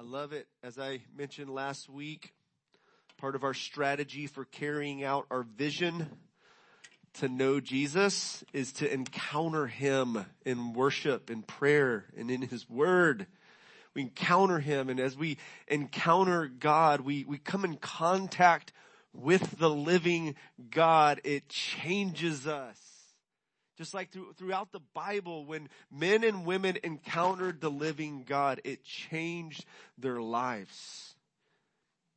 I 0.00 0.04
love 0.04 0.32
it. 0.32 0.46
As 0.62 0.78
I 0.78 1.00
mentioned 1.16 1.50
last 1.50 1.88
week, 1.90 2.32
part 3.16 3.34
of 3.34 3.42
our 3.42 3.52
strategy 3.52 4.28
for 4.28 4.44
carrying 4.44 5.02
out 5.02 5.26
our 5.28 5.42
vision 5.42 6.06
to 7.14 7.28
know 7.28 7.58
Jesus 7.58 8.44
is 8.52 8.70
to 8.74 8.92
encounter 8.92 9.66
Him 9.66 10.24
in 10.44 10.72
worship, 10.72 11.30
in 11.30 11.42
prayer, 11.42 12.04
and 12.16 12.30
in 12.30 12.42
His 12.42 12.70
Word. 12.70 13.26
We 13.92 14.02
encounter 14.02 14.60
Him, 14.60 14.88
and 14.88 15.00
as 15.00 15.16
we 15.16 15.36
encounter 15.66 16.46
God, 16.46 17.00
we, 17.00 17.24
we 17.24 17.38
come 17.38 17.64
in 17.64 17.76
contact 17.76 18.72
with 19.12 19.58
the 19.58 19.70
living 19.70 20.36
God. 20.70 21.20
It 21.24 21.48
changes 21.48 22.46
us. 22.46 22.87
Just 23.78 23.94
like 23.94 24.10
through, 24.10 24.32
throughout 24.36 24.72
the 24.72 24.80
Bible, 24.92 25.46
when 25.46 25.68
men 25.88 26.24
and 26.24 26.44
women 26.44 26.78
encountered 26.82 27.60
the 27.60 27.70
living 27.70 28.24
God, 28.26 28.60
it 28.64 28.82
changed 28.82 29.64
their 29.96 30.20
lives. 30.20 31.14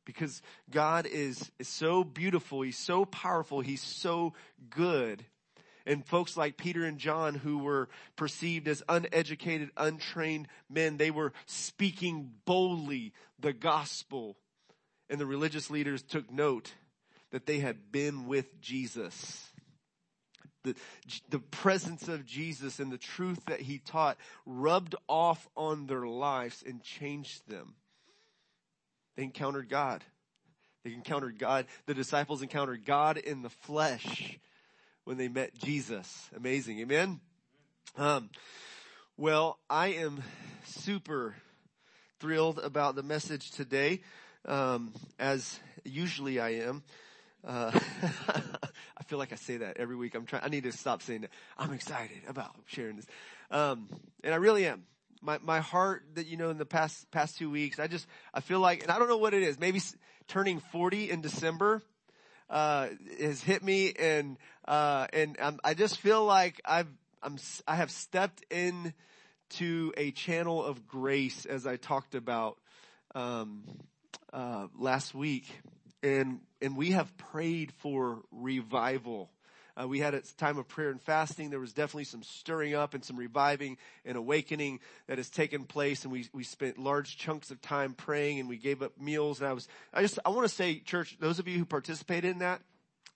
Because 0.04 0.42
God 0.68 1.06
is, 1.06 1.52
is 1.60 1.68
so 1.68 2.02
beautiful, 2.02 2.62
He's 2.62 2.76
so 2.76 3.04
powerful, 3.04 3.60
He's 3.60 3.80
so 3.80 4.34
good. 4.70 5.24
And 5.86 6.04
folks 6.04 6.36
like 6.36 6.56
Peter 6.56 6.84
and 6.84 6.98
John 6.98 7.36
who 7.36 7.58
were 7.58 7.88
perceived 8.16 8.66
as 8.66 8.82
uneducated, 8.88 9.70
untrained 9.76 10.48
men, 10.68 10.96
they 10.96 11.12
were 11.12 11.32
speaking 11.46 12.32
boldly 12.44 13.12
the 13.38 13.52
gospel. 13.52 14.36
And 15.08 15.20
the 15.20 15.26
religious 15.26 15.70
leaders 15.70 16.02
took 16.02 16.28
note 16.28 16.74
that 17.30 17.46
they 17.46 17.60
had 17.60 17.92
been 17.92 18.26
with 18.26 18.60
Jesus 18.60 19.51
the, 20.62 20.74
the 21.30 21.38
presence 21.38 22.08
of 22.08 22.24
Jesus 22.24 22.78
and 22.78 22.90
the 22.90 22.98
truth 22.98 23.44
that 23.46 23.60
he 23.60 23.78
taught 23.78 24.16
rubbed 24.46 24.94
off 25.08 25.48
on 25.56 25.86
their 25.86 26.06
lives 26.06 26.62
and 26.66 26.82
changed 26.82 27.48
them. 27.48 27.74
They 29.16 29.24
encountered 29.24 29.68
God. 29.68 30.04
They 30.84 30.92
encountered 30.92 31.38
God. 31.38 31.66
The 31.86 31.94
disciples 31.94 32.42
encountered 32.42 32.84
God 32.84 33.16
in 33.16 33.42
the 33.42 33.50
flesh 33.50 34.38
when 35.04 35.16
they 35.16 35.28
met 35.28 35.56
Jesus. 35.58 36.30
Amazing. 36.36 36.80
Amen. 36.80 37.20
Um, 37.96 38.30
well, 39.16 39.58
I 39.68 39.88
am 39.88 40.22
super 40.64 41.36
thrilled 42.18 42.58
about 42.58 42.94
the 42.94 43.02
message 43.02 43.50
today, 43.50 44.00
um, 44.46 44.92
as 45.18 45.58
usually 45.84 46.40
I 46.40 46.50
am. 46.50 46.82
Uh, 47.44 47.78
I 49.02 49.04
feel 49.04 49.18
like 49.18 49.32
I 49.32 49.34
say 49.34 49.56
that 49.56 49.78
every 49.78 49.96
week. 49.96 50.14
I'm 50.14 50.26
trying, 50.26 50.44
I 50.44 50.48
need 50.48 50.62
to 50.62 50.70
stop 50.70 51.02
saying 51.02 51.22
that. 51.22 51.30
I'm 51.58 51.72
excited 51.72 52.18
about 52.28 52.54
sharing 52.66 52.94
this. 52.94 53.06
Um, 53.50 53.88
and 54.22 54.32
I 54.32 54.36
really 54.36 54.64
am. 54.64 54.84
My, 55.20 55.40
my 55.42 55.58
heart 55.58 56.04
that, 56.14 56.28
you 56.28 56.36
know, 56.36 56.50
in 56.50 56.56
the 56.56 56.64
past, 56.64 57.10
past 57.10 57.36
two 57.36 57.50
weeks, 57.50 57.80
I 57.80 57.88
just, 57.88 58.06
I 58.32 58.38
feel 58.38 58.60
like, 58.60 58.84
and 58.84 58.92
I 58.92 59.00
don't 59.00 59.08
know 59.08 59.16
what 59.16 59.34
it 59.34 59.42
is, 59.42 59.58
maybe 59.58 59.80
turning 60.28 60.60
40 60.70 61.10
in 61.10 61.20
December, 61.20 61.82
uh, 62.48 62.90
has 63.18 63.42
hit 63.42 63.64
me 63.64 63.92
and, 63.98 64.36
uh, 64.68 65.08
and 65.12 65.36
I'm, 65.42 65.58
I 65.64 65.74
just 65.74 65.98
feel 65.98 66.24
like 66.24 66.60
I've, 66.64 66.86
I'm, 67.24 67.38
I 67.66 67.74
have 67.74 67.90
stepped 67.90 68.44
in 68.52 68.94
to 69.56 69.92
a 69.96 70.12
channel 70.12 70.64
of 70.64 70.86
grace 70.86 71.44
as 71.44 71.66
I 71.66 71.74
talked 71.74 72.14
about, 72.14 72.56
um, 73.16 73.64
uh, 74.32 74.68
last 74.78 75.12
week 75.12 75.50
and 76.04 76.38
and 76.62 76.76
we 76.76 76.92
have 76.92 77.14
prayed 77.18 77.72
for 77.72 78.22
revival. 78.30 79.30
Uh, 79.80 79.88
we 79.88 79.98
had 79.98 80.14
a 80.14 80.20
time 80.36 80.58
of 80.58 80.68
prayer 80.68 80.90
and 80.90 81.00
fasting. 81.00 81.50
There 81.50 81.58
was 81.58 81.72
definitely 81.72 82.04
some 82.04 82.22
stirring 82.22 82.74
up 82.74 82.94
and 82.94 83.04
some 83.04 83.16
reviving 83.16 83.78
and 84.04 84.16
awakening 84.16 84.80
that 85.06 85.18
has 85.18 85.30
taken 85.30 85.64
place. 85.64 86.04
And 86.04 86.12
we, 86.12 86.28
we 86.32 86.44
spent 86.44 86.78
large 86.78 87.16
chunks 87.16 87.50
of 87.50 87.60
time 87.62 87.94
praying 87.94 88.38
and 88.38 88.48
we 88.48 88.58
gave 88.58 88.82
up 88.82 89.00
meals. 89.00 89.40
And 89.40 89.48
I 89.48 89.52
was, 89.54 89.68
I 89.92 90.02
just, 90.02 90.18
I 90.24 90.28
want 90.28 90.46
to 90.46 90.54
say, 90.54 90.78
church, 90.78 91.16
those 91.20 91.38
of 91.38 91.48
you 91.48 91.58
who 91.58 91.64
participated 91.64 92.30
in 92.30 92.38
that, 92.40 92.60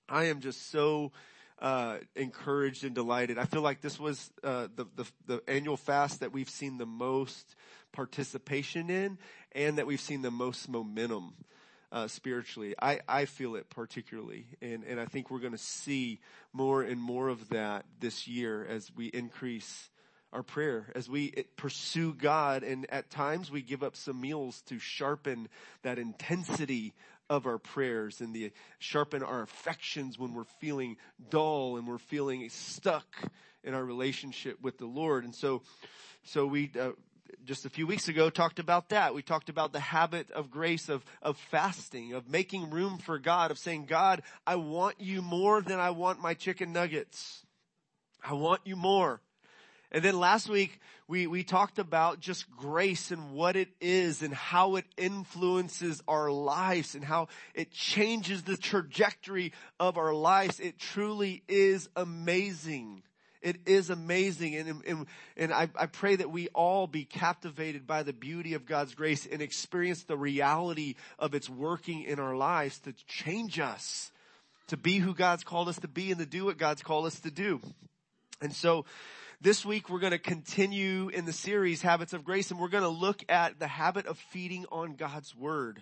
I 0.08 0.24
am 0.24 0.40
just 0.40 0.70
so, 0.70 1.12
uh, 1.60 1.98
encouraged 2.14 2.84
and 2.84 2.94
delighted. 2.94 3.38
I 3.38 3.44
feel 3.44 3.62
like 3.62 3.82
this 3.82 4.00
was, 4.00 4.30
uh, 4.42 4.68
the, 4.74 4.86
the, 4.96 5.06
the 5.26 5.42
annual 5.48 5.76
fast 5.76 6.20
that 6.20 6.32
we've 6.32 6.50
seen 6.50 6.78
the 6.78 6.86
most 6.86 7.54
participation 7.92 8.88
in 8.88 9.18
and 9.52 9.78
that 9.78 9.86
we've 9.86 10.00
seen 10.00 10.22
the 10.22 10.30
most 10.30 10.68
momentum 10.68 11.34
uh, 11.92 12.08
spiritually. 12.08 12.74
I, 12.80 13.00
I 13.08 13.24
feel 13.24 13.56
it 13.56 13.70
particularly, 13.70 14.46
and, 14.60 14.84
and 14.84 15.00
I 15.00 15.06
think 15.06 15.30
we're 15.30 15.40
going 15.40 15.52
to 15.52 15.58
see 15.58 16.20
more 16.52 16.82
and 16.82 17.00
more 17.00 17.28
of 17.28 17.48
that 17.50 17.84
this 18.00 18.26
year 18.26 18.66
as 18.68 18.90
we 18.96 19.06
increase 19.06 19.90
our 20.32 20.42
prayer, 20.42 20.92
as 20.94 21.08
we 21.08 21.32
pursue 21.56 22.12
God, 22.12 22.62
and 22.62 22.86
at 22.90 23.10
times 23.10 23.50
we 23.50 23.62
give 23.62 23.82
up 23.82 23.96
some 23.96 24.20
meals 24.20 24.60
to 24.66 24.78
sharpen 24.78 25.48
that 25.82 25.98
intensity 25.98 26.94
of 27.28 27.46
our 27.46 27.58
prayers 27.58 28.20
and 28.20 28.34
the 28.34 28.52
sharpen 28.78 29.22
our 29.22 29.42
affections 29.42 30.18
when 30.18 30.34
we're 30.34 30.44
feeling 30.60 30.96
dull 31.30 31.76
and 31.76 31.86
we're 31.86 31.98
feeling 31.98 32.48
stuck 32.50 33.06
in 33.64 33.74
our 33.74 33.84
relationship 33.84 34.58
with 34.62 34.78
the 34.78 34.86
Lord. 34.86 35.24
And 35.24 35.34
so, 35.34 35.62
so 36.24 36.46
we 36.46 36.70
uh, 36.78 36.90
just 37.44 37.64
a 37.64 37.70
few 37.70 37.86
weeks 37.86 38.08
ago 38.08 38.30
talked 38.30 38.58
about 38.58 38.90
that. 38.90 39.14
We 39.14 39.22
talked 39.22 39.48
about 39.48 39.72
the 39.72 39.80
habit 39.80 40.30
of 40.30 40.50
grace 40.50 40.88
of, 40.88 41.04
of 41.22 41.36
fasting, 41.50 42.12
of 42.12 42.28
making 42.28 42.70
room 42.70 42.98
for 42.98 43.18
God, 43.18 43.50
of 43.50 43.58
saying, 43.58 43.86
God, 43.86 44.22
I 44.46 44.56
want 44.56 45.00
you 45.00 45.22
more 45.22 45.62
than 45.62 45.78
I 45.78 45.90
want 45.90 46.20
my 46.20 46.34
chicken 46.34 46.72
nuggets. 46.72 47.44
I 48.24 48.34
want 48.34 48.62
you 48.64 48.76
more. 48.76 49.20
And 49.92 50.04
then 50.04 50.18
last 50.18 50.48
week 50.48 50.80
we, 51.08 51.26
we 51.26 51.44
talked 51.44 51.78
about 51.78 52.20
just 52.20 52.50
grace 52.50 53.10
and 53.10 53.32
what 53.32 53.54
it 53.54 53.68
is 53.80 54.22
and 54.22 54.34
how 54.34 54.76
it 54.76 54.84
influences 54.96 56.02
our 56.08 56.30
lives 56.30 56.94
and 56.94 57.04
how 57.04 57.28
it 57.54 57.70
changes 57.70 58.42
the 58.42 58.56
trajectory 58.56 59.52
of 59.78 59.96
our 59.96 60.12
lives. 60.12 60.58
It 60.58 60.78
truly 60.78 61.44
is 61.46 61.88
amazing. 61.94 63.02
It 63.46 63.60
is 63.64 63.90
amazing. 63.90 64.56
And, 64.56 64.82
and, 64.84 65.06
and 65.36 65.52
I, 65.52 65.68
I 65.76 65.86
pray 65.86 66.16
that 66.16 66.32
we 66.32 66.48
all 66.48 66.88
be 66.88 67.04
captivated 67.04 67.86
by 67.86 68.02
the 68.02 68.12
beauty 68.12 68.54
of 68.54 68.66
God's 68.66 68.96
grace 68.96 69.24
and 69.24 69.40
experience 69.40 70.02
the 70.02 70.16
reality 70.16 70.96
of 71.16 71.32
its 71.32 71.48
working 71.48 72.02
in 72.02 72.18
our 72.18 72.34
lives 72.34 72.80
to 72.80 72.92
change 73.06 73.60
us, 73.60 74.10
to 74.66 74.76
be 74.76 74.98
who 74.98 75.14
God's 75.14 75.44
called 75.44 75.68
us 75.68 75.78
to 75.78 75.86
be 75.86 76.10
and 76.10 76.18
to 76.18 76.26
do 76.26 76.46
what 76.46 76.58
God's 76.58 76.82
called 76.82 77.06
us 77.06 77.20
to 77.20 77.30
do. 77.30 77.60
And 78.40 78.52
so, 78.52 78.84
this 79.40 79.64
week 79.64 79.88
we're 79.88 80.00
going 80.00 80.10
to 80.10 80.18
continue 80.18 81.08
in 81.08 81.24
the 81.24 81.32
series 81.32 81.82
Habits 81.82 82.14
of 82.14 82.24
Grace 82.24 82.50
and 82.50 82.58
we're 82.58 82.66
going 82.66 82.82
to 82.82 82.88
look 82.88 83.22
at 83.28 83.60
the 83.60 83.68
habit 83.68 84.06
of 84.06 84.18
feeding 84.18 84.66
on 84.72 84.96
God's 84.96 85.36
Word 85.36 85.80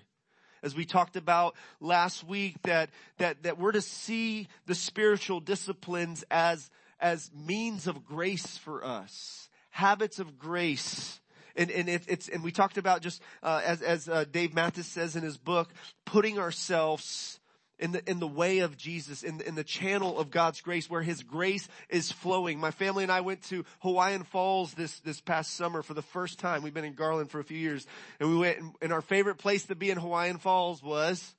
as 0.62 0.74
we 0.74 0.84
talked 0.84 1.16
about 1.16 1.54
last 1.80 2.24
week 2.24 2.56
that, 2.64 2.90
that, 3.16 3.42
that 3.44 3.58
we're 3.58 3.72
to 3.72 3.80
see 3.80 4.48
the 4.66 4.74
spiritual 4.74 5.40
disciplines 5.40 6.24
as 6.30 6.70
as 7.04 7.30
means 7.34 7.86
of 7.86 8.02
grace 8.02 8.56
for 8.56 8.82
us, 8.82 9.50
habits 9.68 10.18
of 10.18 10.38
grace. 10.38 11.20
And, 11.54 11.70
and 11.70 11.86
if 11.86 12.08
it's, 12.08 12.30
and 12.30 12.42
we 12.42 12.50
talked 12.50 12.78
about 12.78 13.02
just, 13.02 13.20
uh, 13.42 13.60
as, 13.62 13.82
as, 13.82 14.08
uh, 14.08 14.24
Dave 14.24 14.54
Mathis 14.54 14.86
says 14.86 15.14
in 15.14 15.22
his 15.22 15.36
book, 15.36 15.68
putting 16.06 16.38
ourselves 16.38 17.40
in 17.78 17.92
the, 17.92 18.10
in 18.10 18.20
the 18.20 18.26
way 18.26 18.60
of 18.60 18.78
Jesus, 18.78 19.22
in 19.22 19.36
the, 19.36 19.46
in 19.46 19.54
the 19.54 19.62
channel 19.62 20.18
of 20.18 20.30
God's 20.30 20.62
grace 20.62 20.88
where 20.88 21.02
His 21.02 21.22
grace 21.22 21.68
is 21.90 22.10
flowing. 22.10 22.58
My 22.58 22.70
family 22.70 23.02
and 23.02 23.12
I 23.12 23.20
went 23.20 23.42
to 23.48 23.66
Hawaiian 23.80 24.22
Falls 24.22 24.72
this, 24.72 25.00
this 25.00 25.20
past 25.20 25.54
summer 25.54 25.82
for 25.82 25.92
the 25.92 26.00
first 26.00 26.38
time. 26.38 26.62
We've 26.62 26.72
been 26.72 26.84
in 26.84 26.94
Garland 26.94 27.30
for 27.30 27.40
a 27.40 27.44
few 27.44 27.58
years 27.58 27.86
and 28.18 28.30
we 28.30 28.36
went 28.36 28.58
and, 28.60 28.72
and 28.80 28.92
our 28.92 29.02
favorite 29.02 29.36
place 29.36 29.66
to 29.66 29.74
be 29.74 29.90
in 29.90 29.98
Hawaiian 29.98 30.38
Falls 30.38 30.82
was 30.82 31.34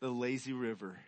the 0.00 0.10
lazy 0.10 0.52
river 0.52 0.98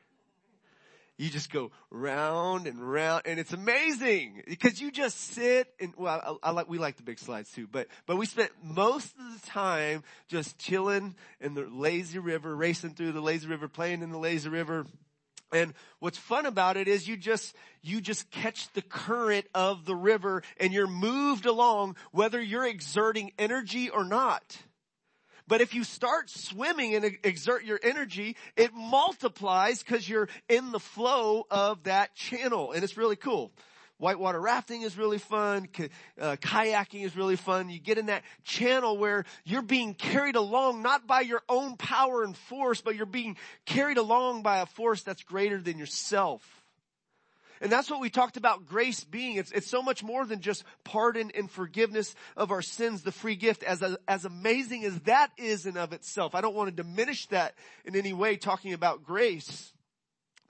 you 1.16 1.30
just 1.30 1.52
go 1.52 1.70
round 1.90 2.66
and 2.66 2.80
round 2.80 3.22
and 3.24 3.38
it's 3.38 3.52
amazing 3.52 4.42
because 4.48 4.80
you 4.80 4.90
just 4.90 5.18
sit 5.18 5.68
and 5.80 5.92
well 5.96 6.38
I, 6.42 6.48
I, 6.48 6.50
like 6.50 6.68
we 6.68 6.78
like 6.78 6.96
the 6.96 7.02
big 7.02 7.18
slides 7.18 7.50
too 7.52 7.68
but 7.70 7.88
but 8.06 8.16
we 8.16 8.26
spent 8.26 8.50
most 8.62 9.14
of 9.16 9.40
the 9.40 9.46
time 9.46 10.02
just 10.28 10.58
chilling 10.58 11.14
in 11.40 11.54
the 11.54 11.62
lazy 11.62 12.18
river 12.18 12.54
racing 12.54 12.94
through 12.94 13.12
the 13.12 13.20
lazy 13.20 13.46
river 13.46 13.68
playing 13.68 14.02
in 14.02 14.10
the 14.10 14.18
lazy 14.18 14.48
river 14.48 14.86
and 15.54 15.72
what's 16.00 16.18
fun 16.18 16.46
about 16.46 16.76
it 16.76 16.88
is 16.88 17.06
you 17.06 17.16
just, 17.16 17.54
you 17.80 18.00
just 18.00 18.30
catch 18.30 18.70
the 18.72 18.82
current 18.82 19.46
of 19.54 19.84
the 19.84 19.94
river 19.94 20.42
and 20.58 20.72
you're 20.72 20.88
moved 20.88 21.46
along 21.46 21.96
whether 22.10 22.42
you're 22.42 22.66
exerting 22.66 23.32
energy 23.38 23.88
or 23.88 24.04
not. 24.04 24.58
But 25.46 25.60
if 25.60 25.74
you 25.74 25.84
start 25.84 26.30
swimming 26.30 26.94
and 26.94 27.04
exert 27.22 27.64
your 27.64 27.78
energy, 27.82 28.36
it 28.56 28.72
multiplies 28.72 29.82
because 29.82 30.08
you're 30.08 30.28
in 30.48 30.72
the 30.72 30.80
flow 30.80 31.46
of 31.50 31.82
that 31.84 32.14
channel 32.14 32.72
and 32.72 32.82
it's 32.82 32.96
really 32.96 33.16
cool. 33.16 33.52
Whitewater 33.98 34.40
rafting 34.40 34.82
is 34.82 34.98
really 34.98 35.18
fun. 35.18 35.68
Uh, 36.20 36.36
kayaking 36.36 37.04
is 37.04 37.16
really 37.16 37.36
fun. 37.36 37.70
You 37.70 37.78
get 37.78 37.96
in 37.96 38.06
that 38.06 38.24
channel 38.42 38.98
where 38.98 39.24
you're 39.44 39.62
being 39.62 39.94
carried 39.94 40.34
along 40.34 40.82
not 40.82 41.06
by 41.06 41.20
your 41.20 41.42
own 41.48 41.76
power 41.76 42.24
and 42.24 42.36
force, 42.36 42.80
but 42.80 42.96
you're 42.96 43.06
being 43.06 43.36
carried 43.66 43.96
along 43.96 44.42
by 44.42 44.58
a 44.58 44.66
force 44.66 45.02
that's 45.02 45.22
greater 45.22 45.60
than 45.60 45.78
yourself. 45.78 46.63
And 47.64 47.72
that's 47.72 47.90
what 47.90 48.02
we 48.02 48.10
talked 48.10 48.36
about 48.36 48.66
grace 48.66 49.04
being. 49.04 49.36
It's, 49.36 49.50
it's 49.50 49.70
so 49.70 49.82
much 49.82 50.04
more 50.04 50.26
than 50.26 50.40
just 50.40 50.64
pardon 50.84 51.30
and 51.34 51.50
forgiveness 51.50 52.14
of 52.36 52.52
our 52.52 52.60
sins, 52.60 53.00
the 53.02 53.10
free 53.10 53.36
gift, 53.36 53.62
as, 53.62 53.82
as 54.06 54.26
amazing 54.26 54.84
as 54.84 55.00
that 55.00 55.30
is 55.38 55.64
in 55.64 55.78
of 55.78 55.94
itself. 55.94 56.34
I 56.34 56.42
don't 56.42 56.54
want 56.54 56.68
to 56.68 56.82
diminish 56.82 57.24
that 57.28 57.54
in 57.86 57.96
any 57.96 58.12
way 58.12 58.36
talking 58.36 58.74
about 58.74 59.02
grace. 59.02 59.72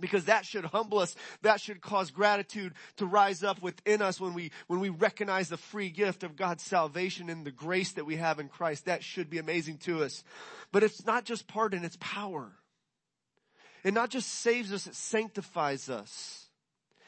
Because 0.00 0.24
that 0.24 0.44
should 0.44 0.64
humble 0.64 0.98
us. 0.98 1.14
That 1.42 1.60
should 1.60 1.80
cause 1.80 2.10
gratitude 2.10 2.74
to 2.96 3.06
rise 3.06 3.44
up 3.44 3.62
within 3.62 4.02
us 4.02 4.20
when 4.20 4.34
we, 4.34 4.50
when 4.66 4.80
we 4.80 4.88
recognize 4.88 5.48
the 5.48 5.56
free 5.56 5.90
gift 5.90 6.24
of 6.24 6.34
God's 6.34 6.64
salvation 6.64 7.30
and 7.30 7.46
the 7.46 7.52
grace 7.52 7.92
that 7.92 8.06
we 8.06 8.16
have 8.16 8.40
in 8.40 8.48
Christ. 8.48 8.86
That 8.86 9.04
should 9.04 9.30
be 9.30 9.38
amazing 9.38 9.78
to 9.84 10.02
us. 10.02 10.24
But 10.72 10.82
it's 10.82 11.06
not 11.06 11.24
just 11.24 11.46
pardon, 11.46 11.84
it's 11.84 11.96
power. 12.00 12.50
It 13.84 13.94
not 13.94 14.10
just 14.10 14.28
saves 14.28 14.72
us, 14.72 14.88
it 14.88 14.96
sanctifies 14.96 15.88
us. 15.88 16.43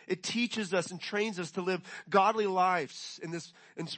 It 0.06 0.22
teaches 0.22 0.72
us 0.72 0.90
and 0.90 1.00
trains 1.00 1.40
us 1.40 1.52
to 1.52 1.62
live 1.62 1.82
godly 2.08 2.46
lives 2.46 3.18
in 3.22 3.30
this, 3.30 3.52
in 3.76 3.88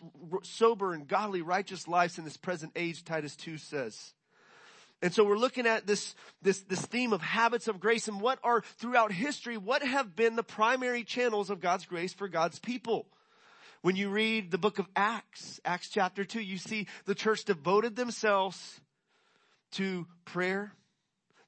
sober 0.42 0.92
and 0.92 1.06
godly 1.06 1.42
righteous 1.42 1.86
lives 1.86 2.18
in 2.18 2.24
this 2.24 2.36
present 2.36 2.72
age, 2.76 3.04
Titus 3.04 3.36
2 3.36 3.58
says. 3.58 4.14
And 5.00 5.12
so 5.12 5.22
we're 5.22 5.36
looking 5.38 5.66
at 5.66 5.86
this, 5.86 6.14
this, 6.42 6.60
this 6.60 6.80
theme 6.80 7.12
of 7.12 7.20
habits 7.20 7.68
of 7.68 7.78
grace 7.78 8.08
and 8.08 8.20
what 8.20 8.38
are 8.42 8.62
throughout 8.78 9.12
history, 9.12 9.56
what 9.56 9.82
have 9.82 10.16
been 10.16 10.34
the 10.34 10.42
primary 10.42 11.04
channels 11.04 11.50
of 11.50 11.60
God's 11.60 11.86
grace 11.86 12.12
for 12.12 12.26
God's 12.26 12.58
people. 12.58 13.06
When 13.82 13.94
you 13.94 14.08
read 14.08 14.50
the 14.50 14.58
book 14.58 14.80
of 14.80 14.88
Acts, 14.96 15.60
Acts 15.64 15.88
chapter 15.88 16.24
2, 16.24 16.40
you 16.40 16.58
see 16.58 16.88
the 17.04 17.14
church 17.14 17.44
devoted 17.44 17.94
themselves 17.94 18.80
to 19.72 20.06
prayer, 20.24 20.72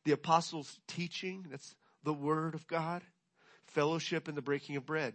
the 0.04 0.12
apostles' 0.12 0.78
teaching, 0.86 1.46
that's 1.50 1.74
the 2.04 2.12
word 2.12 2.54
of 2.54 2.68
God, 2.68 3.02
fellowship 3.70 4.28
and 4.28 4.37
the 4.37 4.43
breaking 4.43 4.76
of 4.76 4.87
bread. 4.87 5.14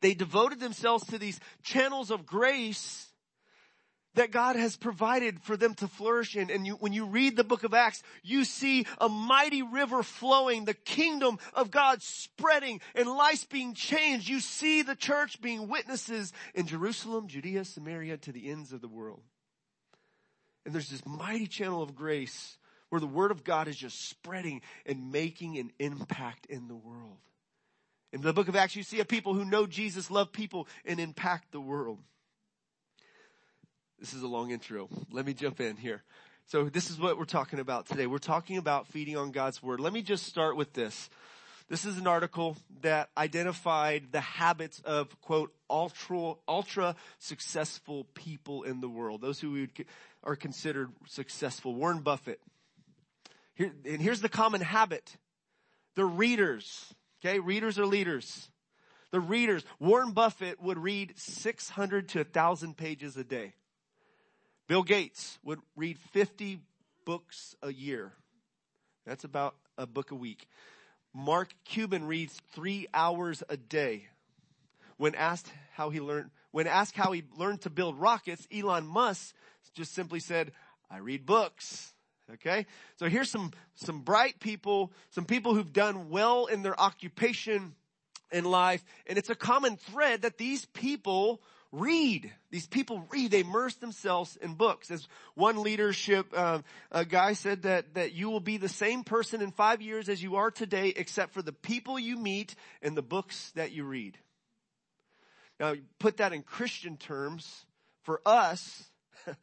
They 0.00 0.14
devoted 0.14 0.60
themselves 0.60 1.06
to 1.06 1.18
these 1.18 1.40
channels 1.62 2.10
of 2.10 2.26
grace 2.26 3.06
that 4.16 4.30
God 4.30 4.56
has 4.56 4.76
provided 4.76 5.40
for 5.42 5.56
them 5.56 5.74
to 5.74 5.86
flourish 5.86 6.36
in. 6.36 6.50
And 6.50 6.66
you, 6.66 6.74
when 6.74 6.92
you 6.92 7.04
read 7.04 7.36
the 7.36 7.44
book 7.44 7.64
of 7.64 7.74
Acts, 7.74 8.02
you 8.22 8.44
see 8.44 8.86
a 8.98 9.08
mighty 9.08 9.62
river 9.62 10.02
flowing, 10.02 10.64
the 10.64 10.74
kingdom 10.74 11.38
of 11.54 11.70
God 11.70 12.02
spreading 12.02 12.80
and 12.94 13.08
lives 13.08 13.44
being 13.44 13.74
changed. 13.74 14.28
You 14.28 14.40
see 14.40 14.82
the 14.82 14.96
church 14.96 15.40
being 15.40 15.68
witnesses 15.68 16.32
in 16.54 16.66
Jerusalem, 16.66 17.28
Judea, 17.28 17.64
Samaria, 17.64 18.16
to 18.18 18.32
the 18.32 18.50
ends 18.50 18.72
of 18.72 18.80
the 18.80 18.88
world. 18.88 19.22
And 20.64 20.74
there's 20.74 20.90
this 20.90 21.06
mighty 21.06 21.46
channel 21.46 21.82
of 21.82 21.94
grace 21.94 22.56
where 22.88 23.00
the 23.00 23.06
word 23.06 23.30
of 23.30 23.44
God 23.44 23.68
is 23.68 23.76
just 23.76 24.08
spreading 24.08 24.62
and 24.86 25.12
making 25.12 25.58
an 25.58 25.70
impact 25.78 26.46
in 26.46 26.68
the 26.68 26.74
world. 26.74 27.18
In 28.12 28.20
the 28.22 28.32
book 28.32 28.48
of 28.48 28.56
Acts, 28.56 28.76
you 28.76 28.82
see 28.82 29.00
a 29.00 29.04
people 29.04 29.34
who 29.34 29.44
know 29.44 29.66
Jesus, 29.66 30.10
love 30.10 30.32
people, 30.32 30.68
and 30.84 31.00
impact 31.00 31.52
the 31.52 31.60
world. 31.60 31.98
This 33.98 34.14
is 34.14 34.22
a 34.22 34.28
long 34.28 34.50
intro. 34.50 34.88
Let 35.10 35.26
me 35.26 35.34
jump 35.34 35.60
in 35.60 35.76
here. 35.76 36.02
So 36.46 36.68
this 36.68 36.90
is 36.90 37.00
what 37.00 37.18
we're 37.18 37.24
talking 37.24 37.58
about 37.58 37.86
today. 37.86 38.06
We're 38.06 38.18
talking 38.18 38.58
about 38.58 38.86
feeding 38.86 39.16
on 39.16 39.32
God's 39.32 39.62
word. 39.62 39.80
Let 39.80 39.92
me 39.92 40.02
just 40.02 40.24
start 40.26 40.56
with 40.56 40.72
this. 40.74 41.10
This 41.68 41.84
is 41.84 41.98
an 41.98 42.06
article 42.06 42.56
that 42.82 43.10
identified 43.18 44.12
the 44.12 44.20
habits 44.20 44.80
of 44.84 45.20
quote 45.20 45.52
ultra 45.68 46.34
ultra 46.46 46.94
successful 47.18 48.04
people 48.14 48.62
in 48.62 48.80
the 48.80 48.88
world. 48.88 49.20
Those 49.20 49.40
who 49.40 49.66
are 50.22 50.36
considered 50.36 50.92
successful. 51.08 51.74
Warren 51.74 52.00
Buffett. 52.00 52.40
Here, 53.54 53.72
and 53.84 54.00
here's 54.00 54.20
the 54.20 54.28
common 54.28 54.60
habit. 54.60 55.16
They're 55.96 56.06
readers. 56.06 56.94
Okay, 57.24 57.38
readers 57.38 57.78
are 57.78 57.86
leaders. 57.86 58.48
The 59.10 59.20
readers, 59.20 59.64
Warren 59.78 60.12
Buffett 60.12 60.60
would 60.60 60.78
read 60.78 61.14
600 61.16 62.08
to 62.10 62.18
1,000 62.18 62.76
pages 62.76 63.16
a 63.16 63.24
day. 63.24 63.54
Bill 64.66 64.82
Gates 64.82 65.38
would 65.44 65.60
read 65.76 65.98
50 66.12 66.60
books 67.04 67.54
a 67.62 67.72
year. 67.72 68.12
That's 69.06 69.24
about 69.24 69.54
a 69.78 69.86
book 69.86 70.10
a 70.10 70.16
week. 70.16 70.48
Mark 71.14 71.54
Cuban 71.64 72.06
reads 72.06 72.38
three 72.52 72.88
hours 72.92 73.42
a 73.48 73.56
day. 73.56 74.08
When 74.96 75.14
asked 75.14 75.50
how 75.74 75.90
he 75.90 76.00
learned, 76.00 76.30
when 76.50 76.66
asked 76.66 76.96
how 76.96 77.12
he 77.12 77.22
learned 77.36 77.62
to 77.62 77.70
build 77.70 77.98
rockets, 77.98 78.46
Elon 78.52 78.86
Musk 78.86 79.34
just 79.74 79.94
simply 79.94 80.20
said, 80.20 80.52
I 80.90 80.98
read 80.98 81.26
books. 81.26 81.92
Okay? 82.34 82.66
So 82.96 83.08
here's 83.08 83.30
some, 83.30 83.52
some 83.76 84.00
bright 84.00 84.40
people, 84.40 84.92
some 85.10 85.24
people 85.24 85.54
who've 85.54 85.72
done 85.72 86.10
well 86.10 86.46
in 86.46 86.62
their 86.62 86.78
occupation 86.78 87.74
in 88.32 88.44
life. 88.44 88.84
And 89.06 89.18
it's 89.18 89.30
a 89.30 89.34
common 89.34 89.76
thread 89.76 90.22
that 90.22 90.38
these 90.38 90.64
people 90.66 91.40
read. 91.72 92.32
These 92.50 92.66
people 92.66 93.04
read. 93.10 93.30
They 93.30 93.40
immerse 93.40 93.74
themselves 93.76 94.36
in 94.36 94.54
books. 94.54 94.90
As 94.90 95.06
one 95.34 95.62
leadership 95.62 96.26
uh, 96.34 96.60
a 96.90 97.04
guy 97.04 97.34
said 97.34 97.62
that 97.62 97.94
that 97.94 98.12
you 98.12 98.30
will 98.30 98.40
be 98.40 98.56
the 98.56 98.68
same 98.68 99.04
person 99.04 99.42
in 99.42 99.50
five 99.50 99.82
years 99.82 100.08
as 100.08 100.22
you 100.22 100.36
are 100.36 100.50
today, 100.50 100.92
except 100.96 101.32
for 101.32 101.42
the 101.42 101.52
people 101.52 101.98
you 101.98 102.16
meet 102.16 102.54
and 102.82 102.96
the 102.96 103.02
books 103.02 103.52
that 103.54 103.72
you 103.72 103.84
read. 103.84 104.18
Now, 105.58 105.74
put 105.98 106.18
that 106.18 106.32
in 106.32 106.42
Christian 106.42 106.96
terms. 106.96 107.64
For 108.02 108.20
us, 108.24 108.84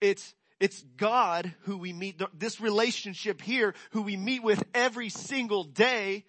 it's 0.00 0.34
it's 0.58 0.82
God 0.96 1.52
who 1.62 1.76
we 1.76 1.92
meet, 1.92 2.20
this 2.38 2.60
relationship 2.60 3.42
here, 3.42 3.74
who 3.90 4.02
we 4.02 4.16
meet 4.16 4.42
with 4.42 4.62
every 4.74 5.10
single 5.10 5.64
day. 5.64 6.24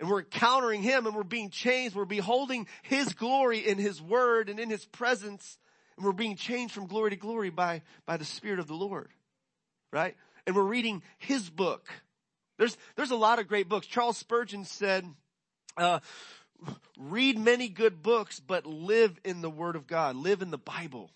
And 0.00 0.08
we're 0.08 0.20
encountering 0.20 0.82
Him 0.82 1.06
and 1.06 1.14
we're 1.14 1.22
being 1.22 1.50
changed. 1.50 1.94
We're 1.94 2.04
beholding 2.04 2.66
His 2.82 3.12
glory 3.12 3.58
in 3.58 3.78
His 3.78 4.00
Word 4.00 4.48
and 4.48 4.58
in 4.58 4.70
His 4.70 4.84
presence. 4.84 5.58
And 5.96 6.04
we're 6.04 6.12
being 6.12 6.36
changed 6.36 6.74
from 6.74 6.86
glory 6.86 7.10
to 7.10 7.16
glory 7.16 7.50
by, 7.50 7.82
by 8.06 8.16
the 8.16 8.24
Spirit 8.24 8.58
of 8.58 8.66
the 8.66 8.74
Lord. 8.74 9.10
Right? 9.92 10.16
And 10.46 10.56
we're 10.56 10.62
reading 10.62 11.02
His 11.18 11.48
book. 11.48 11.88
There's, 12.58 12.76
there's 12.96 13.10
a 13.10 13.16
lot 13.16 13.38
of 13.38 13.48
great 13.48 13.68
books. 13.68 13.86
Charles 13.86 14.16
Spurgeon 14.16 14.64
said, 14.64 15.06
uh, 15.76 16.00
read 16.98 17.38
many 17.38 17.68
good 17.68 18.02
books, 18.02 18.40
but 18.40 18.64
live 18.66 19.18
in 19.24 19.42
the 19.42 19.50
Word 19.50 19.76
of 19.76 19.86
God. 19.86 20.16
Live 20.16 20.40
in 20.40 20.50
the 20.50 20.58
Bible. 20.58 21.10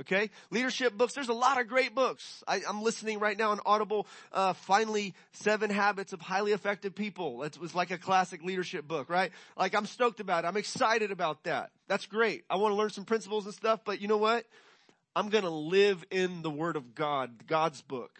Okay? 0.00 0.30
Leadership 0.50 0.94
books. 0.94 1.14
There's 1.14 1.28
a 1.28 1.34
lot 1.34 1.60
of 1.60 1.68
great 1.68 1.94
books. 1.94 2.42
I, 2.48 2.62
am 2.68 2.82
listening 2.82 3.20
right 3.20 3.38
now 3.38 3.52
on 3.52 3.60
Audible, 3.64 4.06
uh, 4.32 4.52
finally, 4.52 5.14
Seven 5.32 5.70
Habits 5.70 6.12
of 6.12 6.20
Highly 6.20 6.52
Effective 6.52 6.94
People. 6.94 7.44
It 7.44 7.58
was 7.58 7.74
like 7.74 7.90
a 7.90 7.98
classic 7.98 8.42
leadership 8.42 8.88
book, 8.88 9.08
right? 9.08 9.30
Like 9.56 9.74
I'm 9.74 9.86
stoked 9.86 10.18
about 10.20 10.44
it. 10.44 10.48
I'm 10.48 10.56
excited 10.56 11.12
about 11.12 11.44
that. 11.44 11.70
That's 11.86 12.06
great. 12.06 12.44
I 12.50 12.56
want 12.56 12.72
to 12.72 12.76
learn 12.76 12.90
some 12.90 13.04
principles 13.04 13.44
and 13.44 13.54
stuff, 13.54 13.80
but 13.84 14.00
you 14.00 14.08
know 14.08 14.16
what? 14.16 14.44
I'm 15.14 15.28
gonna 15.28 15.50
live 15.50 16.04
in 16.10 16.42
the 16.42 16.50
Word 16.50 16.76
of 16.76 16.94
God, 16.94 17.46
God's 17.46 17.82
book. 17.82 18.18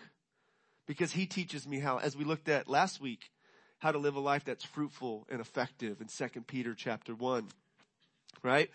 Because 0.86 1.10
He 1.10 1.26
teaches 1.26 1.66
me 1.66 1.80
how, 1.80 1.98
as 1.98 2.16
we 2.16 2.24
looked 2.24 2.48
at 2.48 2.68
last 2.68 3.00
week, 3.00 3.30
how 3.78 3.90
to 3.90 3.98
live 3.98 4.14
a 4.14 4.20
life 4.20 4.44
that's 4.44 4.64
fruitful 4.64 5.26
and 5.28 5.40
effective 5.40 6.00
in 6.00 6.08
Second 6.08 6.46
Peter 6.46 6.74
chapter 6.74 7.14
1. 7.14 7.48
Right? 8.42 8.70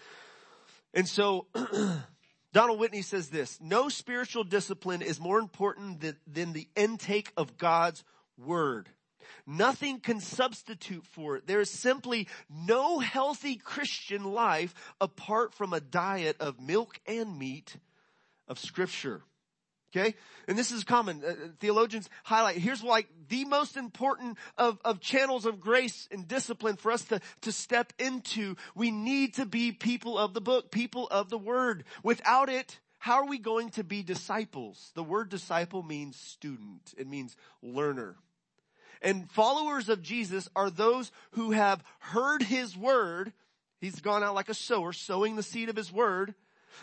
And 0.94 1.08
so, 1.08 1.46
Donald 2.52 2.80
Whitney 2.80 3.04
says 3.04 3.30
this, 3.30 3.60
no 3.62 3.90
spiritual 3.90 4.44
discipline 4.44 5.02
is 5.02 5.20
more 5.20 5.40
important 5.40 6.02
than, 6.02 6.18
than 6.26 6.54
the 6.54 6.68
intake 6.76 7.32
of 7.38 7.58
God's 7.58 8.04
word. 8.38 8.90
Nothing 9.46 10.00
can 10.00 10.20
substitute 10.20 11.06
for 11.06 11.36
it. 11.36 11.46
There 11.46 11.60
is 11.60 11.70
simply 11.70 12.28
no 12.50 13.00
healthy 13.00 13.56
Christian 13.56 14.24
life 14.24 14.74
apart 15.00 15.54
from 15.54 15.74
a 15.74 15.80
diet 15.80 16.38
of 16.40 16.60
milk 16.60 17.00
and 17.06 17.38
meat 17.38 17.78
of 18.48 18.58
scripture. 18.58 19.22
Okay? 19.96 20.16
And 20.48 20.58
this 20.58 20.72
is 20.72 20.84
common. 20.84 21.24
Uh, 21.26 21.34
theologians 21.60 22.10
highlight, 22.24 22.58
here's 22.58 22.84
like 22.84 23.08
the 23.28 23.46
most 23.46 23.76
important 23.76 24.38
of, 24.58 24.80
of 24.86 25.00
channels 25.00 25.46
of 25.46 25.60
grace 25.60 26.08
and 26.12 26.28
discipline 26.28 26.76
for 26.76 26.92
us 26.92 27.04
to, 27.06 27.20
to 27.42 27.52
step 27.52 27.94
into. 27.98 28.56
We 28.76 28.92
need 28.92 29.36
to 29.36 29.46
be 29.46 29.72
people 29.72 30.18
of 30.18 30.34
the 30.34 30.42
book, 30.42 30.72
people 30.72 31.08
of 31.10 31.30
the 31.30 31.38
word. 31.38 31.86
Without 32.04 32.50
it, 32.50 32.80
how 33.00 33.16
are 33.16 33.28
we 33.28 33.40
going 33.40 33.70
to 33.72 33.84
be 33.84 34.04
disciples? 34.04 34.92
The 34.94 35.04
word 35.04 35.30
disciple 35.30 35.82
means 35.82 36.18
student. 36.18 36.94
It 36.98 37.08
means 37.08 37.36
learner. 37.64 38.16
And 39.02 39.32
followers 39.32 39.90
of 39.90 40.04
Jesus 40.04 40.50
are 40.56 40.70
those 40.70 41.12
who 41.32 41.52
have 41.52 41.84
heard 42.00 42.44
his 42.44 42.78
word. 42.78 43.34
He's 43.80 44.02
gone 44.02 44.24
out 44.24 44.36
like 44.36 44.50
a 44.50 44.54
sower, 44.54 44.94
sowing 44.94 45.36
the 45.36 45.44
seed 45.44 45.70
of 45.70 45.78
his 45.78 45.92
word 45.92 46.36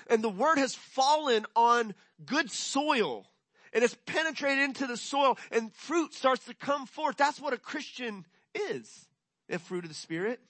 and 0.09 0.23
the 0.23 0.29
word 0.29 0.59
has 0.59 0.75
fallen 0.75 1.47
on 1.55 1.95
good 2.25 2.51
soil 2.51 3.27
and 3.73 3.85
it's 3.85 3.97
penetrated 4.07 4.65
into 4.65 4.87
the 4.87 4.97
soil 4.97 5.37
and 5.53 5.73
fruit 5.75 6.15
starts 6.15 6.45
to 6.47 6.55
come 6.55 6.87
forth. 6.87 7.17
That's 7.17 7.41
what 7.41 7.53
a 7.53 7.59
Christian 7.59 8.25
is. 8.71 9.07
The 9.49 9.59
fruit 9.59 9.85
of 9.85 9.91
the 9.91 9.95
spirit, 9.95 10.41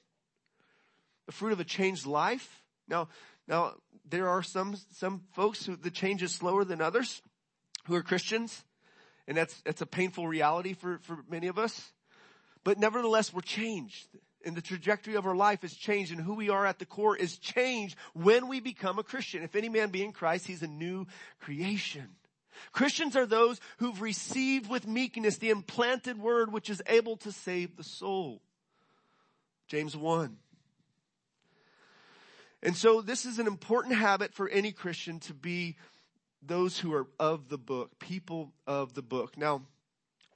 the 1.27 1.33
fruit 1.33 1.53
of 1.53 1.61
a 1.61 1.65
changed 1.65 2.07
life. 2.07 2.63
Now, 2.89 3.09
now 3.49 3.75
there 4.09 4.29
are 4.29 4.43
some, 4.43 4.77
some 4.95 5.23
folks 5.33 5.67
who 5.67 5.77
the 5.77 5.91
change 5.91 6.23
is 6.23 6.33
slower 6.33 6.65
than 6.65 6.81
others 6.81 7.21
who 7.87 7.95
are 7.97 8.03
Christians. 8.03 8.63
And 9.27 9.37
that's, 9.37 9.61
that's 9.63 9.83
a 9.83 9.87
painful 9.87 10.29
reality 10.29 10.75
for, 10.75 11.01
for 11.03 11.19
many 11.29 11.49
of 11.49 11.59
us. 11.59 11.93
But 12.65 12.79
nevertheless, 12.79 13.35
we're 13.35 13.41
changed. 13.41 14.07
And 14.47 14.57
the 14.57 14.63
trajectory 14.63 15.17
of 15.17 15.27
our 15.27 15.35
life 15.35 15.65
is 15.65 15.75
changed 15.75 16.13
and 16.13 16.21
who 16.21 16.35
we 16.35 16.49
are 16.49 16.65
at 16.65 16.79
the 16.79 16.87
core 16.87 17.17
is 17.17 17.37
changed 17.39 17.97
when 18.15 18.49
we 18.49 18.61
become 18.61 18.99
a 18.99 19.03
Christian. 19.03 19.43
If 19.43 19.57
any 19.57 19.69
man 19.69 19.91
be 19.91 20.05
in 20.05 20.13
Christ, 20.13 20.47
he's 20.47 20.63
a 20.63 20.69
new 20.69 21.07
creation. 21.41 22.09
Christians 22.73 23.17
are 23.17 23.27
those 23.27 23.61
who've 23.79 24.01
received 24.01 24.71
with 24.71 24.87
meekness 24.87 25.39
the 25.39 25.51
implanted 25.51 26.19
word 26.19 26.53
which 26.53 26.71
is 26.71 26.83
able 26.87 27.17
to 27.19 27.33
save 27.33 27.77
the 27.77 27.85
soul. 27.85 28.41
James 29.69 29.97
1. 29.97 30.37
And 32.63 32.77
so 32.77 33.01
this 33.01 33.27
is 33.27 33.39
an 33.39 33.47
important 33.47 33.97
habit 33.97 34.33
for 34.33 34.49
any 34.49 34.73
Christian 34.73 35.21
to 35.21 35.35
be 35.35 35.77
those 36.41 36.79
who 36.79 36.95
are 36.95 37.07
of 37.19 37.49
the 37.49 37.59
book, 37.59 37.99
people 37.99 38.53
of 38.67 38.95
the 38.95 39.03
book. 39.03 39.37
Now, 39.37 39.63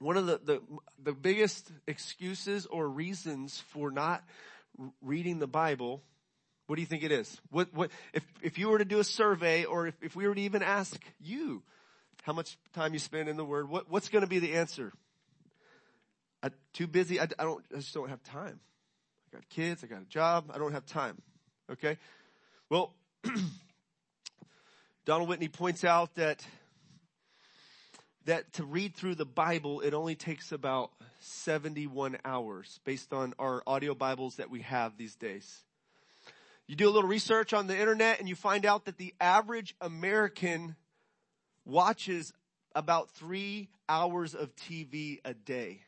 one 0.01 0.17
of 0.17 0.25
the, 0.25 0.39
the, 0.43 0.61
the 1.03 1.13
biggest 1.13 1.71
excuses 1.87 2.65
or 2.65 2.89
reasons 2.89 3.63
for 3.69 3.91
not 3.91 4.23
reading 5.01 5.37
the 5.37 5.47
Bible, 5.47 6.01
what 6.65 6.75
do 6.75 6.81
you 6.81 6.87
think 6.87 7.03
it 7.03 7.11
is? 7.11 7.39
What, 7.51 7.71
what, 7.73 7.91
if, 8.11 8.23
if 8.41 8.57
you 8.57 8.69
were 8.69 8.79
to 8.79 8.85
do 8.85 8.99
a 8.99 9.03
survey 9.03 9.63
or 9.65 9.87
if, 9.87 9.95
if 10.01 10.15
we 10.15 10.27
were 10.27 10.33
to 10.33 10.41
even 10.41 10.63
ask 10.63 10.99
you 11.19 11.61
how 12.23 12.33
much 12.33 12.57
time 12.73 12.93
you 12.93 12.99
spend 12.99 13.29
in 13.29 13.37
the 13.37 13.45
Word, 13.45 13.69
what, 13.69 13.91
what's 13.91 14.09
going 14.09 14.23
to 14.23 14.27
be 14.27 14.39
the 14.39 14.55
answer? 14.55 14.91
I, 16.41 16.49
too 16.73 16.87
busy. 16.87 17.19
I, 17.19 17.27
I 17.37 17.43
don't, 17.43 17.63
I 17.71 17.77
just 17.77 17.93
don't 17.93 18.09
have 18.09 18.23
time. 18.23 18.59
I 19.31 19.37
got 19.37 19.49
kids. 19.49 19.83
I 19.83 19.87
got 19.87 20.01
a 20.01 20.05
job. 20.05 20.51
I 20.51 20.57
don't 20.57 20.73
have 20.73 20.87
time. 20.87 21.21
Okay. 21.71 21.99
Well, 22.69 22.95
Donald 25.05 25.29
Whitney 25.29 25.47
points 25.47 25.83
out 25.83 26.15
that 26.15 26.43
that 28.25 28.53
to 28.53 28.63
read 28.63 28.95
through 28.95 29.15
the 29.15 29.25
Bible, 29.25 29.81
it 29.81 29.93
only 29.93 30.15
takes 30.15 30.51
about 30.51 30.91
71 31.19 32.17
hours 32.23 32.79
based 32.83 33.13
on 33.13 33.33
our 33.39 33.63
audio 33.65 33.93
Bibles 33.93 34.35
that 34.35 34.49
we 34.49 34.61
have 34.61 34.97
these 34.97 35.15
days. 35.15 35.63
You 36.67 36.75
do 36.75 36.87
a 36.87 36.91
little 36.91 37.09
research 37.09 37.53
on 37.53 37.67
the 37.67 37.77
internet 37.77 38.19
and 38.19 38.29
you 38.29 38.35
find 38.35 38.65
out 38.65 38.85
that 38.85 38.97
the 38.97 39.13
average 39.19 39.75
American 39.81 40.75
watches 41.65 42.33
about 42.73 43.09
three 43.11 43.69
hours 43.89 44.33
of 44.33 44.55
TV 44.55 45.19
a 45.25 45.33
day. 45.33 45.81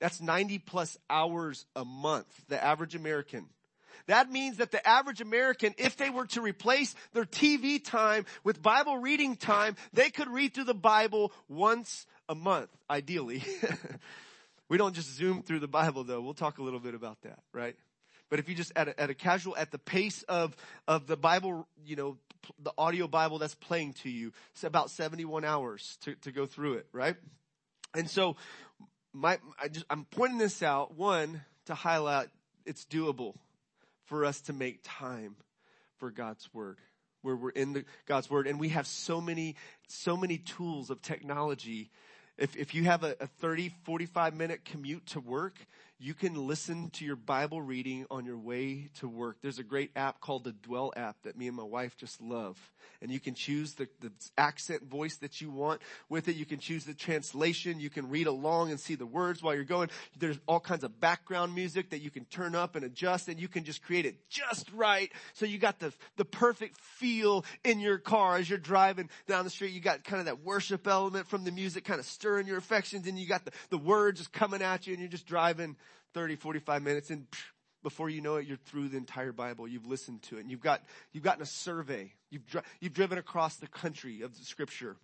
That's 0.00 0.20
90 0.20 0.58
plus 0.60 0.98
hours 1.08 1.66
a 1.74 1.84
month, 1.84 2.26
the 2.48 2.62
average 2.62 2.94
American. 2.94 3.46
That 4.06 4.30
means 4.30 4.58
that 4.58 4.70
the 4.70 4.86
average 4.86 5.20
American, 5.20 5.74
if 5.78 5.96
they 5.96 6.10
were 6.10 6.26
to 6.28 6.40
replace 6.40 6.94
their 7.12 7.24
TV 7.24 7.82
time 7.82 8.26
with 8.42 8.62
Bible 8.62 8.98
reading 8.98 9.36
time, 9.36 9.76
they 9.92 10.10
could 10.10 10.28
read 10.28 10.54
through 10.54 10.64
the 10.64 10.74
Bible 10.74 11.32
once 11.48 12.06
a 12.28 12.34
month, 12.34 12.70
ideally. 12.88 13.44
we 14.68 14.78
don't 14.78 14.94
just 14.94 15.14
zoom 15.14 15.42
through 15.42 15.60
the 15.60 15.68
Bible 15.68 16.04
though. 16.04 16.20
We'll 16.20 16.34
talk 16.34 16.58
a 16.58 16.62
little 16.62 16.80
bit 16.80 16.94
about 16.94 17.20
that, 17.22 17.40
right? 17.52 17.76
But 18.30 18.38
if 18.38 18.48
you 18.48 18.54
just 18.54 18.72
at 18.74 18.88
a, 18.88 19.00
at 19.00 19.10
a 19.10 19.14
casual, 19.14 19.56
at 19.56 19.70
the 19.70 19.78
pace 19.78 20.22
of, 20.24 20.56
of 20.88 21.06
the 21.06 21.16
Bible, 21.16 21.68
you 21.84 21.96
know, 21.96 22.16
the 22.58 22.72
audio 22.76 23.06
Bible 23.06 23.38
that's 23.38 23.54
playing 23.54 23.94
to 24.02 24.10
you, 24.10 24.32
it's 24.52 24.64
about 24.64 24.90
71 24.90 25.44
hours 25.44 25.98
to, 26.02 26.14
to 26.16 26.32
go 26.32 26.46
through 26.46 26.74
it, 26.74 26.86
right? 26.92 27.16
And 27.94 28.08
so 28.10 28.36
my, 29.12 29.38
I 29.62 29.68
just, 29.68 29.86
I'm 29.88 30.04
pointing 30.10 30.38
this 30.38 30.62
out, 30.62 30.96
one, 30.96 31.42
to 31.66 31.74
highlight 31.74 32.28
it's 32.66 32.84
doable 32.86 33.34
for 34.14 34.24
us 34.24 34.42
to 34.42 34.52
make 34.52 34.78
time 34.84 35.34
for 35.96 36.08
God's 36.08 36.48
Word 36.54 36.78
where 37.22 37.34
we're 37.34 37.50
in 37.50 37.72
the, 37.72 37.84
God's 38.06 38.30
Word 38.30 38.46
and 38.46 38.60
we 38.60 38.68
have 38.68 38.86
so 38.86 39.20
many, 39.20 39.56
so 39.88 40.16
many 40.16 40.38
tools 40.38 40.88
of 40.88 41.02
technology. 41.02 41.90
If, 42.38 42.54
if 42.54 42.76
you 42.76 42.84
have 42.84 43.02
a, 43.02 43.16
a 43.18 43.26
30, 43.26 43.72
45 43.82 44.36
minute 44.36 44.64
commute 44.64 45.04
to 45.06 45.20
work, 45.20 45.58
you 46.04 46.12
can 46.12 46.34
listen 46.34 46.90
to 46.90 47.02
your 47.02 47.16
Bible 47.16 47.62
reading 47.62 48.04
on 48.10 48.26
your 48.26 48.36
way 48.36 48.90
to 48.98 49.08
work. 49.08 49.38
There's 49.40 49.58
a 49.58 49.62
great 49.62 49.90
app 49.96 50.20
called 50.20 50.44
the 50.44 50.52
Dwell 50.52 50.92
app 50.94 51.16
that 51.22 51.34
me 51.34 51.48
and 51.48 51.56
my 51.56 51.62
wife 51.62 51.96
just 51.96 52.20
love. 52.20 52.58
And 53.00 53.10
you 53.10 53.18
can 53.18 53.32
choose 53.32 53.72
the, 53.72 53.88
the 54.00 54.12
accent 54.36 54.82
voice 54.82 55.16
that 55.16 55.40
you 55.40 55.50
want 55.50 55.80
with 56.10 56.28
it. 56.28 56.36
You 56.36 56.44
can 56.44 56.58
choose 56.58 56.84
the 56.84 56.92
translation. 56.92 57.80
You 57.80 57.88
can 57.88 58.10
read 58.10 58.26
along 58.26 58.70
and 58.70 58.78
see 58.78 58.96
the 58.96 59.06
words 59.06 59.42
while 59.42 59.54
you're 59.54 59.64
going. 59.64 59.88
There's 60.18 60.38
all 60.46 60.60
kinds 60.60 60.84
of 60.84 61.00
background 61.00 61.54
music 61.54 61.88
that 61.88 62.00
you 62.00 62.10
can 62.10 62.26
turn 62.26 62.54
up 62.54 62.76
and 62.76 62.84
adjust 62.84 63.28
and 63.28 63.40
you 63.40 63.48
can 63.48 63.64
just 63.64 63.82
create 63.82 64.04
it 64.04 64.28
just 64.28 64.70
right. 64.74 65.10
So 65.32 65.46
you 65.46 65.56
got 65.56 65.80
the, 65.80 65.90
the 66.18 66.26
perfect 66.26 66.78
feel 66.78 67.46
in 67.64 67.80
your 67.80 67.96
car 67.96 68.36
as 68.36 68.50
you're 68.50 68.58
driving 68.58 69.08
down 69.26 69.44
the 69.44 69.50
street. 69.50 69.72
You 69.72 69.80
got 69.80 70.04
kind 70.04 70.20
of 70.20 70.26
that 70.26 70.44
worship 70.44 70.86
element 70.86 71.28
from 71.28 71.44
the 71.44 71.50
music 71.50 71.84
kind 71.84 71.98
of 71.98 72.04
stirring 72.04 72.46
your 72.46 72.58
affections 72.58 73.06
and 73.06 73.18
you 73.18 73.26
got 73.26 73.46
the, 73.46 73.52
the 73.70 73.78
words 73.78 74.20
just 74.20 74.34
coming 74.34 74.60
at 74.60 74.86
you 74.86 74.92
and 74.92 75.00
you're 75.00 75.10
just 75.10 75.26
driving 75.26 75.76
30, 76.14 76.36
45 76.36 76.82
minutes 76.82 77.10
and 77.10 77.26
before 77.82 78.08
you 78.08 78.22
know 78.22 78.36
it, 78.36 78.46
you're 78.46 78.56
through 78.56 78.88
the 78.88 78.96
entire 78.96 79.30
Bible. 79.30 79.68
You've 79.68 79.86
listened 79.86 80.22
to 80.22 80.38
it 80.38 80.40
and 80.40 80.50
you've 80.50 80.62
got, 80.62 80.82
you've 81.12 81.22
gotten 81.22 81.42
a 81.42 81.46
survey. 81.46 82.12
You've, 82.30 82.42
you've 82.80 82.94
driven 82.94 83.18
across 83.18 83.56
the 83.56 83.66
country 83.66 84.22
of 84.22 84.36
the 84.36 84.44
scripture. 84.44 84.96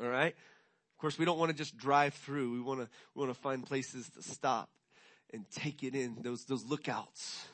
All 0.00 0.08
right. 0.08 0.34
Of 0.34 0.98
course, 1.00 1.18
we 1.18 1.24
don't 1.24 1.38
want 1.38 1.50
to 1.50 1.56
just 1.56 1.76
drive 1.76 2.14
through. 2.14 2.52
We 2.52 2.60
want 2.60 2.80
to, 2.80 2.88
we 3.14 3.24
want 3.24 3.34
to 3.34 3.40
find 3.40 3.64
places 3.64 4.08
to 4.10 4.22
stop 4.22 4.68
and 5.32 5.48
take 5.50 5.82
it 5.82 5.94
in. 5.94 6.18
Those, 6.22 6.44
those 6.44 6.64
lookouts, 6.64 7.46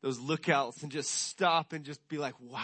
those 0.00 0.20
lookouts 0.20 0.82
and 0.82 0.92
just 0.92 1.10
stop 1.10 1.72
and 1.72 1.84
just 1.84 2.06
be 2.08 2.18
like, 2.18 2.34
wow. 2.40 2.60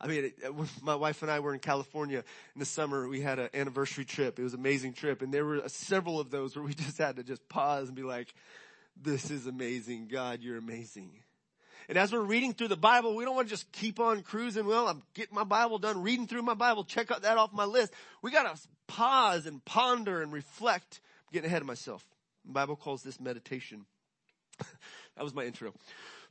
I 0.00 0.06
mean, 0.06 0.32
my 0.80 0.94
wife 0.94 1.22
and 1.22 1.30
I 1.30 1.40
were 1.40 1.52
in 1.52 1.60
California 1.60 2.18
in 2.54 2.58
the 2.60 2.64
summer. 2.64 3.08
We 3.08 3.20
had 3.20 3.38
an 3.38 3.48
anniversary 3.52 4.04
trip. 4.04 4.38
It 4.38 4.42
was 4.42 4.54
an 4.54 4.60
amazing 4.60 4.92
trip. 4.92 5.22
And 5.22 5.34
there 5.34 5.44
were 5.44 5.62
several 5.66 6.20
of 6.20 6.30
those 6.30 6.54
where 6.54 6.64
we 6.64 6.74
just 6.86 6.98
had 6.98 7.16
to 7.16 7.24
just 7.24 7.48
pause 7.48 7.88
and 7.88 7.96
be 7.96 8.04
like, 8.04 8.32
this 9.00 9.30
is 9.30 9.46
amazing. 9.46 10.08
God, 10.08 10.40
you're 10.40 10.58
amazing. 10.58 11.10
And 11.88 11.96
as 11.96 12.12
we're 12.12 12.20
reading 12.20 12.52
through 12.52 12.68
the 12.68 12.76
Bible, 12.76 13.16
we 13.16 13.24
don't 13.24 13.34
want 13.34 13.48
to 13.48 13.50
just 13.50 13.70
keep 13.72 13.98
on 13.98 14.22
cruising. 14.22 14.66
Well, 14.66 14.88
I'm 14.88 15.02
getting 15.14 15.34
my 15.34 15.44
Bible 15.44 15.78
done, 15.78 16.02
reading 16.02 16.26
through 16.26 16.42
my 16.42 16.54
Bible, 16.54 16.84
check 16.84 17.10
out 17.10 17.22
that 17.22 17.38
off 17.38 17.52
my 17.52 17.64
list. 17.64 17.92
We 18.20 18.30
gotta 18.30 18.58
pause 18.86 19.46
and 19.46 19.64
ponder 19.64 20.20
and 20.20 20.30
reflect. 20.30 21.00
I'm 21.26 21.32
getting 21.32 21.48
ahead 21.48 21.62
of 21.62 21.66
myself. 21.66 22.04
The 22.44 22.52
Bible 22.52 22.76
calls 22.76 23.02
this 23.02 23.18
meditation. 23.18 23.86
that 24.58 25.24
was 25.24 25.34
my 25.34 25.44
intro. 25.44 25.72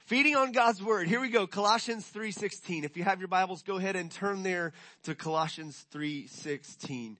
Feeding 0.07 0.37
on 0.37 0.53
God's 0.53 0.81
Word. 0.81 1.09
Here 1.09 1.19
we 1.19 1.27
go. 1.27 1.45
Colossians 1.47 2.09
3.16. 2.15 2.85
If 2.85 2.95
you 2.95 3.03
have 3.03 3.19
your 3.19 3.27
Bibles, 3.27 3.61
go 3.61 3.75
ahead 3.75 3.97
and 3.97 4.09
turn 4.09 4.41
there 4.41 4.71
to 5.03 5.13
Colossians 5.13 5.85
3.16. 5.93 7.17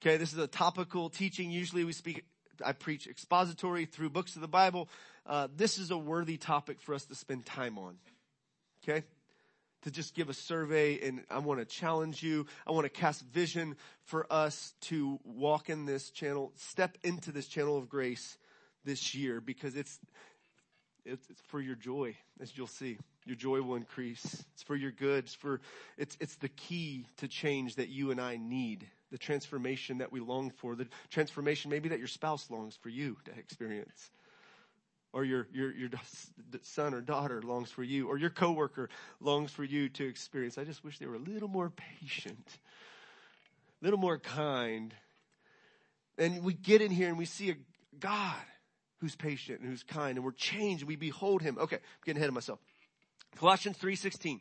Okay, 0.00 0.16
this 0.16 0.32
is 0.32 0.38
a 0.38 0.46
topical 0.46 1.10
teaching. 1.10 1.50
Usually 1.50 1.82
we 1.82 1.92
speak, 1.92 2.24
I 2.64 2.74
preach 2.74 3.08
expository 3.08 3.86
through 3.86 4.10
books 4.10 4.36
of 4.36 4.40
the 4.40 4.46
Bible. 4.46 4.88
Uh, 5.26 5.48
this 5.56 5.78
is 5.78 5.90
a 5.90 5.98
worthy 5.98 6.36
topic 6.36 6.80
for 6.80 6.94
us 6.94 7.06
to 7.06 7.16
spend 7.16 7.44
time 7.44 7.76
on. 7.76 7.96
Okay? 8.84 9.04
To 9.82 9.90
just 9.90 10.14
give 10.14 10.28
a 10.28 10.34
survey 10.34 11.00
and 11.04 11.24
I 11.28 11.38
want 11.38 11.58
to 11.58 11.66
challenge 11.66 12.22
you. 12.22 12.46
I 12.68 12.70
want 12.70 12.84
to 12.84 12.88
cast 12.88 13.22
vision 13.22 13.74
for 14.04 14.32
us 14.32 14.74
to 14.82 15.18
walk 15.24 15.68
in 15.68 15.86
this 15.86 16.10
channel, 16.10 16.52
step 16.54 16.98
into 17.02 17.32
this 17.32 17.48
channel 17.48 17.76
of 17.76 17.88
grace 17.88 18.38
this 18.84 19.14
year 19.14 19.40
because 19.40 19.76
it's, 19.76 19.98
it's, 21.10 21.28
it's 21.28 21.40
for 21.48 21.60
your 21.60 21.74
joy, 21.74 22.16
as 22.40 22.56
you'll 22.56 22.66
see. 22.66 22.98
Your 23.26 23.36
joy 23.36 23.60
will 23.60 23.76
increase. 23.76 24.44
It's 24.54 24.62
for 24.62 24.76
your 24.76 24.92
good. 24.92 25.24
It's 25.24 25.34
for, 25.34 25.60
it's, 25.98 26.16
it's 26.20 26.36
the 26.36 26.48
key 26.48 27.06
to 27.18 27.28
change 27.28 27.76
that 27.76 27.88
you 27.88 28.10
and 28.10 28.20
I 28.20 28.36
need. 28.36 28.86
The 29.10 29.18
transformation 29.18 29.98
that 29.98 30.12
we 30.12 30.20
long 30.20 30.50
for. 30.50 30.74
The 30.74 30.86
transformation 31.10 31.70
maybe 31.70 31.88
that 31.90 31.98
your 31.98 32.08
spouse 32.08 32.50
longs 32.50 32.76
for 32.76 32.88
you 32.88 33.16
to 33.24 33.32
experience. 33.32 34.10
Or 35.12 35.24
your, 35.24 35.48
your, 35.52 35.72
your 35.72 35.90
son 36.62 36.94
or 36.94 37.00
daughter 37.00 37.42
longs 37.42 37.70
for 37.70 37.82
you. 37.82 38.08
Or 38.08 38.16
your 38.16 38.30
coworker 38.30 38.88
longs 39.20 39.50
for 39.50 39.64
you 39.64 39.88
to 39.90 40.06
experience. 40.06 40.56
I 40.56 40.64
just 40.64 40.84
wish 40.84 40.98
they 40.98 41.06
were 41.06 41.16
a 41.16 41.18
little 41.18 41.48
more 41.48 41.70
patient. 41.70 42.46
A 43.82 43.84
little 43.84 43.98
more 43.98 44.18
kind. 44.18 44.94
And 46.16 46.44
we 46.44 46.54
get 46.54 46.80
in 46.80 46.90
here 46.90 47.08
and 47.08 47.18
we 47.18 47.24
see 47.24 47.50
a 47.50 47.56
God 47.98 48.36
who's 49.00 49.16
patient 49.16 49.60
and 49.60 49.68
who's 49.68 49.82
kind 49.82 50.16
and 50.16 50.24
we're 50.24 50.32
changed 50.32 50.82
and 50.82 50.88
we 50.88 50.96
behold 50.96 51.42
him. 51.42 51.58
Okay, 51.58 51.76
I'm 51.76 51.82
getting 52.04 52.18
ahead 52.18 52.28
of 52.28 52.34
myself. 52.34 52.58
Colossians 53.36 53.78
3.16. 53.78 54.40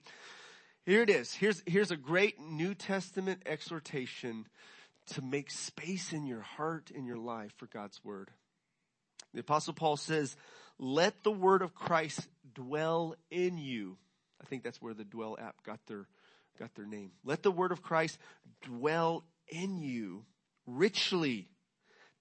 Here 0.85 1.03
it 1.03 1.09
is. 1.09 1.33
Here's, 1.33 1.61
here's 1.65 1.91
a 1.91 1.97
great 1.97 2.39
New 2.39 2.73
Testament 2.73 3.43
exhortation 3.45 4.47
to 5.13 5.21
make 5.21 5.51
space 5.51 6.13
in 6.13 6.25
your 6.25 6.41
heart, 6.41 6.91
in 6.91 7.05
your 7.05 7.17
life 7.17 7.53
for 7.57 7.67
God's 7.67 8.03
word. 8.03 8.29
The 9.33 9.41
apostle 9.41 9.73
Paul 9.73 9.97
says, 9.97 10.35
let 10.77 11.23
the 11.23 11.31
word 11.31 11.61
of 11.61 11.75
Christ 11.75 12.27
dwell 12.55 13.15
in 13.29 13.57
you. 13.57 13.97
I 14.41 14.45
think 14.45 14.63
that's 14.63 14.81
where 14.81 14.93
the 14.93 15.03
dwell 15.03 15.37
app 15.39 15.55
got 15.63 15.79
their, 15.87 16.05
got 16.57 16.73
their 16.75 16.85
name. 16.85 17.11
Let 17.23 17.43
the 17.43 17.51
word 17.51 17.71
of 17.71 17.81
Christ 17.81 18.17
dwell 18.63 19.23
in 19.47 19.77
you 19.77 20.25
richly 20.65 21.47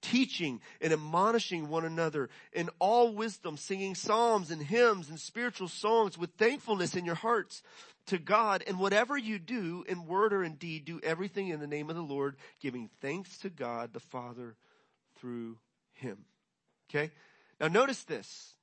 teaching 0.00 0.60
and 0.80 0.92
admonishing 0.92 1.68
one 1.68 1.84
another 1.84 2.28
in 2.52 2.70
all 2.78 3.12
wisdom, 3.12 3.56
singing 3.56 3.94
psalms 3.94 4.50
and 4.50 4.62
hymns 4.62 5.08
and 5.08 5.18
spiritual 5.18 5.68
songs 5.68 6.16
with 6.16 6.30
thankfulness 6.32 6.94
in 6.94 7.04
your 7.04 7.14
hearts 7.14 7.62
to 8.06 8.18
God. 8.18 8.64
And 8.66 8.78
whatever 8.78 9.16
you 9.16 9.38
do 9.38 9.84
in 9.88 10.06
word 10.06 10.32
or 10.32 10.44
in 10.44 10.54
deed, 10.54 10.84
do 10.84 11.00
everything 11.02 11.48
in 11.48 11.60
the 11.60 11.66
name 11.66 11.90
of 11.90 11.96
the 11.96 12.02
Lord, 12.02 12.36
giving 12.60 12.90
thanks 13.00 13.38
to 13.38 13.50
God 13.50 13.92
the 13.92 14.00
Father 14.00 14.56
through 15.16 15.58
him. 15.92 16.18
Okay? 16.90 17.10
Now 17.60 17.68
notice 17.68 18.04
this. 18.04 18.54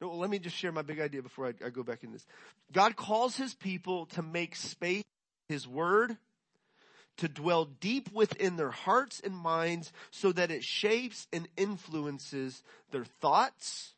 No, 0.00 0.14
let 0.14 0.30
me 0.30 0.38
just 0.38 0.56
share 0.56 0.72
my 0.72 0.82
big 0.82 1.00
idea 1.00 1.22
before 1.22 1.46
I, 1.46 1.66
I 1.66 1.68
go 1.70 1.82
back 1.82 2.04
in 2.04 2.12
this. 2.12 2.26
God 2.72 2.96
calls 2.96 3.36
his 3.36 3.54
people 3.54 4.06
to 4.06 4.22
make 4.22 4.56
space, 4.56 5.04
his 5.48 5.68
word, 5.68 6.16
to 7.20 7.28
dwell 7.28 7.66
deep 7.66 8.10
within 8.12 8.56
their 8.56 8.70
hearts 8.70 9.20
and 9.22 9.36
minds 9.36 9.92
so 10.10 10.32
that 10.32 10.50
it 10.50 10.64
shapes 10.64 11.28
and 11.32 11.46
influences 11.56 12.62
their 12.90 13.04
thoughts, 13.04 13.92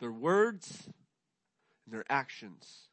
their 0.00 0.10
words, 0.10 0.84
and 1.84 1.94
their 1.94 2.04
actions. 2.08 2.88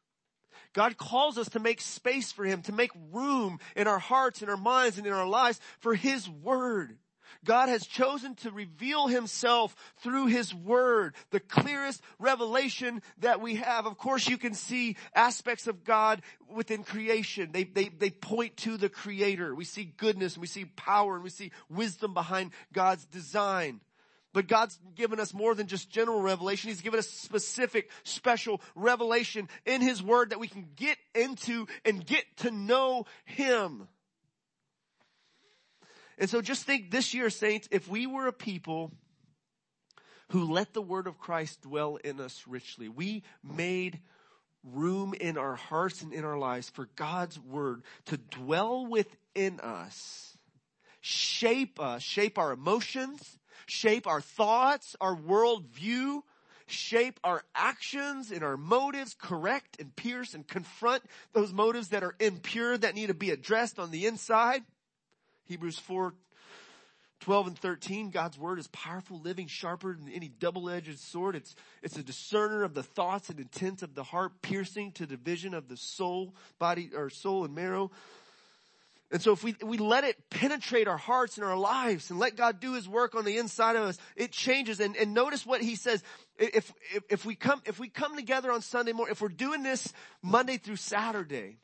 God 0.73 0.97
calls 0.97 1.37
us 1.37 1.49
to 1.49 1.59
make 1.59 1.79
space 1.79 2.31
for 2.31 2.43
Him, 2.43 2.61
to 2.63 2.73
make 2.73 2.91
room 3.11 3.59
in 3.75 3.87
our 3.87 3.97
hearts, 3.97 4.41
in 4.41 4.49
our 4.49 4.57
minds, 4.57 4.97
and 4.97 5.07
in 5.07 5.13
our 5.13 5.27
lives 5.27 5.59
for 5.79 5.95
His 5.95 6.29
Word. 6.29 6.97
God 7.45 7.69
has 7.69 7.85
chosen 7.85 8.35
to 8.35 8.51
reveal 8.51 9.07
himself 9.07 9.75
through 9.97 10.27
his 10.27 10.53
word, 10.53 11.15
the 11.31 11.39
clearest 11.39 12.01
revelation 12.17 13.01
that 13.19 13.41
we 13.41 13.55
have. 13.55 13.85
Of 13.85 13.97
course, 13.97 14.27
you 14.27 14.37
can 14.37 14.53
see 14.53 14.97
aspects 15.13 15.67
of 15.67 15.83
God 15.83 16.21
within 16.49 16.83
creation. 16.83 17.49
They, 17.51 17.63
they, 17.63 17.89
they 17.89 18.09
point 18.09 18.57
to 18.57 18.77
the 18.77 18.89
creator. 18.89 19.53
We 19.53 19.65
see 19.65 19.85
goodness 19.97 20.35
and 20.35 20.41
we 20.41 20.47
see 20.47 20.65
power 20.65 21.15
and 21.15 21.23
we 21.23 21.29
see 21.29 21.51
wisdom 21.69 22.13
behind 22.13 22.51
God's 22.73 23.05
design. 23.05 23.81
But 24.31 24.47
God's 24.47 24.79
given 24.95 25.19
us 25.19 25.33
more 25.33 25.55
than 25.55 25.67
just 25.67 25.89
general 25.89 26.21
revelation. 26.21 26.69
He's 26.69 26.81
given 26.81 26.99
us 26.99 27.09
specific, 27.09 27.89
special 28.03 28.61
revelation 28.75 29.49
in 29.65 29.81
His 29.81 30.03
Word 30.03 30.29
that 30.29 30.39
we 30.39 30.47
can 30.47 30.67
get 30.75 30.97
into 31.15 31.67
and 31.83 32.05
get 32.05 32.25
to 32.37 32.51
know 32.51 33.05
Him. 33.25 33.87
And 36.19 36.29
so 36.29 36.41
just 36.41 36.65
think 36.65 36.91
this 36.91 37.13
year, 37.13 37.29
saints, 37.29 37.69
if 37.71 37.87
we 37.87 38.05
were 38.05 38.27
a 38.27 38.33
people 38.33 38.91
who 40.31 40.51
let 40.51 40.73
the 40.73 40.81
word 40.81 41.07
of 41.07 41.17
Christ 41.17 41.61
dwell 41.61 41.95
in 41.95 42.19
us 42.19 42.43
richly, 42.45 42.89
we 42.89 43.23
made 43.41 43.99
room 44.63 45.13
in 45.13 45.37
our 45.37 45.55
hearts 45.55 46.01
and 46.01 46.13
in 46.13 46.25
our 46.25 46.37
lives 46.37 46.69
for 46.69 46.89
God's 46.97 47.39
word 47.39 47.83
to 48.05 48.17
dwell 48.17 48.85
within 48.85 49.61
us, 49.61 50.37
shape 50.99 51.79
us, 51.79 52.03
shape 52.03 52.37
our 52.37 52.51
emotions, 52.51 53.39
shape 53.65 54.05
our 54.05 54.19
thoughts, 54.19 54.97
our 54.99 55.15
worldview, 55.15 56.21
shape 56.67 57.19
our 57.23 57.43
actions 57.55 58.29
and 58.29 58.43
our 58.43 58.57
motives, 58.57 59.15
correct 59.17 59.77
and 59.79 59.95
pierce 59.95 60.33
and 60.33 60.45
confront 60.45 61.01
those 61.31 61.53
motives 61.53 61.87
that 61.87 62.03
are 62.03 62.15
impure 62.19 62.77
that 62.77 62.93
need 62.93 63.07
to 63.07 63.13
be 63.13 63.31
addressed 63.31 63.79
on 63.79 63.89
the 63.89 64.05
inside. 64.05 64.63
Hebrews 65.49 65.79
4, 65.79 66.13
12 67.21 67.47
and 67.47 67.57
13, 67.57 68.11
God's 68.11 68.37
word 68.37 68.59
is 68.59 68.67
powerful, 68.67 69.19
living, 69.19 69.47
sharper 69.47 69.95
than 69.95 70.07
any 70.13 70.27
double-edged 70.29 70.99
sword. 70.99 71.35
It's, 71.35 71.55
it's 71.81 71.97
a 71.97 72.03
discerner 72.03 72.63
of 72.63 72.75
the 72.75 72.83
thoughts 72.83 73.31
and 73.31 73.39
intents 73.39 73.81
of 73.81 73.95
the 73.95 74.03
heart, 74.03 74.43
piercing 74.43 74.91
to 74.93 75.07
the 75.07 75.17
division 75.17 75.55
of 75.55 75.67
the 75.67 75.75
soul, 75.75 76.35
body, 76.59 76.91
or 76.95 77.09
soul 77.09 77.45
and 77.45 77.55
marrow. 77.55 77.89
And 79.11 79.23
so 79.23 79.31
if 79.31 79.43
we, 79.43 79.55
we 79.63 79.79
let 79.79 80.03
it 80.03 80.17
penetrate 80.29 80.87
our 80.87 80.97
hearts 80.97 81.37
and 81.37 81.45
our 81.47 81.57
lives 81.57 82.11
and 82.11 82.19
let 82.19 82.35
God 82.35 82.59
do 82.59 82.75
his 82.75 82.87
work 82.87 83.15
on 83.15 83.25
the 83.25 83.39
inside 83.39 83.75
of 83.75 83.81
us, 83.81 83.97
it 84.15 84.31
changes. 84.31 84.79
And, 84.79 84.95
and 84.95 85.15
notice 85.15 85.47
what 85.47 85.63
he 85.63 85.75
says. 85.75 86.03
If, 86.37 86.71
if, 86.93 87.03
if 87.09 87.25
we 87.25 87.33
come, 87.33 87.59
if 87.65 87.79
we 87.79 87.89
come 87.89 88.15
together 88.15 88.51
on 88.51 88.61
Sunday 88.61 88.91
morning, 88.91 89.13
if 89.13 89.19
we're 89.19 89.29
doing 89.29 89.63
this 89.63 89.91
Monday 90.21 90.57
through 90.57 90.75
Saturday, 90.75 91.57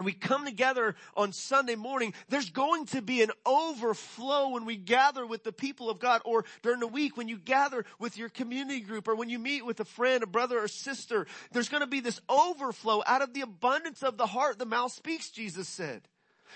we 0.00 0.12
come 0.12 0.44
together 0.44 0.94
on 1.16 1.32
Sunday 1.32 1.74
morning, 1.74 2.14
there's 2.28 2.50
going 2.50 2.86
to 2.86 3.02
be 3.02 3.22
an 3.22 3.30
overflow 3.44 4.50
when 4.50 4.64
we 4.64 4.76
gather 4.76 5.26
with 5.26 5.44
the 5.44 5.52
people 5.52 5.90
of 5.90 5.98
God 5.98 6.22
or 6.24 6.44
during 6.62 6.80
the 6.80 6.86
week 6.86 7.16
when 7.16 7.28
you 7.28 7.38
gather 7.38 7.84
with 7.98 8.16
your 8.16 8.28
community 8.28 8.80
group 8.80 9.08
or 9.08 9.14
when 9.14 9.28
you 9.28 9.38
meet 9.38 9.64
with 9.64 9.80
a 9.80 9.84
friend, 9.84 10.22
a 10.22 10.26
brother 10.26 10.58
or 10.58 10.68
sister. 10.68 11.26
There's 11.52 11.68
going 11.68 11.82
to 11.82 11.86
be 11.86 12.00
this 12.00 12.20
overflow 12.28 13.02
out 13.06 13.22
of 13.22 13.34
the 13.34 13.42
abundance 13.42 14.02
of 14.02 14.16
the 14.16 14.26
heart. 14.26 14.58
The 14.58 14.66
mouth 14.66 14.92
speaks, 14.92 15.30
Jesus 15.30 15.68
said. 15.68 16.02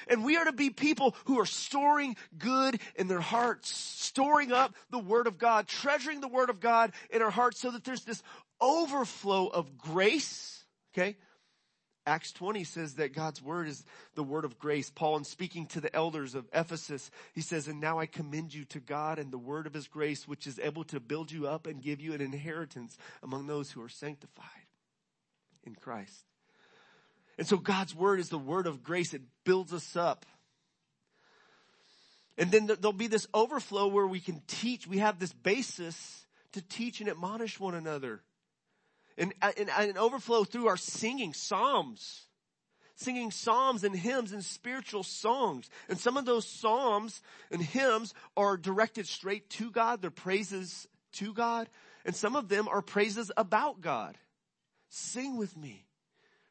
And 0.08 0.24
we 0.24 0.36
are 0.36 0.44
to 0.44 0.52
be 0.52 0.70
people 0.70 1.14
who 1.24 1.40
are 1.40 1.46
storing 1.46 2.16
good 2.36 2.80
in 2.96 3.08
their 3.08 3.20
hearts, 3.20 3.74
storing 3.74 4.52
up 4.52 4.74
the 4.90 4.98
Word 4.98 5.26
of 5.26 5.38
God, 5.38 5.66
treasuring 5.66 6.20
the 6.20 6.28
Word 6.28 6.50
of 6.50 6.60
God 6.60 6.92
in 7.10 7.22
our 7.22 7.30
hearts 7.30 7.60
so 7.60 7.70
that 7.70 7.84
there's 7.84 8.04
this 8.04 8.22
overflow 8.60 9.46
of 9.46 9.76
grace, 9.78 10.64
okay? 10.92 11.16
Acts 12.06 12.30
20 12.32 12.62
says 12.62 12.94
that 12.94 13.12
God's 13.12 13.42
word 13.42 13.66
is 13.66 13.84
the 14.14 14.22
word 14.22 14.44
of 14.44 14.60
grace. 14.60 14.90
Paul, 14.90 15.16
in 15.16 15.24
speaking 15.24 15.66
to 15.66 15.80
the 15.80 15.94
elders 15.94 16.36
of 16.36 16.46
Ephesus, 16.52 17.10
he 17.34 17.40
says, 17.40 17.66
and 17.66 17.80
now 17.80 17.98
I 17.98 18.06
commend 18.06 18.54
you 18.54 18.64
to 18.66 18.78
God 18.78 19.18
and 19.18 19.32
the 19.32 19.38
word 19.38 19.66
of 19.66 19.74
his 19.74 19.88
grace, 19.88 20.28
which 20.28 20.46
is 20.46 20.60
able 20.60 20.84
to 20.84 21.00
build 21.00 21.32
you 21.32 21.48
up 21.48 21.66
and 21.66 21.82
give 21.82 22.00
you 22.00 22.12
an 22.12 22.20
inheritance 22.20 22.96
among 23.24 23.48
those 23.48 23.72
who 23.72 23.82
are 23.82 23.88
sanctified 23.88 24.46
in 25.64 25.74
Christ. 25.74 26.24
And 27.38 27.46
so 27.46 27.56
God's 27.56 27.94
word 27.94 28.20
is 28.20 28.28
the 28.28 28.38
word 28.38 28.68
of 28.68 28.84
grace. 28.84 29.12
It 29.12 29.22
builds 29.44 29.72
us 29.72 29.96
up. 29.96 30.24
And 32.38 32.52
then 32.52 32.66
there'll 32.66 32.92
be 32.92 33.08
this 33.08 33.26
overflow 33.34 33.88
where 33.88 34.06
we 34.06 34.20
can 34.20 34.42
teach. 34.46 34.86
We 34.86 34.98
have 34.98 35.18
this 35.18 35.32
basis 35.32 36.24
to 36.52 36.62
teach 36.62 37.00
and 37.00 37.10
admonish 37.10 37.58
one 37.58 37.74
another 37.74 38.22
and, 39.18 39.32
and, 39.40 39.70
and 39.70 39.98
overflow 39.98 40.44
through 40.44 40.68
our 40.68 40.76
singing 40.76 41.32
psalms 41.32 42.26
singing 42.96 43.30
psalms 43.30 43.84
and 43.84 43.94
hymns 43.94 44.32
and 44.32 44.44
spiritual 44.44 45.02
songs. 45.02 45.68
And 45.88 45.98
some 45.98 46.16
of 46.16 46.24
those 46.24 46.46
psalms 46.46 47.22
and 47.50 47.62
hymns 47.62 48.14
are 48.36 48.56
directed 48.56 49.06
straight 49.06 49.48
to 49.50 49.70
God. 49.70 50.00
They're 50.00 50.10
praises 50.10 50.88
to 51.12 51.32
God. 51.32 51.68
And 52.04 52.16
some 52.16 52.36
of 52.36 52.48
them 52.48 52.68
are 52.68 52.82
praises 52.82 53.30
about 53.36 53.80
God. 53.80 54.16
Sing 54.88 55.36
with 55.36 55.56
me. 55.56 55.84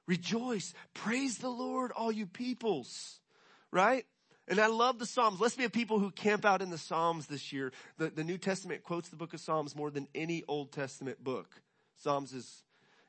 Rejoice. 0.08 0.74
Praise 0.94 1.40
the 1.40 1.50
Lord, 1.50 1.92
all 1.92 2.12
you 2.12 2.28
peoples. 2.28 3.20
Right? 3.72 4.06
And 4.48 4.60
I 4.60 4.68
love 4.68 5.00
the 5.00 5.08
Psalms. 5.08 5.40
Let's 5.40 5.56
be 5.56 5.64
a 5.64 5.70
people 5.72 5.98
who 5.98 6.12
camp 6.12 6.46
out 6.46 6.62
in 6.62 6.70
the 6.70 6.78
Psalms 6.78 7.26
this 7.26 7.52
year. 7.52 7.72
The, 7.98 8.10
the 8.10 8.24
New 8.24 8.38
Testament 8.38 8.84
quotes 8.84 9.10
the 9.10 9.16
book 9.16 9.34
of 9.34 9.40
Psalms 9.40 9.76
more 9.76 9.90
than 9.90 10.08
any 10.14 10.44
Old 10.48 10.72
Testament 10.72 11.24
book. 11.24 11.50
Psalms 11.98 12.34
is, 12.34 12.64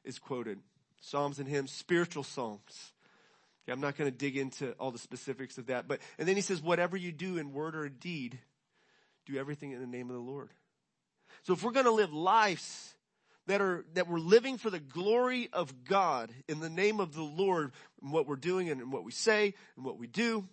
is 0.04 0.18
quoted. 0.18 0.58
Psalms 1.00 1.38
and 1.38 1.48
hymns, 1.48 1.72
spiritual 1.72 2.22
songs. 2.22 2.92
Okay, 3.64 3.72
I'm 3.72 3.80
not 3.80 3.96
going 3.96 4.10
to 4.10 4.16
dig 4.16 4.36
into 4.36 4.72
all 4.72 4.90
the 4.90 4.98
specifics 4.98 5.58
of 5.58 5.66
that, 5.66 5.88
but, 5.88 6.00
and 6.18 6.28
then 6.28 6.36
he 6.36 6.42
says, 6.42 6.62
whatever 6.62 6.96
you 6.96 7.12
do 7.12 7.36
in 7.38 7.52
word 7.52 7.74
or 7.74 7.88
deed, 7.88 8.38
do 9.26 9.36
everything 9.36 9.72
in 9.72 9.80
the 9.80 9.86
name 9.86 10.08
of 10.08 10.14
the 10.14 10.22
Lord. 10.22 10.50
So 11.42 11.52
if 11.52 11.62
we're 11.62 11.72
going 11.72 11.86
to 11.86 11.92
live 11.92 12.12
lives 12.12 12.94
that 13.46 13.60
are, 13.60 13.84
that 13.94 14.08
we're 14.08 14.18
living 14.18 14.58
for 14.58 14.70
the 14.70 14.80
glory 14.80 15.48
of 15.52 15.84
God 15.84 16.32
in 16.48 16.60
the 16.60 16.70
name 16.70 17.00
of 17.00 17.14
the 17.14 17.22
Lord 17.22 17.72
and 18.02 18.12
what 18.12 18.26
we're 18.26 18.36
doing 18.36 18.70
and 18.70 18.92
what 18.92 19.04
we 19.04 19.12
say 19.12 19.54
and 19.76 19.84
what 19.84 19.98
we 19.98 20.06
do, 20.06 20.48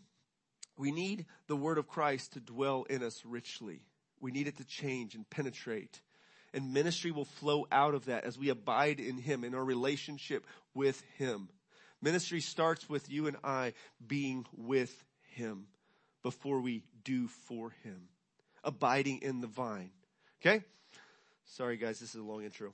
we 0.77 0.91
need 0.91 1.25
the 1.47 1.55
word 1.55 1.77
of 1.77 1.87
Christ 1.87 2.33
to 2.33 2.39
dwell 2.39 2.83
in 2.89 3.03
us 3.03 3.21
richly. 3.25 3.81
We 4.19 4.31
need 4.31 4.47
it 4.47 4.57
to 4.57 4.65
change 4.65 5.15
and 5.15 5.29
penetrate 5.29 6.01
and 6.53 6.73
ministry 6.73 7.11
will 7.11 7.25
flow 7.25 7.67
out 7.71 7.95
of 7.95 8.05
that 8.05 8.23
as 8.23 8.37
we 8.37 8.49
abide 8.49 8.99
in 8.99 9.17
Him, 9.17 9.43
in 9.43 9.55
our 9.55 9.63
relationship 9.63 10.45
with 10.73 11.01
Him. 11.17 11.49
Ministry 12.01 12.41
starts 12.41 12.89
with 12.89 13.09
you 13.09 13.27
and 13.27 13.37
I 13.43 13.73
being 14.05 14.45
with 14.55 15.03
Him 15.35 15.67
before 16.21 16.59
we 16.59 16.83
do 17.03 17.27
for 17.27 17.71
Him. 17.83 18.09
Abiding 18.63 19.21
in 19.21 19.41
the 19.41 19.47
vine. 19.47 19.91
Okay? 20.41 20.63
Sorry 21.45 21.77
guys, 21.77 21.99
this 21.99 22.09
is 22.09 22.21
a 22.21 22.23
long 22.23 22.43
intro. 22.43 22.73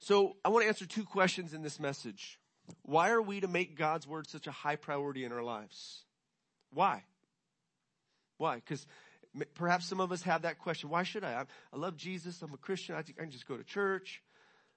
So 0.00 0.36
I 0.44 0.48
want 0.48 0.62
to 0.64 0.68
answer 0.68 0.86
two 0.86 1.04
questions 1.04 1.52
in 1.52 1.62
this 1.62 1.80
message. 1.80 2.38
Why 2.82 3.10
are 3.10 3.22
we 3.22 3.40
to 3.40 3.48
make 3.48 3.76
God's 3.76 4.06
word 4.06 4.28
such 4.28 4.46
a 4.46 4.52
high 4.52 4.76
priority 4.76 5.24
in 5.24 5.32
our 5.32 5.42
lives? 5.42 6.02
Why? 6.72 7.02
Why? 8.36 8.56
Because 8.56 8.86
Perhaps 9.54 9.86
some 9.86 10.00
of 10.00 10.12
us 10.12 10.22
have 10.22 10.42
that 10.42 10.58
question. 10.58 10.90
Why 10.90 11.02
should 11.02 11.24
I? 11.24 11.44
I, 11.72 11.76
love 11.76 11.96
Jesus. 11.96 12.40
I'm 12.42 12.52
a 12.54 12.56
Christian. 12.56 12.94
I, 12.94 13.02
can 13.02 13.30
just 13.30 13.46
go 13.46 13.56
to 13.56 13.64
church. 13.64 14.22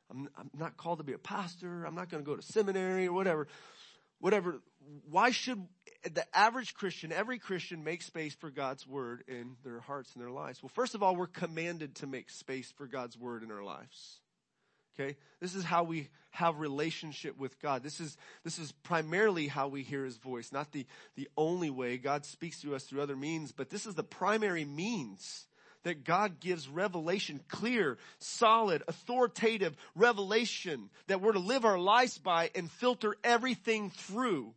I'm, 0.10 0.30
I'm 0.38 0.50
not 0.54 0.78
called 0.78 1.00
to 1.00 1.04
be 1.04 1.14
a 1.14 1.18
pastor. 1.18 1.86
I'm 1.86 1.96
not 1.96 2.10
going 2.10 2.24
to 2.24 2.30
go 2.30 2.36
to 2.36 2.42
seminary 2.42 3.08
or 3.08 3.14
whatever. 3.14 3.48
Whatever. 4.20 4.62
Why 5.10 5.32
should 5.32 5.66
the 6.04 6.26
average 6.34 6.74
Christian, 6.74 7.12
every 7.12 7.40
Christian 7.40 7.84
make 7.84 8.02
space 8.02 8.36
for 8.36 8.52
God's 8.52 8.86
word 8.86 9.24
in 9.28 9.56
their 9.64 9.80
hearts 9.80 10.14
and 10.14 10.22
their 10.22 10.32
lives? 10.32 10.62
Well, 10.62 10.72
first 10.74 10.96
of 10.96 11.02
all, 11.02 11.16
we're 11.16 11.28
commanded 11.28 11.96
to 11.96 12.08
make 12.08 12.30
space 12.30 12.72
for 12.78 12.88
God's 12.88 13.18
word 13.18 13.44
in 13.44 13.52
our 13.52 13.64
lives. 13.64 14.20
Okay? 15.00 15.16
This 15.40 15.56
is 15.56 15.64
how 15.64 15.84
we 15.84 16.10
have 16.32 16.60
relationship 16.60 17.38
with 17.38 17.60
God. 17.62 17.84
This 17.84 18.00
is, 18.00 18.18
this 18.44 18.58
is 18.58 18.72
primarily 18.84 19.48
how 19.48 19.68
we 19.68 19.84
hear 19.84 20.06
His 20.06 20.18
voice. 20.18 20.52
Not 20.52 20.72
the, 20.72 20.86
the 21.16 21.30
only 21.38 21.70
way. 21.70 21.98
God 21.98 22.26
speaks 22.26 22.62
to 22.62 22.76
us 22.76 22.84
through 22.84 23.02
other 23.02 23.16
means, 23.16 23.52
but 23.52 23.70
this 23.70 23.86
is 23.86 23.96
the 23.96 24.04
primary 24.04 24.66
means 24.66 25.46
that 25.84 26.04
God 26.04 26.40
gives 26.40 26.68
revelation, 26.70 27.42
clear, 27.48 27.98
solid, 28.20 28.84
authoritative 28.88 29.76
revelation 29.96 30.90
that 31.08 31.22
we're 31.22 31.32
to 31.34 31.40
live 31.40 31.66
our 31.66 31.80
lives 31.80 32.18
by 32.18 32.52
and 32.56 32.70
filter 32.70 33.16
everything 33.24 33.90
through. 33.90 34.54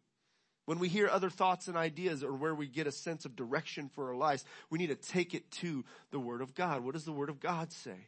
When 0.66 0.78
we 0.78 0.88
hear 0.88 1.08
other 1.08 1.28
thoughts 1.28 1.68
and 1.68 1.76
ideas 1.76 2.24
or 2.24 2.32
where 2.32 2.54
we 2.54 2.66
get 2.66 2.86
a 2.86 2.92
sense 2.92 3.26
of 3.26 3.36
direction 3.36 3.90
for 3.94 4.08
our 4.08 4.16
lives, 4.16 4.44
we 4.70 4.78
need 4.78 4.86
to 4.86 4.94
take 4.94 5.34
it 5.34 5.50
to 5.52 5.84
the 6.10 6.20
Word 6.20 6.40
of 6.40 6.54
God. 6.54 6.82
What 6.82 6.94
does 6.94 7.04
the 7.04 7.12
Word 7.12 7.28
of 7.28 7.38
God 7.38 7.70
say? 7.70 8.06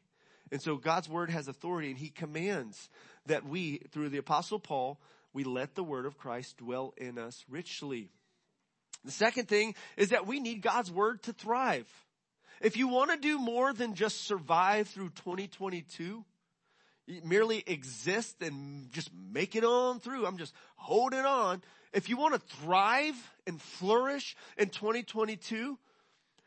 And 0.53 0.63
so 0.63 0.77
God's 0.77 1.09
Word 1.09 1.31
has 1.31 1.49
authority 1.49 1.91
and 1.91 1.99
He 1.99 2.09
commands 2.09 2.89
that 3.27 3.47
we, 3.47 3.79
through 3.91 4.11
the 4.11 4.19
Apostle 4.19 4.59
Paul, 4.59 5.01
we 5.33 5.45
let 5.45 5.75
the 5.75 5.85
Word 5.85 6.07
of 6.07 6.19
Christ 6.19 6.59
dwell 6.59 6.95
in 6.97 7.19
us 7.19 7.45
richly. 7.49 8.11
The 9.05 9.11
second 9.11 9.49
thing 9.49 9.75
is 9.97 10.11
that 10.11 10.27
we 10.27 10.41
need 10.41 10.63
God's 10.63 10.91
Word 10.91 11.23
to 11.25 11.33
thrive. 11.33 11.89
If 12.61 12.77
you 12.77 12.89
want 12.89 13.11
to 13.11 13.17
do 13.17 13.39
more 13.39 13.73
than 13.73 13.95
just 13.95 14.25
survive 14.25 14.89
through 14.89 15.11
2022, 15.11 16.25
merely 17.23 17.63
exist 17.67 18.37
and 18.41 18.91
just 18.93 19.11
make 19.33 19.55
it 19.55 19.65
on 19.65 20.01
through. 20.01 20.27
I'm 20.27 20.39
just 20.39 20.55
holding 20.77 21.21
on. 21.21 21.63
If 21.93 22.09
you 22.09 22.17
want 22.17 22.35
to 22.35 22.57
thrive 22.57 23.15
and 23.47 23.61
flourish 23.61 24.37
in 24.57 24.69
2022, 24.69 25.79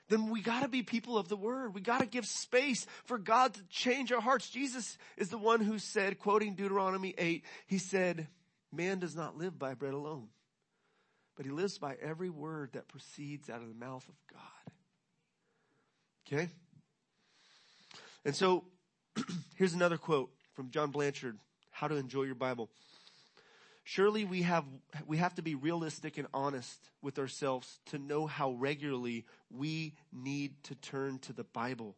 then 0.09 0.29
we 0.29 0.41
gotta 0.41 0.67
be 0.67 0.83
people 0.83 1.17
of 1.17 1.29
the 1.29 1.37
word. 1.37 1.73
We 1.73 1.81
gotta 1.81 2.05
give 2.05 2.25
space 2.25 2.85
for 3.05 3.17
God 3.17 3.53
to 3.53 3.63
change 3.69 4.11
our 4.11 4.21
hearts. 4.21 4.49
Jesus 4.49 4.97
is 5.17 5.29
the 5.29 5.37
one 5.37 5.61
who 5.61 5.79
said, 5.79 6.19
quoting 6.19 6.55
Deuteronomy 6.55 7.13
8, 7.17 7.45
he 7.67 7.77
said, 7.77 8.27
man 8.71 8.99
does 8.99 9.15
not 9.15 9.37
live 9.37 9.57
by 9.57 9.73
bread 9.73 9.93
alone, 9.93 10.27
but 11.35 11.45
he 11.45 11.51
lives 11.51 11.77
by 11.77 11.95
every 12.01 12.29
word 12.29 12.71
that 12.73 12.87
proceeds 12.87 13.49
out 13.49 13.61
of 13.61 13.67
the 13.67 13.73
mouth 13.73 14.07
of 14.07 14.15
God. 14.31 14.73
Okay? 16.27 16.49
And 18.25 18.35
so, 18.35 18.65
here's 19.55 19.73
another 19.73 19.97
quote 19.97 20.31
from 20.53 20.69
John 20.71 20.91
Blanchard, 20.91 21.37
How 21.71 21.87
to 21.87 21.95
Enjoy 21.95 22.23
Your 22.23 22.35
Bible. 22.35 22.69
Surely 23.89 24.23
we 24.23 24.43
have, 24.43 24.65
we 25.07 25.17
have 25.17 25.33
to 25.33 25.41
be 25.41 25.55
realistic 25.55 26.19
and 26.19 26.27
honest 26.31 26.91
with 27.01 27.17
ourselves 27.17 27.79
to 27.87 27.97
know 27.97 28.27
how 28.27 28.51
regularly 28.51 29.25
we 29.49 29.95
need 30.13 30.53
to 30.65 30.75
turn 30.75 31.17
to 31.17 31.33
the 31.33 31.43
Bible. 31.43 31.95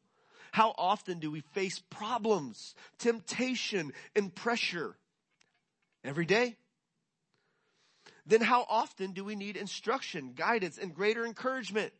How 0.54 0.74
often 0.78 1.20
do 1.20 1.30
we 1.30 1.42
face 1.42 1.80
problems, 1.90 2.76
temptation, 2.98 3.92
and 4.16 4.34
pressure? 4.34 4.96
Every 6.02 6.26
day? 6.26 6.56
Then 8.26 8.40
how 8.40 8.66
often 8.70 9.12
do 9.12 9.26
we 9.26 9.36
need 9.36 9.58
instruction, 9.58 10.32
guidance, 10.34 10.78
and 10.78 10.96
greater 10.96 11.26
encouragement? 11.26 11.92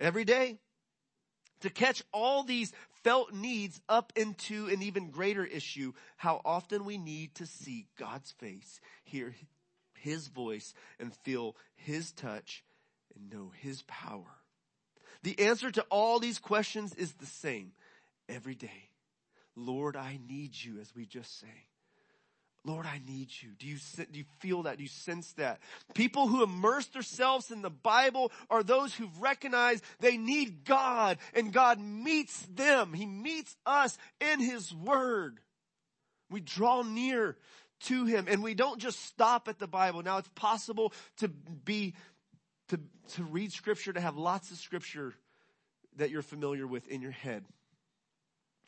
Every 0.00 0.24
day 0.24 0.58
to 1.60 1.70
catch 1.70 2.02
all 2.12 2.42
these 2.42 2.72
felt 3.04 3.32
needs 3.32 3.80
up 3.88 4.12
into 4.16 4.66
an 4.66 4.82
even 4.82 5.10
greater 5.10 5.44
issue, 5.44 5.92
how 6.16 6.40
often 6.44 6.84
we 6.84 6.98
need 6.98 7.34
to 7.36 7.46
see 7.46 7.86
God's 7.98 8.32
face, 8.32 8.80
hear 9.04 9.34
His 9.94 10.28
voice, 10.28 10.74
and 10.98 11.14
feel 11.14 11.56
His 11.76 12.12
touch 12.12 12.64
and 13.14 13.30
know 13.30 13.52
His 13.56 13.82
power. 13.82 14.38
The 15.22 15.38
answer 15.40 15.70
to 15.70 15.84
all 15.90 16.18
these 16.18 16.38
questions 16.38 16.94
is 16.94 17.14
the 17.14 17.26
same 17.26 17.72
every 18.28 18.54
day. 18.54 18.90
Lord, 19.56 19.96
I 19.96 20.18
need 20.28 20.52
you 20.54 20.80
as 20.80 20.94
we 20.94 21.06
just 21.06 21.40
sang. 21.40 21.67
Lord, 22.64 22.86
I 22.86 23.00
need 23.06 23.28
you. 23.40 23.50
Do 23.58 23.66
you, 23.66 23.76
do 23.96 24.18
you 24.18 24.24
feel 24.40 24.64
that? 24.64 24.76
Do 24.76 24.82
you 24.82 24.88
sense 24.88 25.32
that? 25.34 25.60
People 25.94 26.26
who 26.26 26.42
immerse 26.42 26.86
themselves 26.86 27.50
in 27.50 27.62
the 27.62 27.70
Bible 27.70 28.32
are 28.50 28.62
those 28.62 28.94
who've 28.94 29.20
recognized 29.20 29.84
they 30.00 30.16
need 30.16 30.64
God 30.64 31.18
and 31.34 31.52
God 31.52 31.80
meets 31.80 32.46
them. 32.46 32.92
He 32.92 33.06
meets 33.06 33.56
us 33.64 33.96
in 34.20 34.40
His 34.40 34.74
Word. 34.74 35.38
We 36.30 36.40
draw 36.40 36.82
near 36.82 37.36
to 37.84 38.04
Him 38.04 38.26
and 38.28 38.42
we 38.42 38.54
don't 38.54 38.80
just 38.80 39.04
stop 39.06 39.48
at 39.48 39.58
the 39.58 39.68
Bible. 39.68 40.02
Now 40.02 40.18
it's 40.18 40.30
possible 40.34 40.92
to 41.18 41.28
be, 41.28 41.94
to, 42.68 42.80
to 43.14 43.24
read 43.24 43.52
scripture, 43.52 43.92
to 43.92 44.00
have 44.00 44.16
lots 44.16 44.50
of 44.50 44.58
scripture 44.58 45.14
that 45.96 46.10
you're 46.10 46.22
familiar 46.22 46.66
with 46.66 46.88
in 46.88 47.02
your 47.02 47.12
head. 47.12 47.44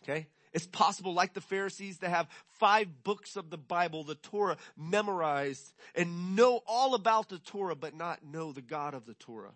Okay? 0.02 0.28
It's 0.52 0.66
possible, 0.66 1.14
like 1.14 1.34
the 1.34 1.40
Pharisees, 1.40 1.98
to 1.98 2.08
have 2.08 2.28
five 2.58 3.04
books 3.04 3.36
of 3.36 3.50
the 3.50 3.58
Bible, 3.58 4.02
the 4.02 4.16
Torah, 4.16 4.56
memorized 4.76 5.72
and 5.94 6.34
know 6.34 6.60
all 6.66 6.94
about 6.94 7.28
the 7.28 7.38
Torah, 7.38 7.76
but 7.76 7.94
not 7.94 8.24
know 8.24 8.52
the 8.52 8.62
God 8.62 8.94
of 8.94 9.06
the 9.06 9.14
Torah. 9.14 9.52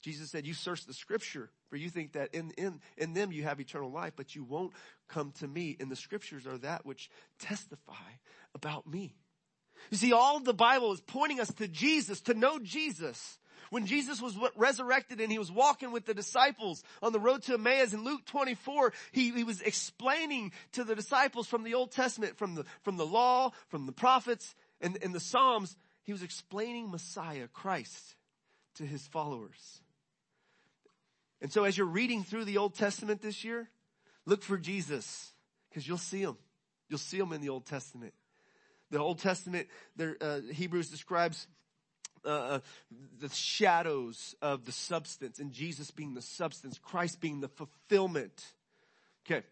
Jesus 0.00 0.30
said, 0.30 0.46
you 0.46 0.54
search 0.54 0.86
the 0.86 0.94
scripture, 0.94 1.50
for 1.68 1.76
you 1.76 1.90
think 1.90 2.12
that 2.12 2.32
in, 2.32 2.52
in, 2.52 2.80
in 2.96 3.14
them 3.14 3.32
you 3.32 3.42
have 3.42 3.60
eternal 3.60 3.90
life, 3.90 4.12
but 4.16 4.34
you 4.34 4.44
won't 4.44 4.72
come 5.08 5.32
to 5.40 5.48
me. 5.48 5.76
And 5.80 5.90
the 5.90 5.96
scriptures 5.96 6.46
are 6.46 6.58
that 6.58 6.86
which 6.86 7.10
testify 7.38 7.92
about 8.54 8.86
me. 8.86 9.16
You 9.90 9.96
see, 9.98 10.12
all 10.12 10.40
the 10.40 10.54
Bible 10.54 10.92
is 10.92 11.00
pointing 11.00 11.40
us 11.40 11.52
to 11.54 11.68
Jesus, 11.68 12.20
to 12.22 12.34
know 12.34 12.58
Jesus. 12.58 13.38
When 13.70 13.86
Jesus 13.86 14.20
was 14.20 14.36
resurrected 14.56 15.20
and 15.20 15.30
he 15.30 15.38
was 15.38 15.52
walking 15.52 15.92
with 15.92 16.06
the 16.06 16.14
disciples 16.14 16.82
on 17.02 17.12
the 17.12 17.20
road 17.20 17.42
to 17.44 17.54
Emmaus 17.54 17.92
in 17.92 18.04
Luke 18.04 18.24
24, 18.26 18.92
he, 19.12 19.30
he 19.30 19.44
was 19.44 19.60
explaining 19.60 20.52
to 20.72 20.84
the 20.84 20.94
disciples 20.94 21.46
from 21.46 21.64
the 21.64 21.74
Old 21.74 21.92
Testament, 21.92 22.38
from 22.38 22.54
the, 22.54 22.64
from 22.82 22.96
the 22.96 23.06
law, 23.06 23.52
from 23.68 23.86
the 23.86 23.92
prophets, 23.92 24.54
and, 24.80 24.98
and 25.02 25.14
the 25.14 25.20
Psalms, 25.20 25.76
he 26.02 26.12
was 26.12 26.22
explaining 26.22 26.90
Messiah, 26.90 27.48
Christ, 27.48 28.16
to 28.76 28.84
his 28.84 29.06
followers. 29.06 29.82
And 31.40 31.52
so 31.52 31.64
as 31.64 31.76
you're 31.76 31.86
reading 31.86 32.24
through 32.24 32.44
the 32.44 32.58
Old 32.58 32.74
Testament 32.74 33.20
this 33.20 33.44
year, 33.44 33.68
look 34.24 34.42
for 34.42 34.56
Jesus, 34.56 35.32
because 35.68 35.86
you'll 35.86 35.98
see 35.98 36.22
him. 36.22 36.36
You'll 36.88 36.98
see 36.98 37.18
him 37.18 37.32
in 37.32 37.40
the 37.40 37.50
Old 37.50 37.66
Testament. 37.66 38.14
The 38.90 38.98
Old 38.98 39.18
Testament, 39.18 39.68
there, 39.96 40.16
uh, 40.20 40.40
Hebrews 40.50 40.88
describes 40.88 41.46
uh, 42.24 42.28
uh, 42.28 42.60
the 43.20 43.28
shadows 43.30 44.34
of 44.42 44.64
the 44.64 44.72
substance 44.72 45.38
and 45.38 45.52
Jesus 45.52 45.90
being 45.90 46.14
the 46.14 46.22
substance, 46.22 46.78
Christ 46.78 47.20
being 47.20 47.40
the 47.40 47.48
fulfillment. 47.48 48.52
Okay. 49.26 49.44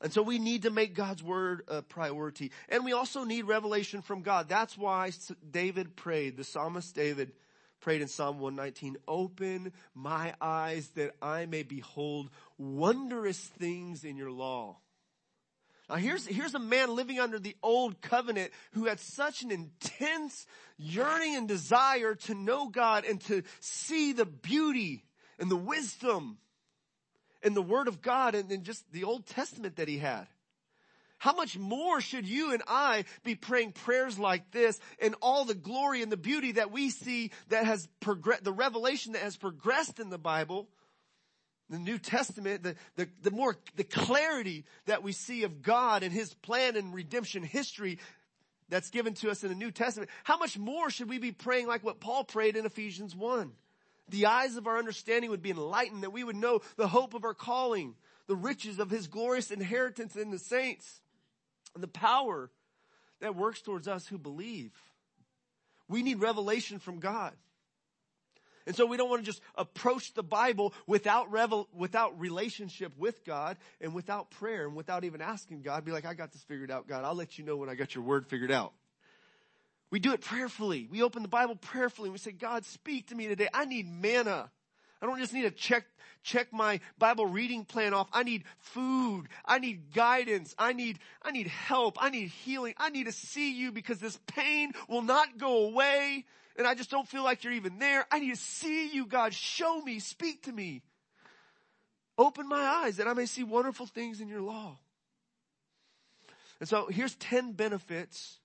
And 0.00 0.12
so 0.12 0.22
we 0.22 0.38
need 0.38 0.62
to 0.62 0.70
make 0.70 0.94
God's 0.94 1.22
word 1.22 1.62
a 1.66 1.82
priority. 1.82 2.52
And 2.68 2.84
we 2.84 2.92
also 2.92 3.24
need 3.24 3.46
revelation 3.46 4.02
from 4.02 4.22
God. 4.22 4.48
That's 4.48 4.78
why 4.78 5.10
David 5.50 5.96
prayed, 5.96 6.36
the 6.36 6.44
psalmist 6.44 6.94
David 6.94 7.32
prayed 7.80 8.02
in 8.02 8.08
Psalm 8.08 8.38
119, 8.38 8.96
open 9.06 9.72
my 9.94 10.34
eyes 10.40 10.88
that 10.90 11.14
I 11.22 11.46
may 11.46 11.62
behold 11.62 12.30
wondrous 12.58 13.38
things 13.38 14.04
in 14.04 14.16
your 14.16 14.30
law. 14.30 14.76
Now 15.88 15.96
here's, 15.96 16.26
here's 16.26 16.54
a 16.54 16.58
man 16.58 16.94
living 16.94 17.18
under 17.18 17.38
the 17.38 17.56
old 17.62 18.00
covenant 18.02 18.52
who 18.72 18.84
had 18.84 19.00
such 19.00 19.42
an 19.42 19.50
intense 19.50 20.46
yearning 20.76 21.34
and 21.34 21.48
desire 21.48 22.14
to 22.14 22.34
know 22.34 22.68
God 22.68 23.04
and 23.04 23.20
to 23.22 23.42
see 23.60 24.12
the 24.12 24.26
beauty 24.26 25.04
and 25.38 25.50
the 25.50 25.56
wisdom 25.56 26.38
and 27.42 27.56
the 27.56 27.62
word 27.62 27.88
of 27.88 28.02
God 28.02 28.34
and 28.34 28.50
in 28.50 28.64
just 28.64 28.90
the 28.92 29.04
Old 29.04 29.26
Testament 29.26 29.76
that 29.76 29.88
he 29.88 29.98
had. 29.98 30.26
How 31.18 31.34
much 31.34 31.58
more 31.58 32.00
should 32.00 32.28
you 32.28 32.52
and 32.52 32.62
I 32.68 33.04
be 33.24 33.34
praying 33.34 33.72
prayers 33.72 34.18
like 34.18 34.52
this 34.52 34.78
and 35.00 35.16
all 35.20 35.44
the 35.44 35.54
glory 35.54 36.02
and 36.02 36.12
the 36.12 36.16
beauty 36.16 36.52
that 36.52 36.70
we 36.70 36.90
see 36.90 37.32
that 37.48 37.66
has 37.66 37.88
progressed, 37.98 38.44
the 38.44 38.52
revelation 38.52 39.14
that 39.14 39.22
has 39.22 39.36
progressed 39.36 39.98
in 39.98 40.10
the 40.10 40.18
Bible 40.18 40.68
the 41.70 41.78
New 41.78 41.98
Testament, 41.98 42.62
the, 42.62 42.76
the, 42.96 43.08
the 43.22 43.30
more, 43.30 43.56
the 43.76 43.84
clarity 43.84 44.64
that 44.86 45.02
we 45.02 45.12
see 45.12 45.42
of 45.42 45.62
God 45.62 46.02
and 46.02 46.12
His 46.12 46.32
plan 46.34 46.76
and 46.76 46.94
redemption 46.94 47.42
history 47.42 47.98
that's 48.68 48.90
given 48.90 49.14
to 49.14 49.30
us 49.30 49.42
in 49.42 49.50
the 49.50 49.54
New 49.54 49.70
Testament, 49.70 50.10
how 50.24 50.38
much 50.38 50.58
more 50.58 50.90
should 50.90 51.08
we 51.08 51.18
be 51.18 51.32
praying 51.32 51.66
like 51.66 51.84
what 51.84 52.00
Paul 52.00 52.24
prayed 52.24 52.56
in 52.56 52.66
Ephesians 52.66 53.14
1? 53.14 53.52
The 54.08 54.26
eyes 54.26 54.56
of 54.56 54.66
our 54.66 54.78
understanding 54.78 55.30
would 55.30 55.42
be 55.42 55.50
enlightened, 55.50 56.02
that 56.02 56.12
we 56.12 56.24
would 56.24 56.36
know 56.36 56.60
the 56.76 56.88
hope 56.88 57.12
of 57.14 57.24
our 57.24 57.34
calling, 57.34 57.94
the 58.26 58.36
riches 58.36 58.78
of 58.78 58.90
His 58.90 59.06
glorious 59.06 59.50
inheritance 59.50 60.16
in 60.16 60.30
the 60.30 60.38
saints, 60.38 61.00
and 61.74 61.82
the 61.82 61.88
power 61.88 62.50
that 63.20 63.36
works 63.36 63.60
towards 63.60 63.88
us 63.88 64.06
who 64.06 64.16
believe. 64.16 64.72
We 65.88 66.02
need 66.02 66.20
revelation 66.20 66.78
from 66.78 67.00
God. 67.00 67.34
And 68.68 68.76
so 68.76 68.84
we 68.84 68.98
don't 68.98 69.08
want 69.08 69.22
to 69.22 69.26
just 69.26 69.40
approach 69.54 70.12
the 70.12 70.22
Bible 70.22 70.74
without 70.86 71.32
revel, 71.32 71.70
without 71.74 72.20
relationship 72.20 72.92
with 72.98 73.24
God 73.24 73.56
and 73.80 73.94
without 73.94 74.30
prayer 74.30 74.66
and 74.66 74.76
without 74.76 75.04
even 75.04 75.22
asking 75.22 75.62
God, 75.62 75.86
be 75.86 75.90
like, 75.90 76.04
I 76.04 76.12
got 76.12 76.32
this 76.32 76.42
figured 76.42 76.70
out, 76.70 76.86
God. 76.86 77.02
I'll 77.02 77.14
let 77.14 77.38
you 77.38 77.46
know 77.46 77.56
when 77.56 77.70
I 77.70 77.74
got 77.74 77.94
your 77.94 78.04
word 78.04 78.26
figured 78.26 78.52
out. 78.52 78.74
We 79.90 80.00
do 80.00 80.12
it 80.12 80.20
prayerfully. 80.20 80.86
We 80.90 81.02
open 81.02 81.22
the 81.22 81.28
Bible 81.28 81.56
prayerfully 81.56 82.08
and 82.08 82.12
we 82.12 82.18
say, 82.18 82.32
God, 82.32 82.66
speak 82.66 83.06
to 83.06 83.14
me 83.14 83.26
today. 83.26 83.48
I 83.54 83.64
need 83.64 83.90
manna. 83.90 84.50
I 85.00 85.06
don't 85.06 85.18
just 85.18 85.32
need 85.32 85.44
to 85.44 85.50
check, 85.50 85.86
check 86.22 86.52
my 86.52 86.80
Bible 86.98 87.24
reading 87.24 87.64
plan 87.64 87.94
off. 87.94 88.08
I 88.12 88.22
need 88.22 88.44
food. 88.58 89.28
I 89.46 89.60
need 89.60 89.94
guidance. 89.94 90.54
I 90.58 90.74
need, 90.74 90.98
I 91.22 91.30
need 91.30 91.46
help. 91.46 91.96
I 91.98 92.10
need 92.10 92.28
healing. 92.28 92.74
I 92.76 92.90
need 92.90 93.06
to 93.06 93.12
see 93.12 93.54
you 93.54 93.72
because 93.72 93.98
this 93.98 94.18
pain 94.26 94.72
will 94.90 95.00
not 95.00 95.38
go 95.38 95.68
away 95.68 96.26
and 96.58 96.66
I 96.66 96.74
just 96.74 96.90
don't 96.90 97.08
feel 97.08 97.24
like 97.24 97.44
you're 97.44 97.52
even 97.52 97.78
there. 97.78 98.04
I 98.10 98.18
need 98.18 98.30
to 98.30 98.36
see 98.36 98.88
you, 98.88 99.06
God. 99.06 99.32
Show 99.32 99.80
me, 99.80 100.00
speak 100.00 100.42
to 100.42 100.52
me. 100.52 100.82
Open 102.18 102.48
my 102.48 102.60
eyes 102.60 102.96
that 102.96 103.06
I 103.06 103.14
may 103.14 103.26
see 103.26 103.44
wonderful 103.44 103.86
things 103.86 104.20
in 104.20 104.28
your 104.28 104.42
law. 104.42 104.76
And 106.58 106.68
so 106.68 106.88
here's 106.88 107.14
10 107.14 107.52
benefits. 107.52 108.38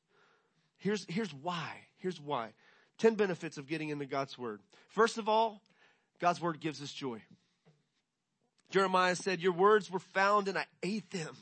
Here's, 0.78 1.06
here's 1.10 1.34
why. 1.34 1.71
Here's 1.97 2.21
why 2.21 2.54
10 2.99 3.15
benefits 3.15 3.58
of 3.58 3.67
getting 3.67 3.89
into 3.89 4.06
God's 4.06 4.38
Word. 4.38 4.62
First 4.89 5.17
of 5.17 5.28
all, 5.28 5.62
God's 6.19 6.39
Word 6.39 6.60
gives 6.60 6.82
us 6.82 6.91
joy. 6.91 7.21
Jeremiah 8.69 9.15
said, 9.15 9.41
Your 9.41 9.54
words 9.54 9.89
were 9.89 9.99
found 9.99 10.47
and 10.47 10.58
I 10.58 10.65
ate 10.82 11.10
them. 11.12 11.36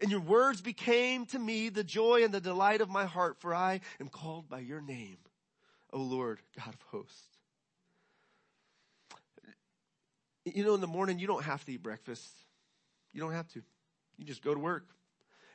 And 0.00 0.10
your 0.10 0.20
words 0.20 0.60
became 0.60 1.26
to 1.26 1.38
me 1.38 1.68
the 1.68 1.84
joy 1.84 2.24
and 2.24 2.32
the 2.32 2.40
delight 2.40 2.80
of 2.80 2.90
my 2.90 3.04
heart, 3.04 3.36
for 3.40 3.54
I 3.54 3.80
am 4.00 4.08
called 4.08 4.48
by 4.48 4.60
your 4.60 4.80
name, 4.80 5.18
O 5.92 5.98
Lord, 5.98 6.40
God 6.56 6.74
of 6.74 6.82
hosts. 6.90 7.26
You 10.44 10.64
know, 10.64 10.74
in 10.74 10.80
the 10.80 10.86
morning, 10.86 11.18
you 11.18 11.26
don't 11.26 11.44
have 11.44 11.64
to 11.66 11.72
eat 11.72 11.82
breakfast. 11.82 12.28
You 13.12 13.20
don't 13.20 13.32
have 13.32 13.48
to. 13.52 13.62
You 14.16 14.24
just 14.24 14.42
go 14.42 14.54
to 14.54 14.60
work. 14.60 14.86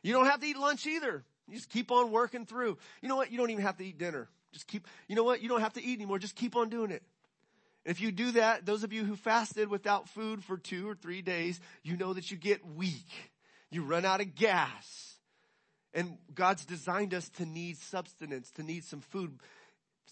You 0.04 0.14
don't 0.14 0.26
have 0.26 0.40
to 0.40 0.48
eat 0.48 0.58
lunch 0.58 0.86
either. 0.86 1.24
You 1.48 1.56
just 1.56 1.70
keep 1.70 1.92
on 1.92 2.12
working 2.12 2.46
through. 2.46 2.78
You 3.02 3.10
know 3.10 3.16
what? 3.16 3.32
You 3.32 3.38
don't 3.38 3.50
even 3.50 3.64
have 3.64 3.78
to 3.78 3.86
eat 3.86 3.98
dinner. 3.98 4.30
Just 4.54 4.68
keep, 4.68 4.88
you 5.08 5.16
know 5.16 5.24
what? 5.24 5.42
You 5.42 5.50
don't 5.50 5.62
have 5.62 5.74
to 5.74 5.84
eat 5.84 5.98
anymore. 5.98 6.20
Just 6.20 6.36
keep 6.36 6.56
on 6.56 6.70
doing 6.70 6.92
it. 6.92 7.04
If 7.86 8.02
you 8.02 8.12
do 8.12 8.32
that, 8.32 8.66
those 8.66 8.84
of 8.84 8.92
you 8.92 9.06
who 9.06 9.16
fasted 9.16 9.70
without 9.70 10.10
food 10.10 10.44
for 10.44 10.58
two 10.58 10.90
or 10.90 10.96
three 10.96 11.22
days, 11.22 11.60
you 11.84 11.96
know 11.96 12.14
that 12.14 12.32
you 12.32 12.38
get 12.38 12.66
weak. 12.66 13.32
You 13.72 13.84
run 13.84 14.06
out 14.06 14.22
of 14.22 14.36
gas. 14.36 15.16
And 15.94 16.18
God's 16.34 16.66
designed 16.66 17.14
us 17.14 17.30
to 17.38 17.46
need 17.46 17.78
substance, 17.78 18.52
to 18.52 18.64
need 18.64 18.84
some 18.84 19.02
food 19.02 19.40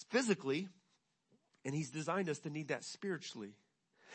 physically, 0.09 0.67
and 1.63 1.73
He's 1.73 1.89
designed 1.89 2.29
us 2.29 2.39
to 2.39 2.49
need 2.49 2.69
that 2.69 2.83
spiritually. 2.83 3.53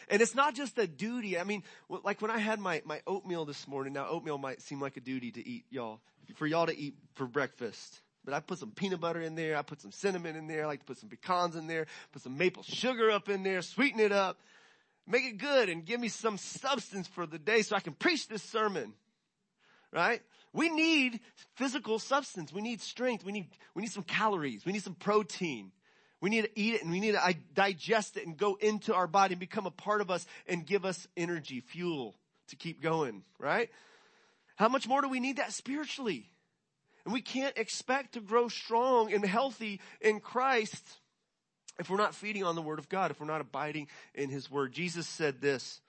And 0.08 0.22
it's 0.22 0.34
not 0.34 0.54
just 0.54 0.78
a 0.78 0.86
duty. 0.86 1.38
I 1.38 1.44
mean, 1.44 1.62
like 1.88 2.22
when 2.22 2.30
I 2.30 2.38
had 2.38 2.58
my, 2.58 2.82
my 2.84 3.00
oatmeal 3.06 3.44
this 3.44 3.68
morning, 3.68 3.92
now 3.92 4.08
oatmeal 4.08 4.38
might 4.38 4.62
seem 4.62 4.80
like 4.80 4.96
a 4.96 5.00
duty 5.00 5.30
to 5.32 5.46
eat, 5.46 5.66
y'all, 5.70 6.00
for 6.36 6.46
y'all 6.46 6.66
to 6.66 6.76
eat 6.76 6.94
for 7.14 7.26
breakfast. 7.26 8.00
But 8.24 8.34
I 8.34 8.40
put 8.40 8.58
some 8.58 8.70
peanut 8.70 9.00
butter 9.00 9.20
in 9.20 9.34
there. 9.34 9.56
I 9.56 9.62
put 9.62 9.80
some 9.80 9.92
cinnamon 9.92 10.36
in 10.36 10.46
there. 10.46 10.64
I 10.64 10.66
like 10.66 10.80
to 10.80 10.86
put 10.86 10.98
some 10.98 11.08
pecans 11.08 11.56
in 11.56 11.66
there, 11.66 11.86
put 12.12 12.22
some 12.22 12.36
maple 12.36 12.62
sugar 12.62 13.10
up 13.10 13.28
in 13.28 13.42
there, 13.42 13.62
sweeten 13.62 14.00
it 14.00 14.12
up, 14.12 14.38
make 15.06 15.24
it 15.24 15.38
good 15.38 15.68
and 15.68 15.84
give 15.84 16.00
me 16.00 16.08
some 16.08 16.38
substance 16.38 17.08
for 17.08 17.26
the 17.26 17.38
day 17.38 17.62
so 17.62 17.76
I 17.76 17.80
can 17.80 17.94
preach 17.94 18.28
this 18.28 18.42
sermon. 18.42 18.94
Right? 19.92 20.22
We 20.53 20.68
need 20.68 21.20
physical 21.55 21.98
substance. 21.98 22.53
We 22.53 22.62
need 22.62 22.81
strength. 22.81 23.24
We 23.24 23.33
need, 23.33 23.48
we 23.74 23.83
need 23.83 23.92
some 23.92 24.03
calories. 24.03 24.64
We 24.64 24.72
need 24.72 24.83
some 24.83 24.94
protein. 24.94 25.72
We 26.20 26.31
need 26.31 26.42
to 26.42 26.61
eat 26.61 26.74
it 26.74 26.83
and 26.83 26.90
we 26.90 27.00
need 27.00 27.12
to 27.12 27.35
digest 27.55 28.16
it 28.16 28.26
and 28.26 28.37
go 28.37 28.57
into 28.61 28.94
our 28.94 29.07
body 29.07 29.35
and 29.35 29.40
become 29.40 29.66
a 29.66 29.70
part 29.70 30.00
of 30.00 30.11
us 30.11 30.26
and 30.46 30.66
give 30.66 30.85
us 30.85 31.09
energy, 31.16 31.61
fuel 31.61 32.14
to 32.48 32.57
keep 32.57 32.83
going, 32.83 33.22
right? 33.38 33.70
How 34.57 34.68
much 34.68 34.87
more 34.87 35.00
do 35.00 35.09
we 35.09 35.20
need 35.20 35.38
that 35.38 35.53
spiritually? 35.53 36.29
And 37.05 37.14
we 37.14 37.22
can't 37.22 37.57
expect 37.57 38.14
to 38.14 38.20
grow 38.20 38.48
strong 38.48 39.12
and 39.12 39.24
healthy 39.24 39.81
in 40.00 40.20
Christ 40.20 40.85
if 41.79 41.88
we're 41.88 41.96
not 41.96 42.14
feeding 42.14 42.44
on 42.44 42.57
the 42.57 42.62
Word 42.62 42.79
of 42.79 42.90
God, 42.90 43.11
if 43.11 43.20
we're 43.20 43.26
not 43.26 43.40
abiding 43.40 43.88
in 44.14 44.29
His 44.29 44.50
Word. 44.50 44.72
Jesus 44.72 45.07
said 45.07 45.40
this. 45.40 45.81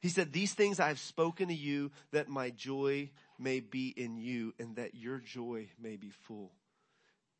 He 0.00 0.08
said, 0.08 0.32
these 0.32 0.54
things 0.54 0.80
I 0.80 0.88
have 0.88 0.98
spoken 0.98 1.48
to 1.48 1.54
you 1.54 1.92
that 2.10 2.28
my 2.28 2.50
joy 2.50 3.10
may 3.40 3.60
be 3.60 3.88
in 3.88 4.16
you 4.16 4.54
and 4.58 4.76
that 4.76 4.94
your 4.94 5.18
joy 5.18 5.68
may 5.80 5.96
be 5.96 6.10
full. 6.10 6.52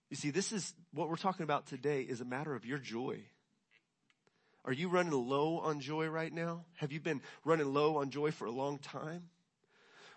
You 0.08 0.16
see, 0.16 0.30
this 0.30 0.52
is 0.52 0.74
what 0.92 1.08
we're 1.08 1.16
talking 1.16 1.44
about 1.44 1.66
today 1.66 2.02
is 2.02 2.20
a 2.20 2.24
matter 2.24 2.54
of 2.54 2.64
your 2.64 2.78
joy. 2.78 3.20
Are 4.64 4.72
you 4.72 4.88
running 4.88 5.12
low 5.12 5.58
on 5.58 5.80
joy 5.80 6.08
right 6.08 6.32
now? 6.32 6.64
Have 6.76 6.92
you 6.92 7.00
been 7.00 7.22
running 7.44 7.72
low 7.72 7.98
on 7.98 8.10
joy 8.10 8.30
for 8.30 8.46
a 8.46 8.50
long 8.50 8.78
time? 8.78 9.28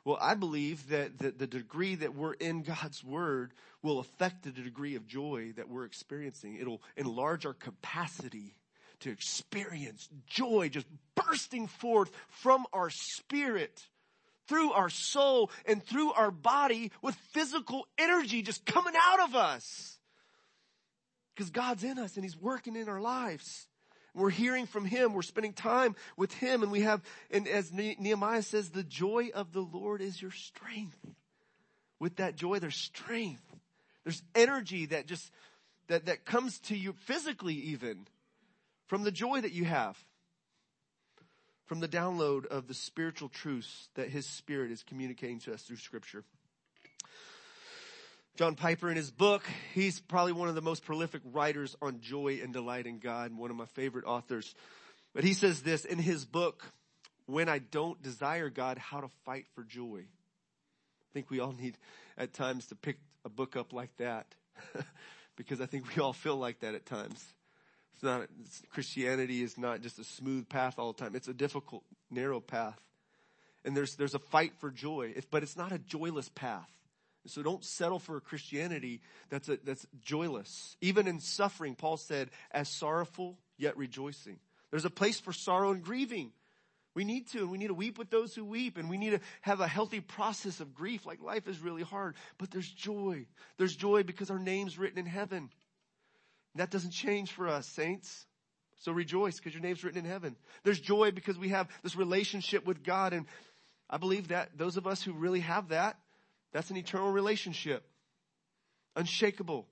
Well, 0.04 0.18
I 0.20 0.34
believe 0.36 0.90
that 0.90 1.18
the, 1.18 1.32
the 1.32 1.48
degree 1.48 1.96
that 1.96 2.14
we're 2.14 2.34
in 2.34 2.64
God's 2.64 3.04
Word 3.04 3.54
will 3.82 4.00
affect 4.00 4.44
the 4.44 4.52
degree 4.52 4.96
of 4.96 5.08
joy 5.08 5.54
that 5.56 5.70
we're 5.70 5.86
experiencing. 5.86 6.58
It'll 6.60 6.82
enlarge 6.98 7.46
our 7.46 7.54
capacity 7.54 8.56
to 9.02 9.12
experience 9.12 10.10
joy 10.28 10.70
just 10.70 10.88
bursting 11.16 11.68
forth 11.68 12.12
from 12.30 12.66
our 12.74 12.90
spirit 12.90 13.86
through 14.48 14.72
our 14.74 14.90
soul 14.90 15.52
and 15.66 15.84
through 15.84 16.14
our 16.14 16.32
body 16.32 16.92
with 17.02 17.16
physical 17.32 17.88
energy 17.98 18.42
just 18.42 18.66
coming 18.66 18.94
out 18.96 19.22
of 19.22 19.36
us. 19.36 19.98
Because 21.36 21.50
God's 21.50 21.84
in 21.84 21.98
us 21.98 22.16
and 22.16 22.24
He's 22.24 22.38
working 22.38 22.76
in 22.76 22.90
our 22.90 23.02
lives. 23.02 23.68
We're 24.14 24.30
hearing 24.30 24.68
from 24.68 24.86
Him. 24.86 25.14
We're 25.14 25.24
spending 25.24 25.54
time 25.54 25.96
with 26.16 26.34
Him 26.34 26.62
and 26.62 26.72
we 26.72 26.82
have, 26.82 27.02
and 27.32 27.48
as 27.48 27.72
Nehemiah 27.74 28.44
says, 28.44 28.70
the 28.70 28.84
joy 28.84 29.30
of 29.34 29.52
the 29.54 29.62
Lord 29.62 30.02
is 30.02 30.22
your 30.22 30.32
strength. 30.32 30.98
With 32.00 32.18
that 32.18 32.36
joy, 32.36 32.60
there's 32.60 32.76
strength. 32.76 33.44
There's 34.04 34.22
energy 34.36 34.88
that 34.88 35.08
just, 35.08 35.32
that, 35.88 36.06
that 36.06 36.26
comes 36.26 36.60
to 36.62 36.78
you 36.78 36.94
physically 37.06 37.56
even 37.56 38.06
from 38.88 39.04
the 39.04 39.12
joy 39.12 39.42
that 39.42 39.54
you 39.54 39.66
have 39.66 39.98
from 41.66 41.80
the 41.80 41.88
download 41.88 42.46
of 42.46 42.68
the 42.68 42.74
spiritual 42.74 43.30
truths 43.30 43.90
that 43.96 44.10
his 44.10 44.26
spirit 44.26 44.72
is 44.72 44.84
communicating 44.84 45.40
to 45.40 45.54
us 45.54 45.62
through 45.62 45.78
scripture. 45.78 46.24
John 48.36 48.56
Piper 48.56 48.90
in 48.90 48.98
his 48.98 49.12
book, 49.12 49.44
he's 49.76 50.00
probably 50.00 50.34
one 50.34 50.50
of 50.50 50.56
the 50.56 50.62
most 50.62 50.84
prolific 50.84 51.22
writers 51.32 51.76
on 51.82 52.02
joy 52.02 52.40
and 52.42 52.52
delight 52.52 52.88
in 52.88 52.98
God 52.98 53.30
and 53.30 53.40
one 53.40 53.52
of 53.52 53.56
my 53.56 53.68
favorite 53.68 54.06
authors. 54.06 54.56
But 55.14 55.24
he 55.24 55.34
says 55.34 55.62
this 55.62 55.86
in 55.86 56.00
his 56.00 56.26
book, 56.26 56.66
When 57.28 57.48
I 57.48 57.60
Don't 57.60 58.02
Desire 58.02 58.50
God, 58.50 58.80
How 58.80 59.02
to 59.02 59.10
Fight 59.24 59.46
for 59.54 59.64
Joy. 59.64 60.00
I 60.00 61.10
think 61.14 61.30
we 61.30 61.40
all 61.40 61.54
need 61.54 61.78
at 62.18 62.34
times 62.34 62.66
to 62.68 62.76
pick 62.76 62.98
a 63.24 63.30
book 63.30 63.56
up 63.56 63.72
like 63.72 63.96
that 63.98 64.26
because 65.36 65.62
I 65.62 65.68
think 65.68 65.96
we 65.96 66.02
all 66.02 66.14
feel 66.14 66.36
like 66.36 66.62
that 66.62 66.74
at 66.74 66.88
times. 66.88 67.24
It's 67.94 68.04
not, 68.04 68.28
it's, 68.42 68.62
Christianity 68.72 69.44
is 69.44 69.58
not 69.58 69.82
just 69.82 70.00
a 70.00 70.04
smooth 70.04 70.50
path 70.50 70.80
all 70.80 70.94
the 70.94 71.02
time. 71.02 71.16
It's 71.16 71.28
a 71.28 71.34
difficult, 71.34 71.84
narrow 72.10 72.40
path. 72.40 72.80
And 73.66 73.78
there's, 73.78 73.96
there's 73.96 74.16
a 74.16 74.20
fight 74.20 74.54
for 74.60 74.72
joy, 74.72 75.14
but 75.32 75.44
it's 75.44 75.56
not 75.56 75.72
a 75.72 75.78
joyless 75.78 76.30
path. 76.30 76.70
So 77.26 77.42
don't 77.42 77.64
settle 77.64 78.00
for 78.00 78.18
a 78.18 78.22
Christianity 78.22 79.00
that's 79.30 79.48
a, 79.48 79.58
that's 79.64 79.88
joyless. 80.02 80.76
Even 80.82 81.08
in 81.08 81.22
suffering, 81.22 81.76
Paul 81.76 81.96
said, 81.96 82.30
as 82.52 82.68
sorrowful 82.68 83.38
yet 83.58 83.78
rejoicing. 83.78 84.40
There's 84.72 84.86
a 84.86 84.90
place 84.90 85.20
for 85.20 85.32
sorrow 85.32 85.72
and 85.72 85.82
grieving. 85.82 86.32
We 86.96 87.06
need 87.06 87.30
to, 87.30 87.40
and 87.40 87.50
we 87.50 87.58
need 87.58 87.68
to 87.68 87.74
weep 87.74 87.98
with 87.98 88.10
those 88.10 88.36
who 88.36 88.46
weep, 88.46 88.78
and 88.78 88.90
we 88.90 88.98
need 88.98 89.12
to 89.12 89.20
have 89.42 89.62
a 89.62 89.68
healthy 89.68 90.00
process 90.00 90.60
of 90.60 90.76
grief. 90.76 91.06
Like 91.06 91.22
life 91.22 91.48
is 91.48 91.60
really 91.60 91.82
hard, 91.82 92.16
but 92.38 92.52
there's 92.52 92.70
joy. 92.70 93.26
There's 93.58 93.76
joy 93.76 94.04
because 94.04 94.30
our 94.30 94.40
name's 94.40 94.78
written 94.78 95.00
in 95.00 95.06
heaven. 95.06 95.50
That 96.56 96.70
doesn't 96.70 96.92
change 96.92 97.32
for 97.32 97.48
us, 97.48 97.68
saints. 97.68 98.26
So 98.78 98.92
rejoice 98.92 99.38
because 99.38 99.54
your 99.54 99.64
name's 99.64 99.84
written 99.84 100.04
in 100.04 100.10
heaven. 100.10 100.36
There's 100.64 100.80
joy 100.80 101.12
because 101.12 101.38
we 101.38 101.50
have 101.50 101.70
this 101.84 101.96
relationship 101.96 102.66
with 102.66 102.84
God. 102.84 103.14
And 103.14 103.26
I 103.90 103.98
believe 103.98 104.28
that 104.28 104.58
those 104.58 104.78
of 104.78 104.86
us 104.86 105.02
who 105.02 105.14
really 105.14 105.40
have 105.40 105.70
that, 105.70 105.98
that's 106.52 106.70
an 106.70 106.78
eternal 106.78 107.12
relationship. 107.12 107.86
Unshakable. 108.96 109.68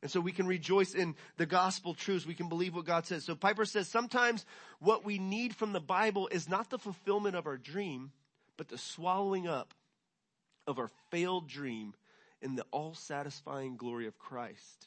And 0.00 0.10
so 0.10 0.20
we 0.20 0.32
can 0.32 0.46
rejoice 0.46 0.94
in 0.94 1.16
the 1.38 1.46
gospel 1.46 1.92
truths. 1.92 2.24
We 2.24 2.34
can 2.34 2.48
believe 2.48 2.74
what 2.74 2.84
God 2.84 3.04
says. 3.04 3.24
So 3.24 3.34
Piper 3.34 3.64
says 3.64 3.88
sometimes 3.88 4.46
what 4.78 5.04
we 5.04 5.18
need 5.18 5.56
from 5.56 5.72
the 5.72 5.80
Bible 5.80 6.28
is 6.28 6.48
not 6.48 6.70
the 6.70 6.78
fulfillment 6.78 7.34
of 7.34 7.46
our 7.46 7.56
dream, 7.56 8.12
but 8.56 8.68
the 8.68 8.78
swallowing 8.78 9.48
up 9.48 9.74
of 10.66 10.78
our 10.78 10.90
failed 11.10 11.48
dream 11.48 11.94
in 12.40 12.54
the 12.54 12.64
all 12.70 12.94
satisfying 12.94 13.76
glory 13.76 14.06
of 14.06 14.18
Christ. 14.18 14.86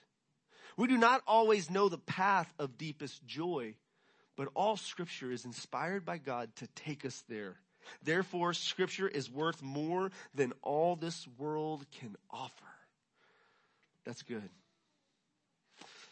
We 0.77 0.87
do 0.87 0.97
not 0.97 1.21
always 1.27 1.69
know 1.69 1.89
the 1.89 1.97
path 1.97 2.51
of 2.59 2.77
deepest 2.77 3.25
joy, 3.25 3.75
but 4.35 4.49
all 4.53 4.77
scripture 4.77 5.31
is 5.31 5.45
inspired 5.45 6.05
by 6.05 6.17
God 6.17 6.55
to 6.57 6.67
take 6.75 7.05
us 7.05 7.23
there. 7.27 7.57
Therefore, 8.03 8.53
scripture 8.53 9.07
is 9.07 9.29
worth 9.29 9.61
more 9.61 10.11
than 10.33 10.53
all 10.61 10.95
this 10.95 11.27
world 11.37 11.85
can 11.99 12.15
offer. 12.29 12.53
That's 14.05 14.21
good. 14.23 14.49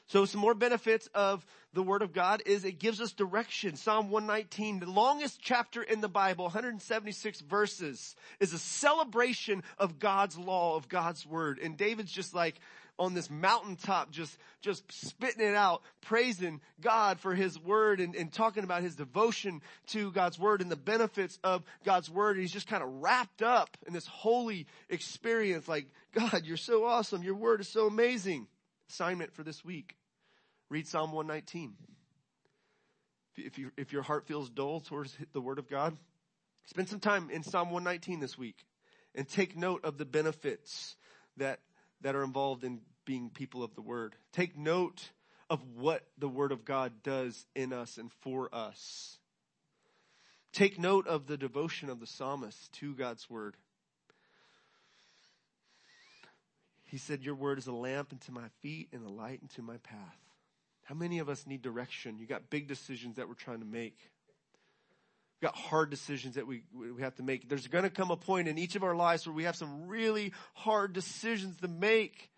So 0.08 0.26
some 0.26 0.42
more 0.42 0.56
benefits 0.56 1.08
of 1.14 1.46
the 1.74 1.84
Word 1.84 2.02
of 2.02 2.14
God 2.14 2.42
is 2.48 2.66
it 2.66 2.80
gives 2.80 3.00
us 3.00 3.12
direction. 3.12 3.76
Psalm 3.76 4.10
119, 4.10 4.80
the 4.80 4.90
longest 4.90 5.40
chapter 5.40 5.84
in 5.84 6.02
the 6.02 6.10
Bible, 6.10 6.46
176 6.46 7.42
verses, 7.42 8.16
is 8.40 8.52
a 8.52 8.58
celebration 8.58 9.62
of 9.78 10.00
God's 10.00 10.36
law, 10.36 10.76
of 10.76 10.90
God's 10.90 11.28
Word. 11.28 11.60
And 11.60 11.78
David's 11.78 12.12
just 12.12 12.34
like, 12.34 12.60
on 13.00 13.14
this 13.14 13.30
mountaintop, 13.30 14.12
just, 14.12 14.38
just 14.62 14.84
spitting 14.92 15.46
it 15.46 15.56
out, 15.56 15.82
praising 16.02 16.60
God 16.82 17.20
for 17.20 17.34
His 17.34 17.58
Word 17.58 18.00
and, 18.00 18.16
and 18.16 18.32
talking 18.32 18.64
about 18.64 18.84
His 18.84 18.96
devotion 18.96 19.62
to 19.88 20.12
God's 20.12 20.38
Word 20.38 20.62
and 20.62 20.70
the 20.70 20.76
benefits 20.76 21.40
of 21.44 21.64
God's 21.86 22.10
Word. 22.10 22.36
And 22.36 22.42
he's 22.42 22.52
just 22.52 22.68
kind 22.68 22.84
of 22.84 22.90
wrapped 23.02 23.42
up 23.42 23.78
in 23.88 23.94
this 23.94 24.06
holy 24.06 24.68
experience 24.90 25.68
like, 25.68 25.88
God, 26.14 26.44
you're 26.46 26.58
so 26.58 26.86
awesome. 26.86 27.24
Your 27.24 27.36
Word 27.36 27.62
is 27.62 27.70
so 27.70 27.88
amazing. 27.88 28.48
Assignment 28.90 29.34
for 29.34 29.44
this 29.44 29.64
week. 29.64 29.96
Read 30.70 30.88
Psalm 30.88 31.12
119. 31.12 31.74
If, 33.38 33.58
you, 33.58 33.72
if 33.78 33.94
your 33.94 34.02
heart 34.02 34.28
feels 34.28 34.50
dull 34.50 34.82
towards 34.82 35.16
the 35.32 35.42
Word 35.42 35.60
of 35.60 35.70
God, 35.70 35.96
spend 36.66 36.90
some 36.90 37.00
time 37.00 37.30
in 37.32 37.44
Psalm 37.44 37.72
119 37.72 38.20
this 38.20 38.38
week 38.38 38.58
and 39.16 39.28
take 39.28 39.56
note 39.56 39.86
of 39.86 39.98
the 39.98 40.06
benefits 40.06 40.96
that, 41.38 41.60
that 42.02 42.16
are 42.16 42.24
involved 42.24 42.64
in 42.64 42.82
being 43.06 43.30
people 43.30 43.64
of 43.64 43.76
the 43.76 43.82
word. 43.82 44.16
Take 44.32 44.58
note 44.58 45.12
of 45.50 45.64
what 45.76 46.06
the 46.18 46.28
word 46.28 46.52
of 46.52 46.64
God 46.64 47.04
does 47.04 47.46
in 47.56 47.74
us 47.74 47.98
and 47.98 48.12
for 48.22 48.54
us. 48.54 49.18
Take 50.52 50.80
note 50.80 51.08
of 51.08 51.28
the 51.28 51.38
devotion 51.38 51.90
of 51.90 52.00
the 52.00 52.08
psalmist 52.08 52.72
to 52.74 52.94
God's 52.94 53.30
word. 53.30 53.56
He 56.86 56.98
said, 56.98 57.24
Your 57.24 57.36
word 57.36 57.60
is 57.60 57.68
a 57.68 57.72
lamp 57.72 58.10
unto 58.12 58.32
my 58.32 58.48
feet 58.62 58.90
and 58.92 59.06
a 59.06 59.10
light 59.10 59.40
unto 59.44 59.62
my 59.62 59.78
path. 59.78 60.18
How 60.86 60.96
many 60.96 61.20
of 61.20 61.30
us 61.30 61.46
need 61.46 61.62
direction? 61.62 62.18
You 62.18 62.26
got 62.26 62.50
big 62.50 62.68
decisions 62.68 63.18
that 63.18 63.28
we're 63.28 63.36
trying 63.36 63.60
to 63.60 63.66
make. 63.66 63.98
We've 65.42 65.52
got 65.52 65.58
hard 65.58 65.90
decisions 65.90 66.36
that 66.36 66.46
we, 66.46 66.64
we 66.74 67.02
have 67.02 67.16
to 67.16 67.24
make. 67.24 67.48
There's 67.48 67.68
going 67.68 67.86
to 67.86 67.90
come 67.90 68.12
a 68.12 68.18
point 68.18 68.50
in 68.50 68.58
each 68.58 68.76
of 68.76 68.84
our 68.84 68.96
lives 68.96 69.26
where 69.26 69.34
we 69.34 69.46
have 69.46 69.56
some 69.56 69.88
really 69.88 70.34
hard 70.54 70.92
decisions 70.92 71.58
to 71.62 71.70
make. 71.70 72.30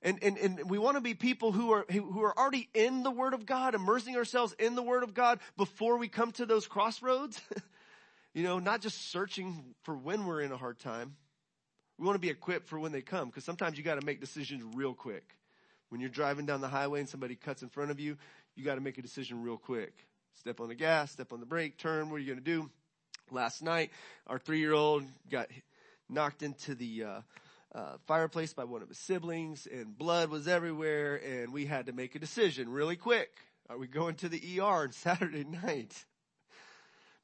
And, 0.00 0.18
and, 0.22 0.38
and 0.38 0.70
we 0.70 0.78
want 0.78 0.96
to 0.96 1.02
be 1.02 1.12
people 1.12 1.52
who 1.52 1.72
are, 1.72 1.84
who 1.90 2.22
are 2.22 2.36
already 2.38 2.70
in 2.72 3.02
the 3.02 3.10
Word 3.10 3.34
of 3.34 3.44
God, 3.44 3.74
immersing 3.74 4.16
ourselves 4.16 4.54
in 4.58 4.74
the 4.74 4.82
Word 4.82 5.02
of 5.02 5.12
God 5.12 5.40
before 5.58 5.98
we 5.98 6.08
come 6.08 6.32
to 6.32 6.46
those 6.46 6.66
crossroads. 6.66 7.38
you 8.34 8.44
know, 8.44 8.58
not 8.58 8.80
just 8.80 9.10
searching 9.10 9.74
for 9.82 9.94
when 9.94 10.24
we're 10.24 10.40
in 10.40 10.52
a 10.52 10.56
hard 10.56 10.78
time. 10.78 11.16
We 11.98 12.06
want 12.06 12.16
to 12.16 12.20
be 12.20 12.30
equipped 12.30 12.66
for 12.66 12.80
when 12.80 12.92
they 12.92 13.02
come 13.02 13.28
because 13.28 13.44
sometimes 13.44 13.76
you 13.76 13.84
got 13.84 14.00
to 14.00 14.06
make 14.06 14.20
decisions 14.20 14.62
real 14.74 14.94
quick. 14.94 15.36
When 15.90 16.00
you're 16.00 16.08
driving 16.08 16.46
down 16.46 16.62
the 16.62 16.68
highway 16.68 17.00
and 17.00 17.08
somebody 17.08 17.36
cuts 17.36 17.62
in 17.62 17.68
front 17.68 17.90
of 17.90 18.00
you, 18.00 18.16
you 18.56 18.64
got 18.64 18.76
to 18.76 18.80
make 18.80 18.96
a 18.96 19.02
decision 19.02 19.42
real 19.42 19.58
quick. 19.58 19.92
Step 20.34 20.60
on 20.60 20.68
the 20.68 20.74
gas, 20.74 21.12
step 21.12 21.32
on 21.32 21.40
the 21.40 21.46
brake, 21.46 21.78
turn. 21.78 22.10
What 22.10 22.16
are 22.16 22.18
you 22.20 22.26
going 22.26 22.38
to 22.38 22.44
do? 22.44 22.70
Last 23.30 23.62
night, 23.62 23.90
our 24.26 24.38
three-year-old 24.38 25.04
got 25.30 25.48
knocked 26.08 26.42
into 26.42 26.74
the 26.74 27.04
uh, 27.04 27.20
uh, 27.74 27.96
fireplace 28.06 28.52
by 28.52 28.64
one 28.64 28.82
of 28.82 28.88
his 28.88 28.98
siblings, 28.98 29.66
and 29.70 29.96
blood 29.96 30.30
was 30.30 30.48
everywhere, 30.48 31.16
and 31.16 31.52
we 31.52 31.66
had 31.66 31.86
to 31.86 31.92
make 31.92 32.14
a 32.14 32.18
decision 32.18 32.68
really 32.68 32.96
quick. 32.96 33.30
Are 33.70 33.78
we 33.78 33.86
going 33.86 34.16
to 34.16 34.28
the 34.28 34.60
ER 34.60 34.62
on 34.62 34.92
Saturday 34.92 35.44
night? 35.64 36.04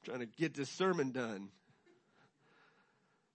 trying 0.03 0.19
to 0.19 0.25
get 0.25 0.53
this 0.53 0.69
sermon 0.69 1.11
done. 1.11 1.49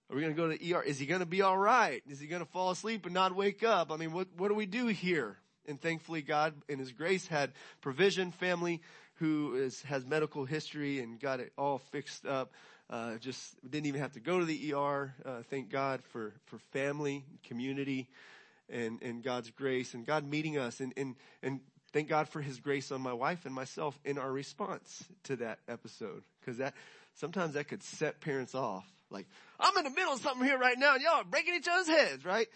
Are 0.09 0.15
we 0.15 0.21
going 0.21 0.33
to 0.33 0.37
go 0.37 0.49
to 0.49 0.57
the 0.57 0.73
ER? 0.73 0.83
Is 0.83 0.99
he 0.99 1.05
going 1.05 1.19
to 1.19 1.25
be 1.25 1.41
all 1.41 1.57
right? 1.57 2.01
Is 2.09 2.19
he 2.19 2.27
going 2.27 2.43
to 2.43 2.51
fall 2.51 2.71
asleep 2.71 3.05
and 3.05 3.13
not 3.13 3.35
wake 3.35 3.63
up? 3.63 3.91
I 3.91 3.97
mean, 3.97 4.13
what, 4.13 4.27
what 4.37 4.49
do 4.49 4.55
we 4.55 4.65
do 4.65 4.87
here? 4.87 5.37
And 5.67 5.81
thankfully, 5.81 6.21
God, 6.21 6.53
in 6.69 6.77
His 6.77 6.91
grace, 6.91 7.27
had 7.27 7.51
provision, 7.81 8.31
family 8.31 8.81
who 9.15 9.55
is, 9.55 9.81
has 9.83 10.05
medical 10.05 10.45
history 10.45 10.99
and 10.99 11.19
got 11.19 11.39
it 11.39 11.53
all 11.57 11.79
fixed 11.91 12.25
up. 12.25 12.51
Uh, 12.89 13.17
just 13.17 13.55
didn't 13.67 13.87
even 13.87 14.01
have 14.01 14.13
to 14.13 14.19
go 14.19 14.39
to 14.39 14.45
the 14.45 14.73
ER. 14.73 15.13
Uh, 15.25 15.41
thank 15.49 15.69
God 15.69 16.03
for, 16.11 16.33
for 16.45 16.59
family, 16.71 17.25
community, 17.43 18.07
and, 18.69 19.01
and 19.01 19.23
God's 19.23 19.49
grace 19.51 19.93
and 19.93 20.05
God 20.05 20.29
meeting 20.29 20.57
us 20.57 20.79
and, 20.79 20.93
and, 20.97 21.15
and 21.41 21.59
thank 21.93 22.09
God 22.09 22.29
for 22.29 22.41
His 22.41 22.59
grace 22.59 22.91
on 22.91 23.01
my 23.01 23.13
wife 23.13 23.45
and 23.45 23.53
myself 23.53 23.99
in 24.03 24.17
our 24.17 24.31
response 24.31 25.03
to 25.23 25.37
that 25.37 25.59
episode. 25.67 26.23
Cause 26.45 26.57
that, 26.57 26.73
sometimes 27.15 27.53
that 27.53 27.67
could 27.67 27.83
set 27.83 28.21
parents 28.21 28.53
off. 28.53 28.85
Like, 29.09 29.27
I'm 29.59 29.75
in 29.77 29.83
the 29.83 29.91
middle 29.91 30.13
of 30.13 30.19
something 30.19 30.45
here 30.45 30.57
right 30.57 30.77
now 30.77 30.95
and 30.95 31.01
y'all 31.03 31.21
are 31.21 31.23
breaking 31.23 31.55
each 31.55 31.67
other's 31.67 31.87
heads, 31.87 32.25
right? 32.25 32.47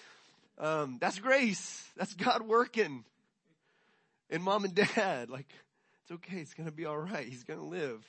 Um, 0.57 0.97
that's 0.99 1.19
grace. 1.19 1.87
That's 1.95 2.13
God 2.13 2.41
working. 2.41 3.05
And 4.29 4.43
mom 4.43 4.65
and 4.65 4.75
dad, 4.95 5.29
like, 5.29 5.47
it's 6.09 6.15
okay. 6.15 6.39
It's 6.39 6.53
going 6.53 6.67
to 6.67 6.75
be 6.75 6.85
all 6.85 6.97
right. 6.97 7.27
He's 7.27 7.43
going 7.43 7.59
to 7.59 7.65
live. 7.65 8.03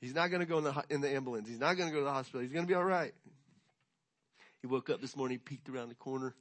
He's 0.00 0.14
not 0.14 0.28
going 0.28 0.40
to 0.40 0.46
go 0.46 0.58
in 0.58 0.64
the, 0.64 0.84
in 0.90 1.00
the 1.00 1.10
ambulance. 1.10 1.48
He's 1.48 1.58
not 1.58 1.76
going 1.76 1.88
to 1.88 1.92
go 1.92 2.00
to 2.00 2.04
the 2.04 2.12
hospital. 2.12 2.42
He's 2.42 2.52
going 2.52 2.64
to 2.64 2.68
be 2.68 2.74
all 2.74 2.84
right. 2.84 3.12
He 4.60 4.66
woke 4.66 4.90
up 4.90 5.00
this 5.00 5.16
morning, 5.16 5.38
peeked 5.38 5.68
around 5.68 5.88
the 5.88 5.94
corner, 5.94 6.34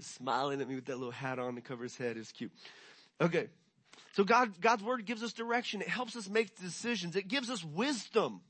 smiling 0.00 0.60
at 0.60 0.68
me 0.68 0.74
with 0.74 0.86
that 0.86 0.96
little 0.96 1.12
hat 1.12 1.38
on 1.38 1.54
to 1.54 1.60
cover 1.60 1.84
his 1.84 1.96
head. 1.96 2.16
It's 2.16 2.32
cute. 2.32 2.52
Okay. 3.20 3.48
So 4.14 4.24
God, 4.24 4.60
God's 4.60 4.82
word 4.82 5.04
gives 5.04 5.22
us 5.22 5.32
direction. 5.32 5.82
It 5.82 5.88
helps 5.88 6.16
us 6.16 6.28
make 6.28 6.58
decisions. 6.58 7.14
It 7.14 7.28
gives 7.28 7.48
us 7.48 7.62
wisdom. 7.64 8.40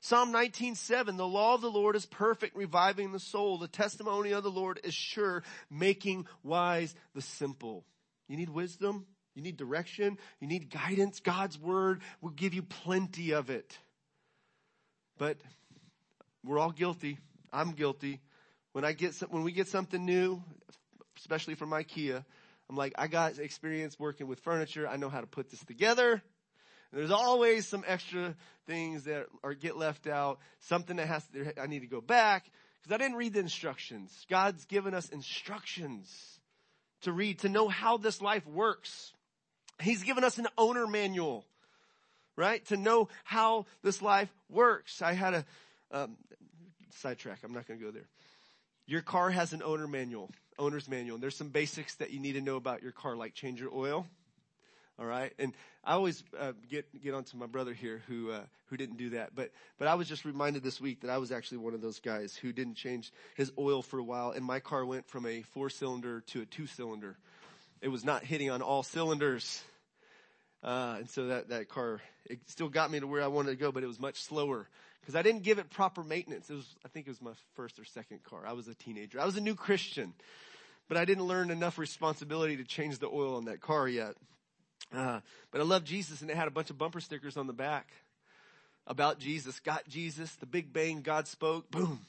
Psalm 0.00 0.32
19:7 0.32 1.16
The 1.16 1.26
law 1.26 1.54
of 1.54 1.62
the 1.62 1.70
Lord 1.70 1.96
is 1.96 2.04
perfect 2.04 2.56
reviving 2.56 3.12
the 3.12 3.20
soul 3.20 3.58
the 3.58 3.68
testimony 3.68 4.32
of 4.32 4.42
the 4.42 4.50
Lord 4.50 4.80
is 4.84 4.94
sure 4.94 5.42
making 5.70 6.26
wise 6.42 6.94
the 7.14 7.22
simple 7.22 7.84
You 8.28 8.36
need 8.36 8.50
wisdom 8.50 9.06
you 9.36 9.42
need 9.42 9.56
direction. 9.56 10.18
You 10.40 10.48
need 10.48 10.70
guidance. 10.70 11.20
God's 11.20 11.58
word 11.58 12.00
will 12.20 12.30
give 12.30 12.54
you 12.54 12.62
plenty 12.62 13.30
of 13.32 13.50
it. 13.50 13.78
But 15.18 15.36
we're 16.44 16.58
all 16.58 16.72
guilty. 16.72 17.18
I'm 17.52 17.72
guilty. 17.72 18.20
When 18.72 18.84
I 18.84 18.92
get 18.92 19.14
some, 19.14 19.28
when 19.28 19.44
we 19.44 19.52
get 19.52 19.68
something 19.68 20.04
new 20.04 20.42
especially 21.18 21.54
from 21.54 21.70
IKEA 21.70 22.22
I'm 22.68 22.76
like 22.76 22.94
I 22.98 23.06
got 23.06 23.38
experience 23.38 23.98
working 23.98 24.26
with 24.26 24.40
furniture. 24.40 24.88
I 24.88 24.96
know 24.96 25.08
how 25.08 25.20
to 25.20 25.26
put 25.26 25.50
this 25.50 25.64
together. 25.64 26.22
There's 26.92 27.10
always 27.10 27.66
some 27.66 27.84
extra 27.86 28.34
things 28.66 29.04
that 29.04 29.26
are 29.44 29.54
get 29.54 29.76
left 29.76 30.06
out, 30.06 30.38
something 30.60 30.96
that 30.96 31.06
has 31.06 31.24
to, 31.28 31.60
I 31.60 31.66
need 31.66 31.80
to 31.80 31.86
go 31.86 32.00
back. 32.00 32.50
Because 32.82 32.94
I 32.94 32.98
didn't 32.98 33.16
read 33.16 33.34
the 33.34 33.40
instructions. 33.40 34.12
God's 34.30 34.64
given 34.64 34.94
us 34.94 35.08
instructions 35.10 36.08
to 37.02 37.12
read, 37.12 37.40
to 37.40 37.48
know 37.48 37.68
how 37.68 37.98
this 37.98 38.20
life 38.22 38.46
works. 38.46 39.12
He's 39.80 40.02
given 40.02 40.24
us 40.24 40.38
an 40.38 40.46
owner 40.56 40.86
manual, 40.86 41.44
right? 42.36 42.64
To 42.66 42.76
know 42.76 43.08
how 43.24 43.66
this 43.82 44.00
life 44.00 44.30
works. 44.48 45.02
I 45.02 45.12
had 45.12 45.34
a, 45.34 45.44
um, 45.92 46.16
sidetrack. 46.94 47.40
I'm 47.44 47.52
not 47.52 47.68
going 47.68 47.78
to 47.78 47.84
go 47.84 47.90
there. 47.90 48.08
Your 48.86 49.02
car 49.02 49.30
has 49.30 49.52
an 49.52 49.62
owner 49.62 49.86
manual, 49.86 50.30
owner's 50.58 50.88
manual. 50.88 51.16
And 51.16 51.22
there's 51.22 51.36
some 51.36 51.48
basics 51.48 51.96
that 51.96 52.10
you 52.10 52.20
need 52.20 52.34
to 52.34 52.40
know 52.40 52.56
about 52.56 52.82
your 52.82 52.92
car, 52.92 53.16
like 53.16 53.34
change 53.34 53.60
your 53.60 53.74
oil, 53.74 54.06
all 54.98 55.06
right. 55.06 55.32
And 55.38 55.52
I 55.84 55.92
always 55.92 56.24
uh, 56.38 56.52
get 56.70 56.86
get 57.02 57.12
onto 57.12 57.36
my 57.36 57.46
brother 57.46 57.74
here 57.74 58.02
who 58.08 58.30
uh, 58.30 58.40
who 58.66 58.76
didn't 58.76 58.96
do 58.96 59.10
that, 59.10 59.34
but 59.34 59.50
but 59.78 59.88
I 59.88 59.94
was 59.94 60.08
just 60.08 60.24
reminded 60.24 60.62
this 60.62 60.80
week 60.80 61.00
that 61.02 61.10
I 61.10 61.18
was 61.18 61.30
actually 61.30 61.58
one 61.58 61.74
of 61.74 61.82
those 61.82 62.00
guys 62.00 62.34
who 62.34 62.52
didn't 62.52 62.76
change 62.76 63.12
his 63.36 63.52
oil 63.58 63.82
for 63.82 63.98
a 63.98 64.02
while, 64.02 64.30
and 64.30 64.44
my 64.44 64.58
car 64.58 64.86
went 64.86 65.06
from 65.06 65.26
a 65.26 65.42
four 65.42 65.68
cylinder 65.68 66.22
to 66.28 66.40
a 66.40 66.46
two 66.46 66.66
cylinder. 66.66 67.18
It 67.80 67.88
was 67.88 68.04
not 68.04 68.24
hitting 68.24 68.50
on 68.50 68.62
all 68.62 68.82
cylinders, 68.82 69.62
uh, 70.62 70.96
and 70.98 71.10
so 71.10 71.26
that 71.26 71.48
that 71.50 71.68
car 71.68 72.00
it 72.24 72.40
still 72.46 72.68
got 72.68 72.90
me 72.90 73.00
to 73.00 73.06
where 73.06 73.22
I 73.22 73.28
wanted 73.28 73.50
to 73.50 73.56
go, 73.56 73.70
but 73.70 73.82
it 73.82 73.86
was 73.86 74.00
much 74.00 74.22
slower 74.22 74.68
because 75.00 75.14
I 75.14 75.22
didn't 75.22 75.42
give 75.42 75.58
it 75.58 75.70
proper 75.70 76.02
maintenance. 76.02 76.50
It 76.50 76.54
was 76.54 76.66
I 76.84 76.88
think 76.88 77.06
it 77.06 77.10
was 77.10 77.22
my 77.22 77.32
first 77.54 77.78
or 77.78 77.84
second 77.84 78.22
car. 78.24 78.40
I 78.46 78.52
was 78.52 78.68
a 78.68 78.74
teenager. 78.74 79.20
I 79.20 79.26
was 79.26 79.36
a 79.36 79.40
new 79.40 79.54
Christian, 79.54 80.14
but 80.88 80.96
I 80.96 81.04
didn't 81.04 81.24
learn 81.24 81.50
enough 81.50 81.78
responsibility 81.78 82.56
to 82.56 82.64
change 82.64 82.98
the 82.98 83.08
oil 83.08 83.36
on 83.36 83.44
that 83.44 83.60
car 83.60 83.88
yet. 83.88 84.14
Uh, 84.94 85.20
but 85.50 85.60
I 85.60 85.64
love 85.64 85.84
Jesus 85.84 86.22
and 86.22 86.30
it 86.30 86.36
had 86.36 86.48
a 86.48 86.52
bunch 86.52 86.70
of 86.70 86.78
bumper 86.78 87.00
stickers 87.00 87.36
on 87.36 87.46
the 87.46 87.52
back 87.52 87.90
about 88.86 89.18
Jesus. 89.18 89.60
Got 89.60 89.88
Jesus, 89.88 90.34
the 90.36 90.46
big 90.46 90.72
bang, 90.72 91.02
God 91.02 91.26
spoke, 91.26 91.70
boom. 91.70 92.00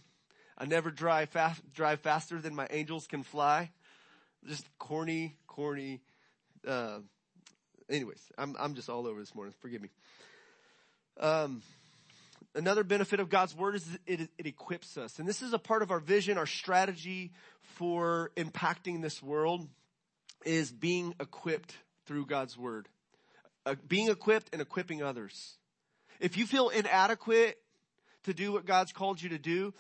I 0.58 0.66
never 0.66 0.90
drive 0.90 1.30
fast, 1.30 1.62
drive 1.74 2.00
faster 2.02 2.40
than 2.40 2.56
my 2.56 2.68
angels 2.72 3.08
can 3.08 3.24
fly. 3.24 3.72
Just 4.46 4.66
corny, 4.78 5.36
corny, 5.48 6.02
uh, 6.68 7.00
anyways, 7.90 8.22
I'm, 8.38 8.56
I'm 8.60 8.76
just 8.76 8.90
all 8.90 9.08
over 9.08 9.20
this 9.20 9.34
morning. 9.34 9.54
Forgive 9.60 9.82
me. 9.82 9.90
Um, 11.20 11.62
another 12.56 12.84
benefit 12.84 13.20
of 13.20 13.30
God's 13.30 13.56
word 13.56 13.76
is 13.76 13.88
it, 14.06 14.30
it 14.38 14.46
equips 14.46 14.98
us. 14.98 15.20
And 15.20 15.28
this 15.28 15.42
is 15.42 15.54
a 15.54 15.60
part 15.60 15.82
of 15.82 15.92
our 15.92 16.00
vision, 16.00 16.38
our 16.38 16.46
strategy 16.46 17.32
for 17.76 18.32
impacting 18.36 19.02
this 19.02 19.22
world 19.22 19.68
is 20.46 20.72
being 20.72 21.14
equipped 21.20 21.76
through 22.06 22.26
God's 22.26 22.58
word. 22.58 22.88
Uh, 23.66 23.76
being 23.88 24.10
equipped 24.10 24.50
and 24.54 24.62
equipping 24.62 25.04
others. 25.04 25.58
If 26.20 26.38
you 26.38 26.46
feel 26.46 26.70
inadequate 26.70 27.58
to 28.24 28.34
do 28.34 28.52
what 28.52 28.66
God's 28.66 28.92
called 28.92 29.22
you 29.22 29.30
to 29.30 29.38
do, 29.38 29.74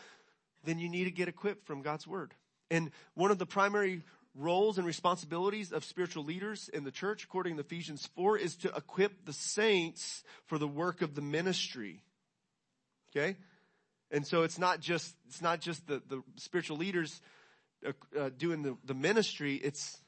then 0.63 0.79
you 0.79 0.89
need 0.89 1.05
to 1.05 1.11
get 1.11 1.27
equipped 1.27 1.65
from 1.65 1.81
God's 1.81 2.05
word. 2.05 2.33
And 2.69 2.91
one 3.13 3.31
of 3.31 3.37
the 3.37 3.45
primary 3.45 4.01
roles 4.37 4.77
and 4.77 4.85
responsibilities 4.85 5.71
of 5.71 5.83
spiritual 5.83 6.23
leaders 6.23 6.69
in 6.71 6.83
the 6.83 6.91
church, 6.91 7.23
according 7.23 7.55
to 7.57 7.61
Ephesians 7.61 8.07
4, 8.15 8.37
is 8.37 8.55
to 8.57 8.69
equip 8.75 9.25
the 9.25 9.33
saints 9.33 10.23
for 10.45 10.57
the 10.57 10.67
work 10.67 11.01
of 11.01 11.15
the 11.15 11.21
ministry. 11.21 12.03
Okay? 13.11 13.35
And 14.11 14.25
so 14.25 14.43
it's 14.43 14.59
not 14.59 14.79
just, 14.79 15.15
it's 15.27 15.41
not 15.41 15.59
just 15.59 15.87
the, 15.87 16.01
the 16.07 16.21
spiritual 16.35 16.77
leaders 16.77 17.19
uh, 17.85 17.91
uh, 18.17 18.29
doing 18.37 18.61
the, 18.61 18.77
the 18.85 18.93
ministry, 18.93 19.55
it's 19.55 19.99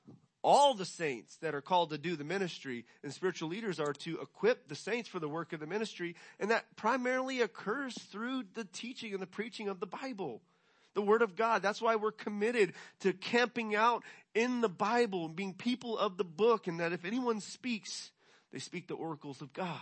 all 0.42 0.74
the 0.74 0.86
saints 0.86 1.36
that 1.38 1.54
are 1.54 1.62
called 1.62 1.90
to 1.90 1.98
do 1.98 2.16
the 2.16 2.24
ministry 2.24 2.86
and 3.04 3.14
spiritual 3.14 3.50
leaders 3.50 3.80
are 3.80 3.94
to 3.94 4.20
equip 4.22 4.68
the 4.70 4.76
saints 4.76 5.10
for 5.10 5.20
the 5.20 5.28
work 5.28 5.52
of 5.52 5.60
the 5.60 5.68
ministry. 5.68 6.16
And 6.40 6.52
that 6.52 6.66
primarily 6.78 7.42
occurs 7.42 7.94
through 7.96 8.44
the 8.54 8.64
teaching 8.64 9.14
and 9.14 9.22
the 9.22 9.28
preaching 9.28 9.68
of 9.68 9.80
the 9.80 9.88
Bible, 9.88 10.42
the 11.00 11.06
Word 11.06 11.22
of 11.22 11.38
God. 11.38 11.62
That's 11.62 11.82
why 11.82 11.96
we're 11.96 12.12
committed 12.12 12.74
to 13.00 13.14
camping 13.14 13.74
out 13.74 14.04
in 14.36 14.60
the 14.60 14.68
Bible 14.68 15.28
and 15.28 15.36
being 15.36 15.54
people 15.54 15.98
of 15.98 16.18
the 16.18 16.26
book 16.26 16.68
and 16.68 16.82
that 16.82 16.92
if 16.92 17.06
anyone 17.06 17.40
speaks, 17.40 18.12
they 18.52 18.60
speak 18.60 18.90
the 18.90 18.96
oracles 18.96 19.42
of 19.42 19.54
God. 19.54 19.80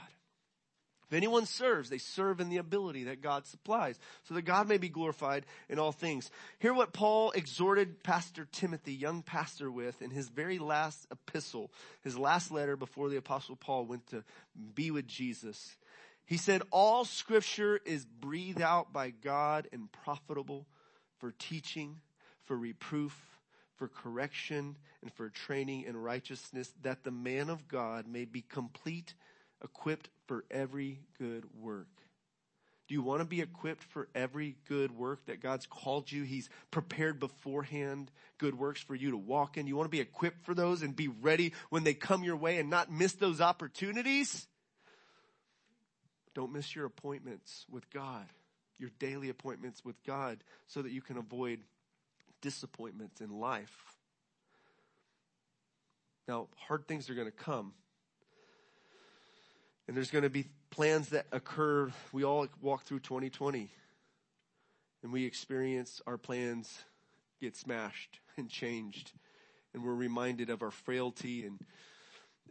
If 1.08 1.14
anyone 1.14 1.48
serves, 1.48 1.90
they 1.90 1.98
serve 1.98 2.40
in 2.40 2.50
the 2.50 2.58
ability 2.58 3.06
that 3.06 3.24
God 3.24 3.48
supplies, 3.48 3.98
so 4.26 4.36
that 4.36 4.44
God 4.44 4.68
may 4.68 4.78
be 4.78 4.90
glorified 4.90 5.48
in 5.70 5.80
all 5.80 5.92
things. 5.92 6.30
Hear 6.60 6.74
what 6.74 6.94
Paul 6.94 7.32
exhorted 7.32 8.04
Pastor 8.04 8.48
Timothy, 8.52 8.94
young 8.94 9.24
pastor, 9.24 9.72
with 9.72 10.04
in 10.04 10.12
his 10.12 10.30
very 10.30 10.60
last 10.60 11.08
epistle, 11.10 11.72
his 12.04 12.16
last 12.16 12.52
letter 12.52 12.76
before 12.76 13.10
the 13.10 13.18
apostle 13.18 13.56
Paul 13.56 13.86
went 13.86 14.06
to 14.08 14.24
be 14.76 14.92
with 14.92 15.08
Jesus. 15.08 15.78
He 16.26 16.38
said, 16.38 16.62
all 16.72 17.06
scripture 17.06 17.80
is 17.86 18.06
breathed 18.06 18.62
out 18.62 18.92
by 18.92 19.12
God 19.12 19.70
and 19.72 19.90
profitable 20.04 20.68
for 21.20 21.32
teaching, 21.32 22.02
for 22.46 22.58
reproof, 22.58 23.16
for 23.76 23.88
correction, 23.88 24.78
and 25.02 25.14
for 25.14 25.30
training 25.30 25.84
in 25.84 25.96
righteousness, 25.96 26.74
that 26.82 27.04
the 27.04 27.12
man 27.12 27.50
of 27.50 27.68
God 27.68 28.08
may 28.08 28.26
be 28.26 28.42
complete, 28.42 29.14
equipped 29.64 30.10
for 30.26 30.46
every 30.50 31.00
good 31.20 31.46
work. 31.60 31.88
Do 32.88 32.94
you 32.94 33.02
want 33.02 33.20
to 33.20 33.26
be 33.26 33.42
equipped 33.42 33.84
for 33.84 34.08
every 34.16 34.56
good 34.70 34.92
work 34.92 35.26
that 35.26 35.42
God's 35.42 35.66
called 35.66 36.10
you? 36.10 36.24
He's 36.24 36.50
prepared 36.72 37.20
beforehand 37.20 38.12
good 38.38 38.58
works 38.58 38.82
for 38.82 38.96
you 38.96 39.12
to 39.12 39.18
walk 39.18 39.58
in. 39.58 39.68
You 39.68 39.76
want 39.76 39.88
to 39.88 39.96
be 39.96 40.00
equipped 40.00 40.46
for 40.46 40.54
those 40.54 40.82
and 40.82 40.96
be 40.96 41.10
ready 41.10 41.54
when 41.70 41.84
they 41.84 41.94
come 41.94 42.24
your 42.24 42.38
way 42.38 42.60
and 42.60 42.70
not 42.70 42.90
miss 42.90 43.14
those 43.14 43.42
opportunities? 43.42 44.48
Don't 46.34 46.54
miss 46.54 46.76
your 46.76 46.86
appointments 46.86 47.66
with 47.70 47.90
God, 47.90 48.26
your 48.80 48.90
daily 49.00 49.30
appointments 49.30 49.84
with 49.84 50.02
God, 50.04 50.44
so 50.68 50.82
that 50.82 50.92
you 50.92 51.02
can 51.02 51.18
avoid 51.18 51.60
disappointments 52.42 53.22
in 53.22 53.30
life. 53.30 53.96
Now, 56.28 56.48
hard 56.58 56.88
things 56.88 57.10
are 57.10 57.16
going 57.16 57.28
to 57.28 57.32
come. 57.32 57.74
And 59.88 59.96
there's 59.96 60.12
going 60.12 60.24
to 60.24 60.30
be 60.30 60.48
plans 60.70 61.10
that 61.10 61.28
occur. 61.32 61.92
We 62.12 62.26
all 62.26 62.48
walk 62.62 62.84
through 62.84 63.00
2020 63.00 63.70
and 65.04 65.14
we 65.14 65.24
experience 65.26 66.02
our 66.06 66.18
plans 66.18 66.84
get 67.40 67.56
smashed 67.56 68.20
and 68.36 68.50
changed. 68.50 69.14
And 69.74 69.84
we're 69.84 69.94
reminded 69.94 70.50
of 70.50 70.62
our 70.62 70.72
frailty 70.72 71.46
and, 71.46 71.60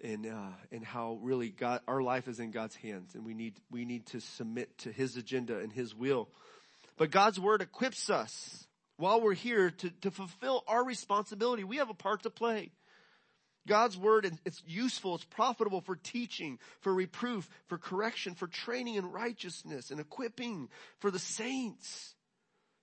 and, 0.03 0.26
uh, 0.26 0.51
and 0.72 0.84
how 0.84 1.18
really 1.22 1.51
God, 1.51 1.80
our 1.88 2.03
life 2.03 2.28
is 2.28 2.40
in 2.40 2.51
God's 2.51 2.76
hands 2.76 3.14
and 3.14 3.24
we 3.24 3.34
need, 3.34 3.55
we 3.70 3.84
need 3.84 4.07
to 4.07 4.20
submit 4.20 4.76
to 4.78 4.92
His 4.92 5.16
agenda 5.16 5.59
and 5.59 5.72
His 5.72 5.94
will. 5.94 6.28
But 6.97 7.11
God's 7.11 7.38
Word 7.38 7.62
equips 7.62 8.11
us 8.11 8.66
while 8.97 9.20
we're 9.20 9.34
here 9.34 9.70
to, 9.70 9.90
to 10.03 10.11
fulfill 10.11 10.64
our 10.66 10.84
responsibility. 10.84 11.64
We 11.64 11.76
have 11.76 11.90
a 11.90 11.94
part 11.94 12.22
to 12.22 12.30
play. 12.30 12.72
God's 13.66 13.97
word, 13.99 14.30
it's 14.44 14.62
useful, 14.66 15.16
it's 15.16 15.24
profitable 15.24 15.80
for 15.80 15.97
teaching, 15.97 16.59
for 16.80 16.94
reproof, 16.94 17.49
for 17.66 17.78
correction, 17.78 18.34
for 18.34 18.47
training 18.47 18.94
in 18.94 19.11
righteousness 19.11 19.90
and 19.90 20.01
equipping 20.01 20.68
for 21.01 21.11
the 21.11 21.18
saints 21.18 22.14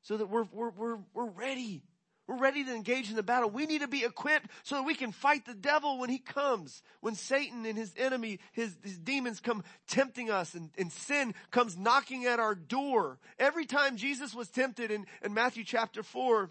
so 0.03 0.17
that 0.17 0.27
we're, 0.27 0.45
we're, 0.51 0.71
we're, 0.71 0.97
we're 1.13 1.29
ready. 1.29 1.83
We're 2.27 2.37
ready 2.37 2.63
to 2.63 2.73
engage 2.73 3.09
in 3.09 3.17
the 3.17 3.23
battle. 3.23 3.49
We 3.49 3.65
need 3.65 3.81
to 3.81 3.87
be 3.87 4.05
equipped 4.05 4.47
so 4.63 4.75
that 4.75 4.83
we 4.83 4.95
can 4.95 5.11
fight 5.11 5.45
the 5.45 5.53
devil 5.53 5.99
when 5.99 6.09
he 6.09 6.19
comes. 6.19 6.81
When 7.01 7.15
Satan 7.15 7.65
and 7.65 7.77
his 7.77 7.93
enemy, 7.97 8.39
his, 8.53 8.75
his 8.81 8.97
demons 8.97 9.41
come 9.41 9.63
tempting 9.87 10.31
us 10.31 10.53
and, 10.53 10.69
and 10.77 10.91
sin 10.91 11.33
comes 11.51 11.77
knocking 11.77 12.25
at 12.25 12.39
our 12.39 12.55
door. 12.55 13.19
Every 13.37 13.65
time 13.65 13.97
Jesus 13.97 14.33
was 14.33 14.49
tempted 14.49 14.89
in, 14.89 15.05
in 15.21 15.33
Matthew 15.33 15.65
chapter 15.65 16.01
4, 16.01 16.49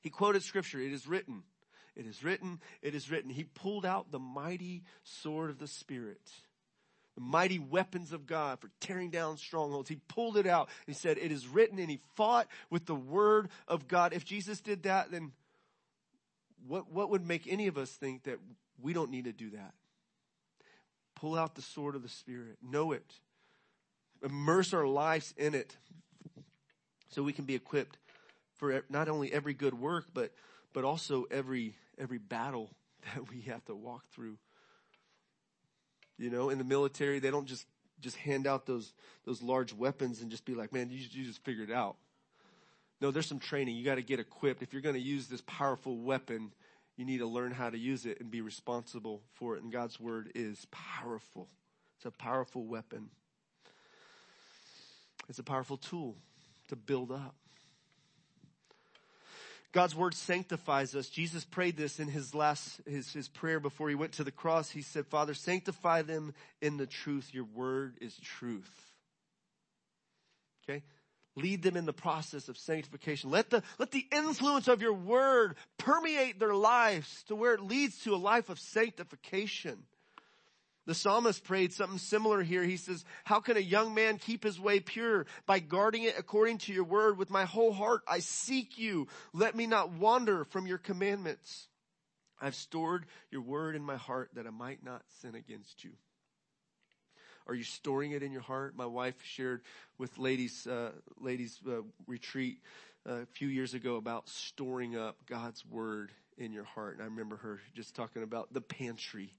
he 0.00 0.10
quoted 0.10 0.42
scripture. 0.42 0.80
It 0.80 0.92
is 0.92 1.06
written. 1.06 1.44
It 1.96 2.06
is 2.06 2.24
written, 2.24 2.60
it 2.82 2.94
is 2.94 3.10
written. 3.10 3.30
He 3.30 3.44
pulled 3.44 3.84
out 3.84 4.10
the 4.10 4.18
mighty 4.18 4.84
sword 5.02 5.50
of 5.50 5.58
the 5.58 5.66
Spirit, 5.66 6.30
the 7.20 7.26
mighty 7.26 7.58
weapons 7.58 8.12
of 8.12 8.26
God 8.26 8.60
for 8.60 8.70
tearing 8.80 9.10
down 9.10 9.36
strongholds. 9.36 9.88
He 9.88 9.98
pulled 10.08 10.36
it 10.36 10.46
out. 10.46 10.68
He 10.86 10.92
said, 10.92 11.18
it 11.18 11.30
is 11.30 11.46
written 11.46 11.78
and 11.78 11.90
he 11.90 12.00
fought 12.14 12.46
with 12.70 12.86
the 12.86 12.94
word 12.94 13.48
of 13.68 13.88
God. 13.88 14.12
If 14.12 14.24
Jesus 14.24 14.60
did 14.60 14.84
that, 14.84 15.10
then 15.10 15.32
what, 16.66 16.90
what 16.90 17.10
would 17.10 17.26
make 17.26 17.46
any 17.46 17.66
of 17.66 17.76
us 17.76 17.90
think 17.90 18.24
that 18.24 18.38
we 18.80 18.92
don't 18.92 19.10
need 19.10 19.24
to 19.24 19.32
do 19.32 19.50
that? 19.50 19.74
Pull 21.14 21.36
out 21.36 21.54
the 21.54 21.62
sword 21.62 21.94
of 21.94 22.02
the 22.02 22.08
Spirit. 22.08 22.56
Know 22.62 22.92
it. 22.92 23.12
Immerse 24.22 24.72
our 24.72 24.86
lives 24.86 25.34
in 25.36 25.54
it 25.54 25.76
so 27.08 27.22
we 27.22 27.32
can 27.32 27.44
be 27.44 27.54
equipped 27.54 27.98
for 28.56 28.84
not 28.88 29.08
only 29.08 29.32
every 29.32 29.54
good 29.54 29.74
work, 29.74 30.06
but 30.14 30.32
but 30.72 30.84
also 30.84 31.26
every, 31.30 31.74
every 31.98 32.18
battle 32.18 32.70
that 33.14 33.30
we 33.30 33.42
have 33.42 33.64
to 33.66 33.74
walk 33.74 34.04
through. 34.14 34.38
You 36.20 36.28
know, 36.28 36.50
in 36.50 36.58
the 36.58 36.64
military, 36.64 37.18
they 37.18 37.30
don't 37.30 37.46
just, 37.46 37.66
just 38.00 38.16
hand 38.16 38.46
out 38.46 38.66
those, 38.66 38.92
those 39.24 39.40
large 39.40 39.72
weapons 39.72 40.20
and 40.20 40.30
just 40.30 40.44
be 40.44 40.54
like, 40.54 40.70
man, 40.70 40.90
you, 40.90 40.98
you 41.10 41.24
just 41.24 41.42
figure 41.44 41.64
it 41.64 41.72
out. 41.72 41.96
No, 43.00 43.10
there's 43.10 43.26
some 43.26 43.38
training. 43.38 43.76
You 43.76 43.84
got 43.86 43.94
to 43.94 44.02
get 44.02 44.20
equipped. 44.20 44.62
If 44.62 44.74
you're 44.74 44.82
going 44.82 44.96
to 44.96 45.00
use 45.00 45.28
this 45.28 45.42
powerful 45.46 45.96
weapon, 45.96 46.52
you 46.98 47.06
need 47.06 47.18
to 47.18 47.26
learn 47.26 47.52
how 47.52 47.70
to 47.70 47.78
use 47.78 48.04
it 48.04 48.20
and 48.20 48.30
be 48.30 48.42
responsible 48.42 49.22
for 49.32 49.56
it. 49.56 49.62
And 49.62 49.72
God's 49.72 49.98
word 49.98 50.30
is 50.34 50.66
powerful. 50.70 51.48
It's 51.96 52.04
a 52.04 52.10
powerful 52.10 52.66
weapon. 52.66 53.08
It's 55.30 55.38
a 55.38 55.42
powerful 55.42 55.78
tool 55.78 56.16
to 56.68 56.76
build 56.76 57.10
up. 57.10 57.34
God's 59.72 59.94
word 59.94 60.14
sanctifies 60.14 60.96
us. 60.96 61.08
Jesus 61.08 61.44
prayed 61.44 61.76
this 61.76 62.00
in 62.00 62.08
his 62.08 62.34
last, 62.34 62.80
his, 62.88 63.12
his 63.12 63.28
prayer 63.28 63.60
before 63.60 63.88
he 63.88 63.94
went 63.94 64.12
to 64.12 64.24
the 64.24 64.32
cross. 64.32 64.70
He 64.70 64.82
said, 64.82 65.06
Father, 65.06 65.32
sanctify 65.32 66.02
them 66.02 66.34
in 66.60 66.76
the 66.76 66.86
truth. 66.86 67.30
Your 67.32 67.44
word 67.44 67.96
is 68.00 68.16
truth. 68.16 68.90
Okay? 70.64 70.82
Lead 71.36 71.62
them 71.62 71.76
in 71.76 71.86
the 71.86 71.92
process 71.92 72.48
of 72.48 72.58
sanctification. 72.58 73.30
Let 73.30 73.50
the, 73.50 73.62
let 73.78 73.92
the 73.92 74.06
influence 74.10 74.66
of 74.66 74.82
your 74.82 74.92
word 74.92 75.54
permeate 75.78 76.40
their 76.40 76.54
lives 76.54 77.22
to 77.28 77.36
where 77.36 77.54
it 77.54 77.62
leads 77.62 78.00
to 78.00 78.14
a 78.14 78.16
life 78.16 78.48
of 78.48 78.58
sanctification. 78.58 79.84
The 80.90 80.94
psalmist 80.96 81.44
prayed 81.44 81.72
something 81.72 81.98
similar 82.00 82.42
here. 82.42 82.64
He 82.64 82.76
says, 82.76 83.04
how 83.22 83.38
can 83.38 83.56
a 83.56 83.60
young 83.60 83.94
man 83.94 84.18
keep 84.18 84.42
his 84.42 84.58
way 84.58 84.80
pure? 84.80 85.24
By 85.46 85.60
guarding 85.60 86.02
it 86.02 86.18
according 86.18 86.58
to 86.58 86.72
your 86.72 86.82
word. 86.82 87.16
With 87.16 87.30
my 87.30 87.44
whole 87.44 87.72
heart 87.72 88.00
I 88.08 88.18
seek 88.18 88.76
you. 88.76 89.06
Let 89.32 89.54
me 89.54 89.68
not 89.68 89.92
wander 89.92 90.42
from 90.42 90.66
your 90.66 90.78
commandments. 90.78 91.68
I've 92.40 92.56
stored 92.56 93.06
your 93.30 93.42
word 93.42 93.76
in 93.76 93.84
my 93.84 93.98
heart 93.98 94.30
that 94.34 94.48
I 94.48 94.50
might 94.50 94.84
not 94.84 95.02
sin 95.20 95.36
against 95.36 95.84
you. 95.84 95.92
Are 97.46 97.54
you 97.54 97.62
storing 97.62 98.10
it 98.10 98.24
in 98.24 98.32
your 98.32 98.42
heart? 98.42 98.74
My 98.74 98.86
wife 98.86 99.14
shared 99.22 99.60
with 99.96 100.18
ladies, 100.18 100.66
uh, 100.66 100.90
ladies 101.20 101.60
uh, 101.68 101.82
retreat 102.08 102.58
uh, 103.08 103.12
a 103.12 103.26
few 103.26 103.46
years 103.46 103.74
ago 103.74 103.94
about 103.94 104.28
storing 104.28 104.96
up 104.96 105.18
God's 105.28 105.64
word 105.64 106.10
in 106.36 106.52
your 106.52 106.64
heart. 106.64 106.94
And 106.94 107.02
I 107.02 107.06
remember 107.06 107.36
her 107.36 107.60
just 107.76 107.94
talking 107.94 108.24
about 108.24 108.52
the 108.52 108.60
pantry 108.60 109.34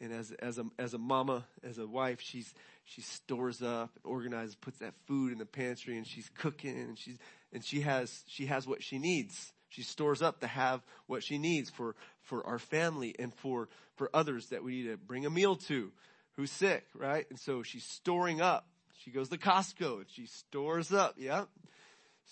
and 0.00 0.12
as, 0.12 0.32
as 0.32 0.58
a, 0.58 0.64
as 0.78 0.94
a 0.94 0.98
mama, 0.98 1.44
as 1.62 1.78
a 1.78 1.86
wife, 1.86 2.20
she's, 2.20 2.52
she 2.84 3.00
stores 3.00 3.62
up 3.62 3.90
and 3.94 4.04
organizes, 4.04 4.54
puts 4.54 4.78
that 4.78 4.94
food 5.06 5.32
in 5.32 5.38
the 5.38 5.46
pantry 5.46 5.96
and 5.96 6.06
she's 6.06 6.28
cooking 6.36 6.76
and 6.76 6.98
she's, 6.98 7.16
and 7.52 7.64
she 7.64 7.80
has, 7.80 8.22
she 8.26 8.46
has 8.46 8.66
what 8.66 8.82
she 8.82 8.98
needs. 8.98 9.52
She 9.68 9.82
stores 9.82 10.22
up 10.22 10.40
to 10.40 10.46
have 10.46 10.82
what 11.06 11.22
she 11.22 11.38
needs 11.38 11.70
for, 11.70 11.96
for 12.22 12.46
our 12.46 12.58
family 12.58 13.14
and 13.18 13.34
for, 13.34 13.68
for 13.96 14.10
others 14.14 14.48
that 14.50 14.62
we 14.62 14.82
need 14.82 14.90
to 14.90 14.96
bring 14.96 15.26
a 15.26 15.30
meal 15.30 15.56
to 15.56 15.92
who's 16.36 16.50
sick, 16.50 16.86
right? 16.94 17.26
And 17.30 17.38
so 17.38 17.62
she's 17.62 17.84
storing 17.84 18.40
up. 18.40 18.66
She 19.02 19.10
goes 19.10 19.28
to 19.28 19.38
Costco 19.38 19.98
and 19.98 20.06
she 20.08 20.26
stores 20.26 20.92
up. 20.92 21.14
Yeah. 21.18 21.44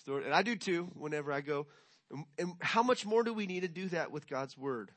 Store, 0.01 0.21
and 0.21 0.33
I 0.33 0.41
do 0.41 0.55
too 0.55 0.89
whenever 0.95 1.31
I 1.31 1.41
go. 1.41 1.67
And, 2.11 2.25
and 2.37 2.53
how 2.61 2.83
much 2.83 3.05
more 3.05 3.23
do 3.23 3.33
we 3.33 3.45
need 3.45 3.61
to 3.61 3.67
do 3.67 3.89
that 3.89 4.11
with 4.11 4.27
God's 4.27 4.57
word? 4.57 4.91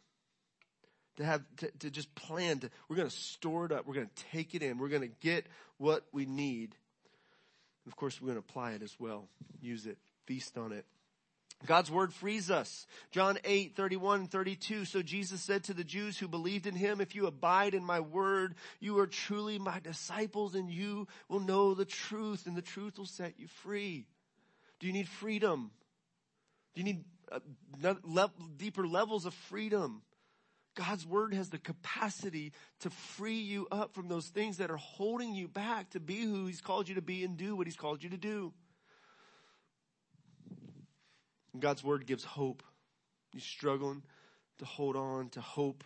To 1.16 1.24
have 1.24 1.42
to, 1.58 1.70
to 1.78 1.90
just 1.90 2.14
plan 2.14 2.58
to 2.60 2.70
we're 2.88 2.96
going 2.96 3.08
to 3.08 3.14
store 3.14 3.66
it 3.66 3.72
up 3.72 3.86
we're 3.86 3.94
going 3.94 4.08
to 4.08 4.24
take 4.32 4.54
it 4.54 4.62
in 4.62 4.78
we're 4.78 4.88
going 4.88 5.02
to 5.02 5.14
get 5.20 5.46
what 5.78 6.04
we 6.12 6.26
need 6.26 6.74
of 7.86 7.96
course 7.96 8.20
we're 8.20 8.26
going 8.26 8.40
to 8.40 8.46
apply 8.48 8.72
it 8.72 8.82
as 8.82 8.94
well 8.98 9.28
use 9.60 9.86
it 9.86 9.98
feast 10.26 10.56
on 10.56 10.72
it 10.72 10.84
God's 11.64 11.90
word 11.90 12.12
frees 12.12 12.50
us. 12.50 12.86
John 13.12 13.38
8, 13.44 13.76
31 13.76 14.26
32. 14.26 14.84
So 14.84 15.00
Jesus 15.02 15.40
said 15.40 15.64
to 15.64 15.74
the 15.74 15.84
Jews 15.84 16.18
who 16.18 16.28
believed 16.28 16.66
in 16.66 16.74
him, 16.74 17.00
if 17.00 17.14
you 17.14 17.26
abide 17.26 17.74
in 17.74 17.84
my 17.84 18.00
word, 18.00 18.56
you 18.78 18.98
are 18.98 19.06
truly 19.06 19.58
my 19.58 19.80
disciples 19.80 20.54
and 20.54 20.70
you 20.70 21.08
will 21.28 21.40
know 21.40 21.72
the 21.72 21.86
truth 21.86 22.46
and 22.46 22.56
the 22.56 22.62
truth 22.62 22.98
will 22.98 23.06
set 23.06 23.34
you 23.38 23.46
free. 23.62 24.06
Do 24.80 24.86
you 24.86 24.92
need 24.92 25.08
freedom? 25.08 25.70
Do 26.74 26.82
you 26.82 26.84
need 26.84 27.04
uh, 27.32 28.28
deeper 28.58 28.86
levels 28.86 29.24
of 29.24 29.32
freedom? 29.32 30.02
God's 30.76 31.06
word 31.06 31.32
has 31.32 31.48
the 31.48 31.58
capacity 31.58 32.52
to 32.80 32.90
free 32.90 33.40
you 33.40 33.66
up 33.72 33.94
from 33.94 34.08
those 34.08 34.28
things 34.28 34.58
that 34.58 34.70
are 34.70 34.76
holding 34.76 35.34
you 35.34 35.48
back 35.48 35.90
to 35.90 36.00
be 36.00 36.20
who 36.20 36.46
he's 36.46 36.60
called 36.60 36.88
you 36.88 36.94
to 36.94 37.02
be 37.02 37.24
and 37.24 37.36
do 37.36 37.56
what 37.56 37.66
he's 37.66 37.76
called 37.76 38.04
you 38.04 38.10
to 38.10 38.18
do. 38.18 38.52
God's 41.58 41.82
word 41.82 42.06
gives 42.06 42.24
hope. 42.24 42.62
You're 43.32 43.40
struggling 43.40 44.02
to 44.58 44.66
hold 44.66 44.96
on 44.96 45.30
to 45.30 45.40
hope. 45.40 45.82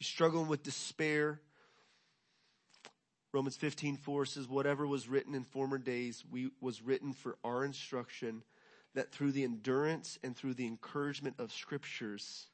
You're 0.00 0.06
struggling 0.06 0.48
with 0.48 0.62
despair. 0.62 1.40
Romans 3.30 3.56
15, 3.56 3.98
4 3.98 4.24
says, 4.24 4.48
whatever 4.48 4.86
was 4.86 5.06
written 5.06 5.34
in 5.34 5.44
former 5.44 5.76
days 5.76 6.24
we, 6.30 6.50
was 6.62 6.80
written 6.80 7.12
for 7.12 7.36
our 7.44 7.62
instruction, 7.62 8.42
that 8.94 9.12
through 9.12 9.32
the 9.32 9.44
endurance 9.44 10.18
and 10.24 10.34
through 10.34 10.54
the 10.54 10.66
encouragement 10.66 11.36
of 11.38 11.52
scriptures, 11.52 12.46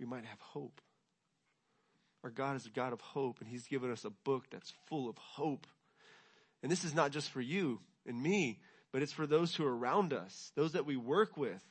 we 0.00 0.06
might 0.06 0.24
have 0.24 0.40
hope. 0.40 0.80
Our 2.24 2.30
God 2.30 2.56
is 2.56 2.66
a 2.66 2.70
God 2.70 2.92
of 2.92 3.00
hope, 3.00 3.40
and 3.40 3.48
He's 3.48 3.68
given 3.68 3.92
us 3.92 4.04
a 4.04 4.10
book 4.10 4.46
that's 4.50 4.72
full 4.86 5.08
of 5.08 5.16
hope. 5.18 5.66
And 6.62 6.72
this 6.72 6.84
is 6.84 6.94
not 6.94 7.12
just 7.12 7.30
for 7.30 7.40
you 7.40 7.80
and 8.06 8.20
me, 8.20 8.58
but 8.92 9.02
it's 9.02 9.12
for 9.12 9.26
those 9.26 9.54
who 9.54 9.64
are 9.64 9.76
around 9.76 10.12
us, 10.12 10.52
those 10.56 10.72
that 10.72 10.86
we 10.86 10.96
work 10.96 11.36
with. 11.36 11.62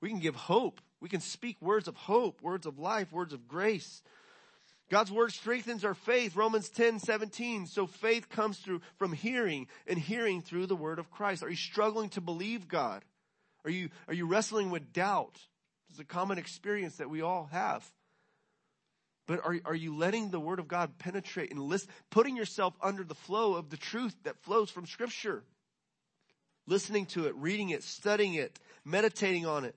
We 0.00 0.08
can 0.08 0.20
give 0.20 0.34
hope. 0.34 0.80
We 1.00 1.08
can 1.08 1.20
speak 1.20 1.56
words 1.60 1.88
of 1.88 1.96
hope, 1.96 2.42
words 2.42 2.66
of 2.66 2.78
life, 2.78 3.12
words 3.12 3.32
of 3.32 3.46
grace. 3.46 4.02
God's 4.90 5.10
word 5.10 5.32
strengthens 5.32 5.84
our 5.84 5.94
faith. 5.94 6.36
Romans 6.36 6.68
10, 6.68 6.98
17. 6.98 7.66
So 7.66 7.86
faith 7.86 8.28
comes 8.28 8.58
through 8.58 8.80
from 8.96 9.12
hearing 9.12 9.66
and 9.86 9.98
hearing 9.98 10.42
through 10.42 10.66
the 10.66 10.76
word 10.76 10.98
of 10.98 11.10
Christ. 11.10 11.42
Are 11.42 11.48
you 11.48 11.56
struggling 11.56 12.10
to 12.10 12.20
believe 12.20 12.68
God? 12.68 13.04
Are 13.64 13.70
you, 13.70 13.88
are 14.08 14.14
you 14.14 14.26
wrestling 14.26 14.70
with 14.70 14.92
doubt? 14.92 15.38
It's 15.90 15.98
a 15.98 16.04
common 16.04 16.38
experience 16.38 16.96
that 16.96 17.10
we 17.10 17.22
all 17.22 17.48
have. 17.52 17.84
But 19.26 19.40
are, 19.44 19.56
are 19.64 19.74
you 19.74 19.96
letting 19.96 20.30
the 20.30 20.40
word 20.40 20.58
of 20.58 20.68
God 20.68 20.98
penetrate 20.98 21.50
and 21.50 21.60
listen, 21.60 21.88
putting 22.10 22.36
yourself 22.36 22.74
under 22.82 23.04
the 23.04 23.14
flow 23.14 23.54
of 23.54 23.70
the 23.70 23.76
truth 23.76 24.14
that 24.24 24.42
flows 24.42 24.70
from 24.70 24.86
scripture? 24.86 25.42
Listening 26.66 27.06
to 27.06 27.26
it, 27.26 27.34
reading 27.36 27.70
it, 27.70 27.82
studying 27.82 28.34
it, 28.34 28.58
meditating 28.84 29.46
on 29.46 29.64
it. 29.64 29.76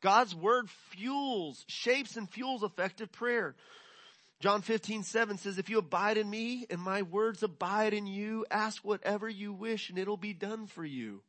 God's 0.00 0.34
word 0.34 0.68
fuels, 0.90 1.64
shapes 1.68 2.16
and 2.16 2.28
fuels 2.30 2.62
effective 2.62 3.10
prayer. 3.12 3.54
John 4.40 4.60
15, 4.60 5.02
7 5.02 5.38
says, 5.38 5.58
if 5.58 5.70
you 5.70 5.78
abide 5.78 6.18
in 6.18 6.28
me 6.28 6.66
and 6.68 6.80
my 6.80 7.02
words 7.02 7.42
abide 7.42 7.94
in 7.94 8.06
you, 8.06 8.44
ask 8.50 8.84
whatever 8.84 9.28
you 9.28 9.52
wish 9.52 9.88
and 9.88 9.98
it'll 9.98 10.18
be 10.18 10.34
done 10.34 10.66
for 10.66 10.84
you. 10.84 11.22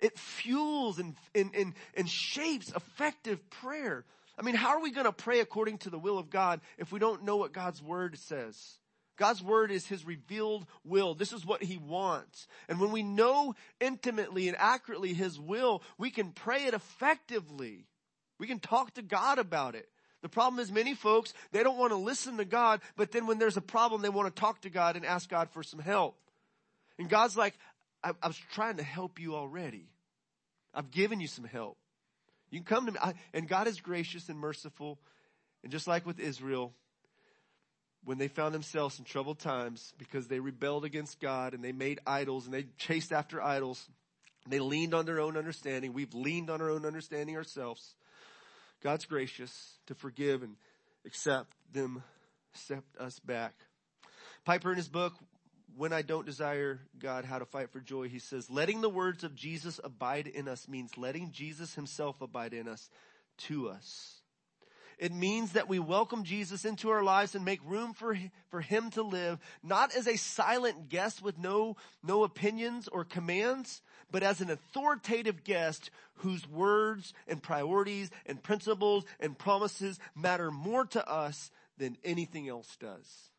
It 0.00 0.18
fuels 0.18 0.98
and, 0.98 1.16
and, 1.34 1.50
and, 1.54 1.74
and 1.94 2.08
shapes 2.08 2.72
effective 2.74 3.48
prayer. 3.50 4.04
I 4.38 4.42
mean, 4.42 4.54
how 4.54 4.68
are 4.68 4.80
we 4.80 4.92
going 4.92 5.06
to 5.06 5.12
pray 5.12 5.40
according 5.40 5.78
to 5.78 5.90
the 5.90 5.98
will 5.98 6.18
of 6.18 6.30
God 6.30 6.60
if 6.78 6.92
we 6.92 7.00
don't 7.00 7.24
know 7.24 7.36
what 7.36 7.52
God's 7.52 7.82
word 7.82 8.16
says? 8.18 8.78
God's 9.16 9.42
word 9.42 9.72
is 9.72 9.86
his 9.86 10.06
revealed 10.06 10.64
will. 10.84 11.14
This 11.14 11.32
is 11.32 11.44
what 11.44 11.62
he 11.62 11.76
wants. 11.76 12.46
And 12.68 12.78
when 12.78 12.92
we 12.92 13.02
know 13.02 13.56
intimately 13.80 14.46
and 14.46 14.56
accurately 14.56 15.12
his 15.12 15.40
will, 15.40 15.82
we 15.98 16.10
can 16.10 16.30
pray 16.30 16.66
it 16.66 16.74
effectively. 16.74 17.86
We 18.38 18.46
can 18.46 18.60
talk 18.60 18.94
to 18.94 19.02
God 19.02 19.40
about 19.40 19.74
it. 19.74 19.88
The 20.22 20.28
problem 20.28 20.60
is 20.60 20.72
many 20.72 20.94
folks, 20.94 21.32
they 21.52 21.62
don't 21.62 21.78
want 21.78 21.92
to 21.92 21.96
listen 21.96 22.38
to 22.38 22.44
God, 22.44 22.80
but 22.96 23.12
then 23.12 23.26
when 23.26 23.38
there's 23.38 23.56
a 23.56 23.60
problem, 23.60 24.02
they 24.02 24.08
want 24.08 24.34
to 24.34 24.40
talk 24.40 24.62
to 24.62 24.70
God 24.70 24.96
and 24.96 25.04
ask 25.04 25.28
God 25.28 25.50
for 25.50 25.62
some 25.62 25.80
help. 25.80 26.16
And 26.98 27.08
God's 27.08 27.36
like, 27.36 27.54
I, 28.02 28.12
I 28.22 28.26
was 28.26 28.40
trying 28.52 28.76
to 28.76 28.82
help 28.82 29.18
you 29.18 29.34
already. 29.34 29.88
I've 30.74 30.90
given 30.90 31.20
you 31.20 31.26
some 31.26 31.44
help. 31.44 31.76
You 32.50 32.60
can 32.60 32.66
come 32.66 32.86
to 32.86 32.92
me. 32.92 32.98
I, 33.02 33.14
and 33.34 33.48
God 33.48 33.66
is 33.66 33.80
gracious 33.80 34.28
and 34.28 34.38
merciful. 34.38 34.98
And 35.62 35.72
just 35.72 35.86
like 35.86 36.06
with 36.06 36.20
Israel, 36.20 36.72
when 38.04 38.18
they 38.18 38.28
found 38.28 38.54
themselves 38.54 38.98
in 38.98 39.04
troubled 39.04 39.38
times 39.38 39.92
because 39.98 40.28
they 40.28 40.40
rebelled 40.40 40.84
against 40.84 41.20
God 41.20 41.52
and 41.52 41.62
they 41.62 41.72
made 41.72 42.00
idols 42.06 42.46
and 42.46 42.54
they 42.54 42.66
chased 42.78 43.12
after 43.12 43.42
idols, 43.42 43.88
they 44.48 44.60
leaned 44.60 44.94
on 44.94 45.04
their 45.04 45.20
own 45.20 45.36
understanding. 45.36 45.92
We've 45.92 46.14
leaned 46.14 46.48
on 46.48 46.62
our 46.62 46.70
own 46.70 46.86
understanding 46.86 47.36
ourselves. 47.36 47.94
God's 48.82 49.04
gracious 49.04 49.78
to 49.86 49.94
forgive 49.94 50.42
and 50.42 50.56
accept 51.04 51.52
them, 51.72 52.02
accept 52.54 52.96
us 52.98 53.18
back. 53.18 53.54
Piper 54.44 54.70
in 54.70 54.76
his 54.76 54.88
book, 54.88 55.14
When 55.76 55.92
I 55.92 56.02
Don't 56.02 56.26
Desire 56.26 56.80
God, 56.98 57.24
How 57.24 57.38
to 57.38 57.44
Fight 57.44 57.70
for 57.70 57.80
Joy, 57.80 58.08
he 58.08 58.18
says, 58.18 58.50
letting 58.50 58.80
the 58.80 58.88
words 58.88 59.22
of 59.22 59.34
Jesus 59.34 59.78
abide 59.82 60.26
in 60.26 60.48
us 60.48 60.68
means 60.68 60.98
letting 60.98 61.30
Jesus 61.30 61.74
himself 61.74 62.20
abide 62.20 62.52
in 62.52 62.66
us 62.66 62.90
to 63.46 63.68
us. 63.68 64.18
It 64.98 65.12
means 65.12 65.52
that 65.52 65.68
we 65.68 65.78
welcome 65.78 66.24
Jesus 66.24 66.64
into 66.64 66.90
our 66.90 67.04
lives 67.04 67.36
and 67.36 67.44
make 67.44 67.60
room 67.64 67.94
for, 67.94 68.18
for 68.50 68.60
him 68.60 68.90
to 68.90 69.02
live, 69.02 69.38
not 69.62 69.94
as 69.94 70.08
a 70.08 70.16
silent 70.16 70.88
guest 70.88 71.22
with 71.22 71.38
no, 71.38 71.76
no 72.02 72.24
opinions 72.24 72.88
or 72.88 73.04
commands, 73.04 73.80
but 74.10 74.24
as 74.24 74.40
an 74.40 74.50
authoritative 74.50 75.44
guest 75.44 75.90
whose 76.16 76.48
words 76.48 77.14
and 77.28 77.40
priorities 77.40 78.10
and 78.26 78.42
principles 78.42 79.04
and 79.20 79.38
promises 79.38 80.00
matter 80.16 80.50
more 80.50 80.84
to 80.86 81.08
us 81.08 81.52
than 81.76 81.96
anything 82.02 82.48
else 82.48 82.76
does. 82.80 83.30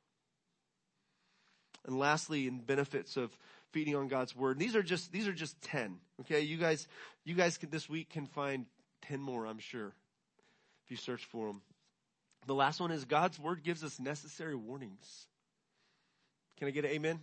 And 1.89 1.97
lastly, 1.97 2.45
in 2.45 2.59
benefits 2.59 3.17
of 3.17 3.35
feeding 3.71 3.95
on 3.95 4.09
God's 4.09 4.35
word, 4.35 4.59
these 4.59 4.75
are 4.75 4.83
just, 4.83 5.11
these 5.11 5.27
are 5.27 5.33
just 5.33 5.59
10. 5.63 5.97
Okay. 6.21 6.41
You 6.41 6.57
guys, 6.57 6.87
you 7.25 7.33
guys 7.33 7.57
can, 7.57 7.71
this 7.71 7.89
week 7.89 8.11
can 8.11 8.27
find 8.27 8.67
10 9.07 9.19
more, 9.19 9.47
I'm 9.47 9.57
sure, 9.57 9.87
if 10.85 10.91
you 10.91 10.97
search 10.97 11.25
for 11.25 11.47
them. 11.47 11.61
The 12.45 12.53
last 12.53 12.79
one 12.79 12.91
is 12.91 13.05
God's 13.05 13.39
word 13.39 13.63
gives 13.63 13.83
us 13.83 13.99
necessary 13.99 14.53
warnings. 14.53 15.25
Can 16.59 16.67
I 16.67 16.71
get 16.71 16.85
an 16.85 16.91
amen? 16.91 17.21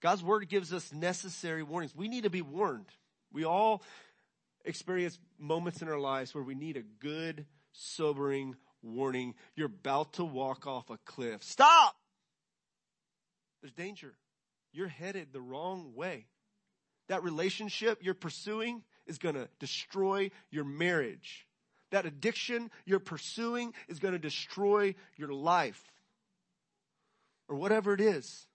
God's 0.00 0.22
word 0.22 0.48
gives 0.48 0.72
us 0.72 0.90
necessary 0.90 1.62
warnings. 1.62 1.94
We 1.94 2.08
need 2.08 2.22
to 2.22 2.30
be 2.30 2.40
warned. 2.40 2.86
We 3.34 3.44
all 3.44 3.82
experience 4.64 5.18
moments 5.38 5.82
in 5.82 5.88
our 5.88 6.00
lives 6.00 6.34
where 6.34 6.42
we 6.42 6.54
need 6.54 6.78
a 6.78 6.82
good, 7.00 7.44
sobering 7.72 8.56
warning. 8.82 9.34
You're 9.56 9.66
about 9.66 10.14
to 10.14 10.24
walk 10.24 10.66
off 10.66 10.88
a 10.88 10.96
cliff. 11.04 11.42
Stop! 11.42 11.99
There's 13.60 13.72
danger. 13.72 14.14
You're 14.72 14.88
headed 14.88 15.32
the 15.32 15.40
wrong 15.40 15.92
way. 15.94 16.26
That 17.08 17.22
relationship 17.22 17.98
you're 18.02 18.14
pursuing 18.14 18.82
is 19.06 19.18
going 19.18 19.34
to 19.34 19.48
destroy 19.58 20.30
your 20.50 20.64
marriage. 20.64 21.46
That 21.90 22.06
addiction 22.06 22.70
you're 22.84 23.00
pursuing 23.00 23.74
is 23.88 23.98
going 23.98 24.12
to 24.12 24.18
destroy 24.18 24.94
your 25.16 25.32
life. 25.32 25.82
Or 27.48 27.56
whatever 27.56 27.92
it 27.92 28.00
is. 28.00 28.46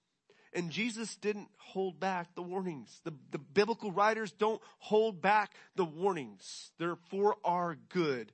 And 0.53 0.71
Jesus 0.71 1.17
didn't 1.17 1.49
hold 1.57 1.99
back 1.99 2.33
the 2.33 2.41
warnings. 2.41 3.01
The, 3.03 3.13
the 3.31 3.37
biblical 3.37 3.91
writers 3.91 4.31
don't 4.31 4.61
hold 4.77 5.21
back 5.21 5.51
the 5.75 5.83
warnings. 5.83 6.71
They're 6.79 6.95
for 7.09 7.35
our 7.43 7.75
good, 7.89 8.31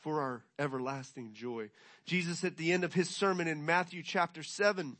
for 0.00 0.22
our 0.22 0.42
everlasting 0.58 1.34
joy. 1.34 1.68
Jesus 2.06 2.44
at 2.44 2.56
the 2.56 2.72
end 2.72 2.82
of 2.82 2.94
his 2.94 3.10
sermon 3.10 3.46
in 3.46 3.66
Matthew 3.66 4.02
chapter 4.02 4.42
7 4.42 4.96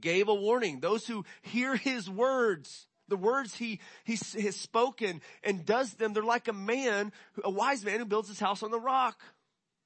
gave 0.00 0.28
a 0.28 0.34
warning. 0.34 0.80
Those 0.80 1.06
who 1.06 1.24
hear 1.42 1.76
his 1.76 2.08
words, 2.08 2.86
the 3.08 3.16
words 3.16 3.54
he, 3.54 3.80
he 4.04 4.16
has 4.42 4.56
spoken 4.56 5.20
and 5.42 5.64
does 5.64 5.94
them, 5.94 6.12
they're 6.12 6.22
like 6.22 6.48
a 6.48 6.52
man, 6.52 7.12
a 7.42 7.50
wise 7.50 7.84
man 7.84 7.98
who 7.98 8.04
builds 8.04 8.28
his 8.28 8.40
house 8.40 8.62
on 8.62 8.70
the 8.70 8.80
rock. 8.80 9.20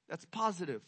That's 0.07 0.25
positive. 0.25 0.81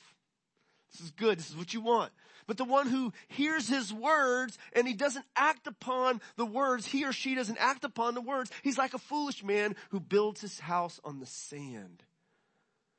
This 0.91 1.01
is 1.01 1.11
good. 1.11 1.39
This 1.39 1.49
is 1.49 1.55
what 1.55 1.74
you 1.74 1.82
want. 1.82 2.11
But 2.47 2.57
the 2.57 2.65
one 2.65 2.88
who 2.88 3.13
hears 3.30 3.67
his 3.67 3.93
words 3.93 4.57
and 4.74 4.88
he 4.88 4.93
doesn't 4.93 5.26
act 5.36 5.67
upon 5.67 6.22
the 6.36 6.45
words, 6.45 6.86
he 6.86 7.05
or 7.05 7.13
she 7.13 7.36
doesn't 7.36 7.57
act 7.59 7.86
upon 7.86 8.13
the 8.13 8.22
words, 8.22 8.51
he's 8.63 8.78
like 8.78 8.93
a 8.93 8.99
foolish 8.99 9.43
man 9.43 9.76
who 9.91 9.99
builds 9.99 10.41
his 10.41 10.59
house 10.59 10.99
on 11.03 11.19
the 11.19 11.26
sand. 11.26 12.03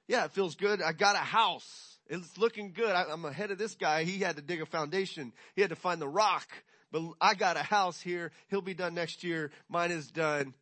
Yeah, 0.09 0.25
it 0.25 0.33
feels 0.33 0.55
good. 0.55 0.81
I 0.81 0.93
got 0.93 1.17
a 1.17 1.19
house. 1.19 1.92
It's 2.09 2.37
looking 2.37 2.73
good. 2.73 2.91
I, 2.91 3.13
am 3.13 3.25
ahead 3.25 3.51
of 3.51 3.59
this 3.59 3.75
guy. 3.75 4.05
He 4.05 4.19
had 4.19 4.37
to 4.37 4.43
dig 4.43 4.61
a 4.61 4.67
foundation. 4.67 5.33
He 5.55 5.63
had 5.63 5.71
to 5.71 5.77
find 5.77 6.01
the 6.01 6.09
rock. 6.09 6.47
But 6.91 7.03
I 7.21 7.35
got 7.35 7.57
a 7.57 7.63
house 7.63 8.01
here. 8.01 8.33
He'll 8.49 8.61
be 8.61 8.75
done 8.75 8.95
next 8.95 9.25
year. 9.25 9.51
Mine 9.69 9.91
is 9.91 10.11
done. 10.11 10.55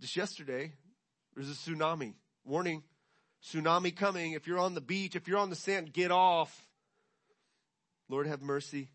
Just 0.00 0.16
yesterday, 0.16 0.72
there's 1.34 1.50
a 1.50 1.54
tsunami. 1.54 2.14
Warning, 2.44 2.82
tsunami 3.44 3.94
coming. 3.94 4.32
If 4.32 4.46
you're 4.46 4.58
on 4.58 4.74
the 4.74 4.80
beach, 4.80 5.16
if 5.16 5.26
you're 5.26 5.38
on 5.38 5.50
the 5.50 5.56
sand, 5.56 5.92
get 5.92 6.10
off. 6.10 6.66
Lord, 8.08 8.26
have 8.26 8.42
mercy 8.42 8.88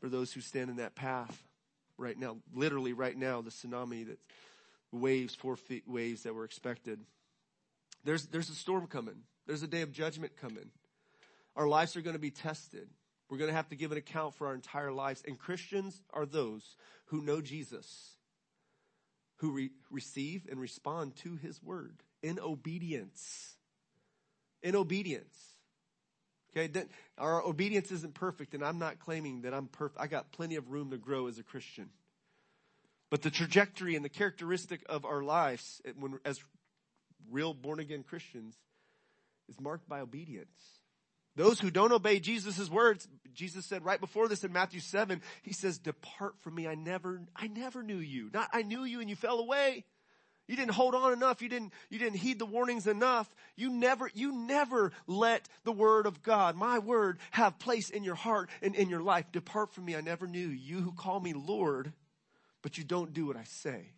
for 0.00 0.08
those 0.08 0.32
who 0.32 0.40
stand 0.40 0.70
in 0.70 0.76
that 0.76 0.94
path 0.94 1.42
right 1.96 2.18
now. 2.18 2.36
Literally 2.54 2.92
right 2.92 3.16
now, 3.16 3.40
the 3.40 3.50
tsunami 3.50 4.06
that 4.06 4.18
waves, 4.92 5.34
four 5.34 5.56
feet 5.56 5.84
waves 5.86 6.22
that 6.22 6.34
were 6.34 6.44
expected. 6.44 7.00
There's, 8.04 8.26
there's 8.26 8.50
a 8.50 8.54
storm 8.54 8.86
coming. 8.86 9.22
There's 9.46 9.62
a 9.62 9.68
day 9.68 9.82
of 9.82 9.92
judgment 9.92 10.36
coming. 10.36 10.70
Our 11.56 11.68
lives 11.68 11.96
are 11.96 12.02
going 12.02 12.16
to 12.16 12.20
be 12.20 12.30
tested. 12.30 12.88
We're 13.28 13.38
going 13.38 13.50
to 13.50 13.56
have 13.56 13.68
to 13.70 13.76
give 13.76 13.92
an 13.92 13.98
account 13.98 14.34
for 14.34 14.46
our 14.46 14.54
entire 14.54 14.92
lives. 14.92 15.22
And 15.26 15.38
Christians 15.38 16.00
are 16.12 16.26
those 16.26 16.76
who 17.06 17.22
know 17.22 17.40
Jesus, 17.40 18.16
who 19.36 19.52
re- 19.52 19.70
receive 19.90 20.46
and 20.50 20.60
respond 20.60 21.16
to 21.16 21.36
his 21.36 21.62
word 21.62 22.02
in 22.22 22.38
obedience. 22.38 23.54
In 24.62 24.76
obedience. 24.76 25.36
Okay, 26.52 26.68
then 26.68 26.88
our 27.18 27.42
obedience 27.42 27.90
isn't 27.90 28.14
perfect, 28.14 28.54
and 28.54 28.64
I'm 28.64 28.78
not 28.78 29.00
claiming 29.00 29.42
that 29.42 29.52
I'm 29.52 29.66
perfect. 29.66 30.00
I 30.00 30.06
got 30.06 30.30
plenty 30.30 30.54
of 30.56 30.70
room 30.70 30.90
to 30.90 30.96
grow 30.96 31.26
as 31.26 31.38
a 31.38 31.42
Christian. 31.42 31.90
But 33.10 33.22
the 33.22 33.30
trajectory 33.30 33.96
and 33.96 34.04
the 34.04 34.08
characteristic 34.08 34.80
of 34.88 35.04
our 35.04 35.22
lives, 35.22 35.82
when, 35.98 36.18
as 36.24 36.42
real 37.30 37.54
born 37.54 37.80
again 37.80 38.02
Christians, 38.02 38.56
is 39.48 39.60
marked 39.60 39.88
by 39.88 40.00
obedience. 40.00 40.80
Those 41.36 41.58
who 41.58 41.70
don't 41.70 41.92
obey 41.92 42.20
Jesus' 42.20 42.70
words, 42.70 43.08
Jesus 43.32 43.66
said 43.66 43.84
right 43.84 44.00
before 44.00 44.28
this 44.28 44.44
in 44.44 44.52
Matthew 44.52 44.80
7, 44.80 45.20
he 45.42 45.52
says, 45.52 45.78
depart 45.78 46.34
from 46.40 46.54
me. 46.54 46.68
I 46.68 46.76
never, 46.76 47.22
I 47.34 47.48
never 47.48 47.82
knew 47.82 47.98
you. 47.98 48.30
Not 48.32 48.48
I 48.52 48.62
knew 48.62 48.84
you 48.84 49.00
and 49.00 49.10
you 49.10 49.16
fell 49.16 49.40
away. 49.40 49.84
You 50.46 50.56
didn't 50.56 50.72
hold 50.72 50.94
on 50.94 51.12
enough. 51.12 51.40
You 51.40 51.48
didn't, 51.48 51.72
you 51.88 51.98
didn't 51.98 52.18
heed 52.18 52.38
the 52.38 52.46
warnings 52.46 52.86
enough. 52.86 53.34
You 53.56 53.70
never, 53.70 54.10
you 54.14 54.30
never 54.32 54.92
let 55.06 55.48
the 55.64 55.72
word 55.72 56.06
of 56.06 56.22
God, 56.22 56.54
my 56.54 56.78
word, 56.78 57.18
have 57.30 57.58
place 57.58 57.88
in 57.90 58.04
your 58.04 58.14
heart 58.14 58.50
and 58.60 58.74
in 58.74 58.90
your 58.90 59.02
life. 59.02 59.24
Depart 59.32 59.72
from 59.72 59.86
me. 59.86 59.96
I 59.96 60.02
never 60.02 60.26
knew 60.26 60.48
you 60.48 60.80
who 60.80 60.92
call 60.92 61.18
me 61.18 61.32
Lord, 61.32 61.92
but 62.62 62.76
you 62.76 62.84
don't 62.84 63.14
do 63.14 63.26
what 63.26 63.36
I 63.36 63.44
say. 63.44 63.92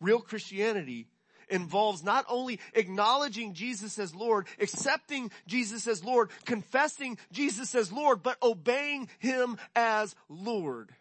Real 0.00 0.20
Christianity 0.20 1.08
involves 1.48 2.02
not 2.02 2.24
only 2.28 2.60
acknowledging 2.74 3.54
Jesus 3.54 3.98
as 3.98 4.14
Lord, 4.14 4.46
accepting 4.60 5.30
Jesus 5.46 5.86
as 5.86 6.04
Lord, 6.04 6.30
confessing 6.44 7.18
Jesus 7.32 7.74
as 7.74 7.92
Lord, 7.92 8.22
but 8.22 8.36
obeying 8.42 9.08
Him 9.18 9.56
as 9.74 10.14
Lord. 10.28 10.92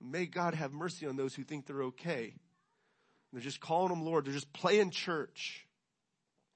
May 0.00 0.26
God 0.26 0.54
have 0.54 0.72
mercy 0.72 1.06
on 1.06 1.16
those 1.16 1.34
who 1.34 1.44
think 1.44 1.66
they're 1.66 1.84
okay 1.84 2.34
they're 3.34 3.42
just 3.42 3.60
calling 3.60 3.92
him 3.92 4.04
Lord. 4.04 4.24
They're 4.24 4.32
just 4.32 4.52
playing 4.52 4.90
church. 4.90 5.66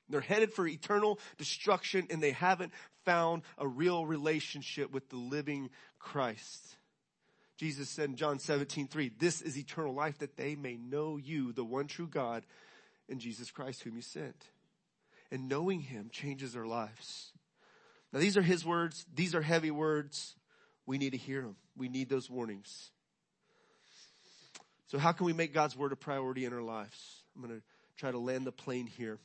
They're 0.08 0.20
headed 0.20 0.52
for 0.52 0.66
eternal 0.66 1.18
destruction 1.36 2.06
and 2.08 2.22
they 2.22 2.30
haven't 2.30 2.72
found 3.04 3.42
a 3.58 3.66
real 3.66 4.06
relationship 4.06 4.92
with 4.92 5.10
the 5.10 5.16
living 5.16 5.70
Christ. 5.98 6.76
Jesus 7.56 7.90
said 7.90 8.10
in 8.10 8.16
John 8.16 8.38
17, 8.38 8.86
3, 8.86 9.10
this 9.18 9.42
is 9.42 9.58
eternal 9.58 9.92
life 9.92 10.18
that 10.18 10.36
they 10.36 10.54
may 10.54 10.76
know 10.76 11.16
you, 11.16 11.52
the 11.52 11.64
one 11.64 11.88
true 11.88 12.06
God, 12.06 12.46
and 13.08 13.20
Jesus 13.20 13.50
Christ 13.50 13.82
whom 13.82 13.96
you 13.96 14.02
sent. 14.02 14.46
And 15.30 15.48
knowing 15.48 15.80
him 15.80 16.08
changes 16.10 16.56
our 16.56 16.66
lives. 16.66 17.32
Now 18.12 18.20
these 18.20 18.36
are 18.36 18.42
his 18.42 18.64
words. 18.64 19.04
These 19.14 19.34
are 19.34 19.42
heavy 19.42 19.70
words. 19.70 20.34
We 20.86 20.98
need 20.98 21.10
to 21.10 21.18
hear 21.18 21.42
them. 21.42 21.56
We 21.76 21.88
need 21.88 22.08
those 22.08 22.30
warnings. 22.30 22.90
So 24.86 24.98
how 24.98 25.12
can 25.12 25.26
we 25.26 25.34
make 25.34 25.52
God's 25.52 25.76
word 25.76 25.92
a 25.92 25.96
priority 25.96 26.46
in 26.46 26.52
our 26.54 26.62
lives? 26.62 27.22
I'm 27.36 27.42
going 27.42 27.60
to 27.60 27.62
try 27.98 28.10
to 28.10 28.18
land 28.18 28.46
the 28.46 28.52
plane 28.52 28.86
here. 28.86 29.18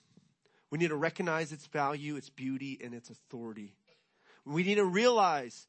We 0.70 0.78
need 0.78 0.90
to 0.90 0.96
recognize 0.96 1.54
its 1.54 1.66
value, 1.68 2.18
its 2.18 2.30
beauty, 2.30 2.80
and 2.84 2.94
its 2.94 3.10
authority. 3.10 3.76
We 4.46 4.64
need 4.64 4.76
to 4.76 4.86
realize 4.86 5.68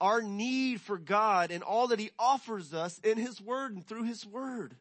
our 0.00 0.22
need 0.22 0.80
for 0.80 0.96
God 0.96 1.50
and 1.50 1.62
all 1.62 1.88
that 1.88 1.98
He 1.98 2.10
offers 2.18 2.72
us 2.72 2.98
in 3.00 3.18
His 3.18 3.40
Word 3.40 3.74
and 3.74 3.86
through 3.86 4.04
His 4.04 4.24
Word. 4.26 4.76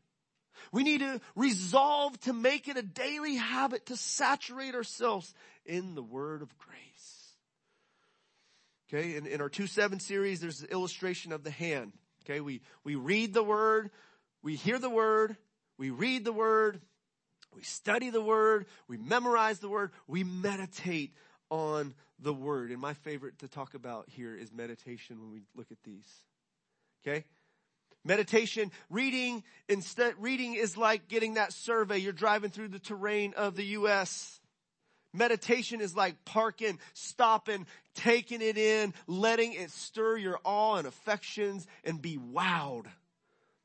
We 0.72 0.84
need 0.84 1.00
to 1.00 1.20
resolve 1.36 2.20
to 2.22 2.34
make 2.34 2.68
it 2.68 2.78
a 2.78 2.82
daily 2.82 3.36
habit 3.36 3.88
to 3.88 3.98
saturate 3.98 4.76
ourselves 4.76 5.34
in 5.66 5.96
the 5.96 6.04
Word 6.04 6.42
of 6.42 6.58
grace. 6.58 6.80
Okay, 8.90 9.16
in, 9.16 9.26
in 9.26 9.42
our 9.42 9.50
2-7 9.50 10.02
series, 10.02 10.40
there's 10.40 10.62
an 10.62 10.70
illustration 10.70 11.32
of 11.32 11.44
the 11.44 11.52
hand. 11.52 11.94
Okay, 12.24 12.40
we, 12.40 12.62
we 12.84 12.96
read 12.96 13.34
the 13.34 13.44
Word, 13.44 13.90
we 14.44 14.58
hear 14.58 14.78
the 14.78 14.90
word, 14.90 15.38
we 15.78 15.90
read 15.90 16.26
the 16.26 16.34
word, 16.34 16.82
we 17.56 17.64
study 17.64 18.10
the 18.10 18.22
word, 18.22 18.66
we 18.88 18.98
memorize 18.98 19.60
the 19.60 19.70
word, 19.70 19.92
we 20.06 20.24
meditate 20.24 21.14
on 21.50 21.94
the 22.20 22.34
word. 22.34 22.70
And 22.70 22.80
my 22.80 22.94
favorite 22.94 23.40
to 23.40 23.48
talk 23.48 23.74
about 23.74 24.10
here 24.10 24.36
is 24.36 24.52
meditation 24.52 25.20
when 25.20 25.32
we 25.32 25.42
look 25.56 25.72
at 25.72 25.82
these. 25.84 26.08
Okay? 27.02 27.24
Meditation, 28.06 28.72
reading, 28.90 29.44
instead, 29.70 30.16
reading 30.20 30.56
is 30.56 30.76
like 30.76 31.08
getting 31.08 31.36
that 31.36 31.54
survey. 31.54 31.98
You're 31.98 32.12
driving 32.12 32.50
through 32.50 32.68
the 32.70 32.80
terrain 32.80 33.34
of 33.38 33.56
the 33.56 33.64
U.S. 33.64 34.42
Meditation 35.14 35.80
is 35.80 35.96
like 35.96 36.26
parking, 36.26 36.80
stopping, 36.94 37.66
taking 37.96 38.42
it 38.42 38.58
in, 38.58 38.94
letting 39.08 39.54
it 39.54 39.72
stir 39.72 40.18
your 40.18 40.40
awe 40.44 40.76
and 40.76 40.88
affections 40.88 41.66
and 41.84 42.02
be 42.02 42.18
wowed 42.18 42.88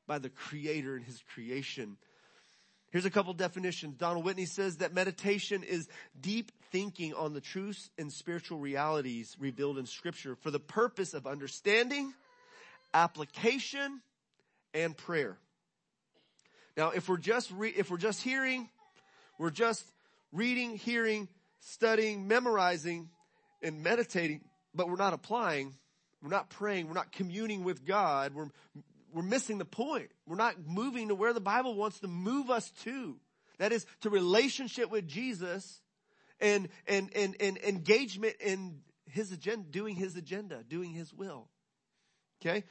by 0.07 0.19
the 0.19 0.29
creator 0.29 0.95
and 0.95 1.03
his 1.03 1.21
creation. 1.33 1.97
Here's 2.91 3.05
a 3.05 3.11
couple 3.11 3.33
definitions. 3.33 3.97
Donald 3.97 4.25
Whitney 4.25 4.45
says 4.45 4.77
that 4.77 4.93
meditation 4.93 5.63
is 5.63 5.87
deep 6.19 6.51
thinking 6.71 7.13
on 7.13 7.33
the 7.33 7.41
truths 7.41 7.89
and 7.97 8.11
spiritual 8.11 8.57
realities 8.57 9.35
revealed 9.39 9.77
in 9.77 9.85
scripture 9.85 10.35
for 10.35 10.49
the 10.49 10.59
purpose 10.59 11.13
of 11.13 11.27
understanding, 11.27 12.13
application, 12.93 14.01
and 14.73 14.95
prayer. 14.95 15.37
Now, 16.77 16.91
if 16.91 17.09
we're 17.09 17.17
just 17.17 17.51
re- 17.51 17.73
if 17.75 17.89
we're 17.89 17.97
just 17.97 18.21
hearing, 18.21 18.69
we're 19.37 19.49
just 19.49 19.83
reading, 20.31 20.77
hearing, 20.77 21.27
studying, 21.59 22.27
memorizing, 22.27 23.09
and 23.61 23.83
meditating, 23.83 24.41
but 24.73 24.89
we're 24.89 24.95
not 24.95 25.13
applying, 25.13 25.73
we're 26.21 26.29
not 26.29 26.49
praying, 26.49 26.87
we're 26.87 26.93
not 26.93 27.11
communing 27.11 27.63
with 27.63 27.85
God, 27.85 28.33
we're 28.33 28.49
we're 29.13 29.23
missing 29.23 29.57
the 29.57 29.65
point. 29.65 30.09
We're 30.25 30.35
not 30.35 30.55
moving 30.67 31.07
to 31.07 31.15
where 31.15 31.33
the 31.33 31.41
Bible 31.41 31.75
wants 31.75 31.99
to 32.01 32.07
move 32.07 32.49
us 32.49 32.69
to. 32.83 33.17
That 33.57 33.71
is 33.71 33.85
to 34.01 34.09
relationship 34.09 34.89
with 34.89 35.07
Jesus 35.07 35.81
and, 36.39 36.69
and, 36.87 37.09
and, 37.15 37.35
and 37.39 37.57
engagement 37.57 38.35
in 38.39 38.81
his 39.09 39.31
agenda, 39.31 39.65
doing 39.69 39.95
his 39.95 40.15
agenda, 40.15 40.63
doing 40.67 40.91
his 40.91 41.13
will. 41.13 41.47
Okay? 42.41 42.63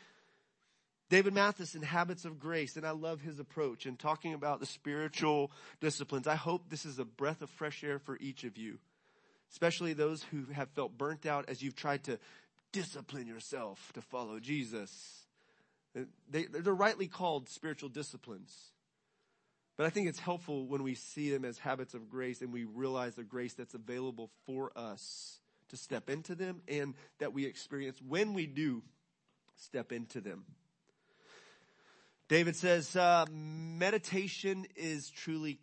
David 1.11 1.33
Mathis 1.33 1.75
in 1.75 1.83
Habits 1.83 2.27
of 2.27 2.39
Grace, 2.39 2.77
and 2.77 2.87
I 2.87 2.91
love 2.91 3.23
his 3.23 3.39
approach 3.39 3.87
in 3.87 3.97
talking 3.97 4.35
about 4.35 4.61
the 4.61 4.67
spiritual 4.67 5.51
disciplines. 5.81 6.27
I 6.27 6.35
hope 6.35 6.69
this 6.69 6.85
is 6.85 6.99
a 6.99 7.05
breath 7.05 7.41
of 7.41 7.49
fresh 7.51 7.83
air 7.83 7.99
for 7.99 8.19
each 8.21 8.45
of 8.45 8.59
you, 8.59 8.79
especially 9.51 9.95
those 9.95 10.23
who 10.25 10.45
have 10.53 10.69
felt 10.71 10.99
burnt 10.99 11.25
out 11.25 11.49
as 11.49 11.63
you've 11.63 11.77
tried 11.77 12.05
to 12.05 12.19
discipline 12.73 13.27
yourself 13.27 13.91
to 13.95 14.03
follow 14.03 14.39
Jesus. 14.39 15.25
Uh, 15.97 16.03
they, 16.31 16.45
they're 16.45 16.75
rightly 16.75 17.07
called 17.07 17.49
spiritual 17.49 17.89
disciplines. 17.89 18.55
But 19.79 19.87
I 19.87 19.91
think 19.91 20.09
it's 20.09 20.19
helpful 20.19 20.67
when 20.67 20.83
we 20.83 20.95
see 20.95 21.31
them 21.31 21.45
as 21.45 21.57
habits 21.57 21.95
of 21.95 22.11
grace 22.11 22.43
and 22.43 22.53
we 22.53 22.65
realize 22.65 23.15
the 23.15 23.23
grace 23.23 23.55
that's 23.55 23.75
available 23.75 24.29
for 24.45 24.73
us 24.77 25.39
to 25.69 25.77
step 25.77 26.11
into 26.11 26.35
them 26.35 26.61
and 26.69 26.95
that 27.19 27.33
we 27.33 27.47
experience 27.47 27.99
when 28.07 28.35
we 28.35 28.47
do 28.47 28.83
step 29.57 29.93
into 29.93 30.21
them. 30.21 30.45
David 32.29 32.57
says, 32.57 32.95
uh, 32.95 33.25
meditation 33.31 34.67
is 34.77 35.09
truly, 35.09 35.59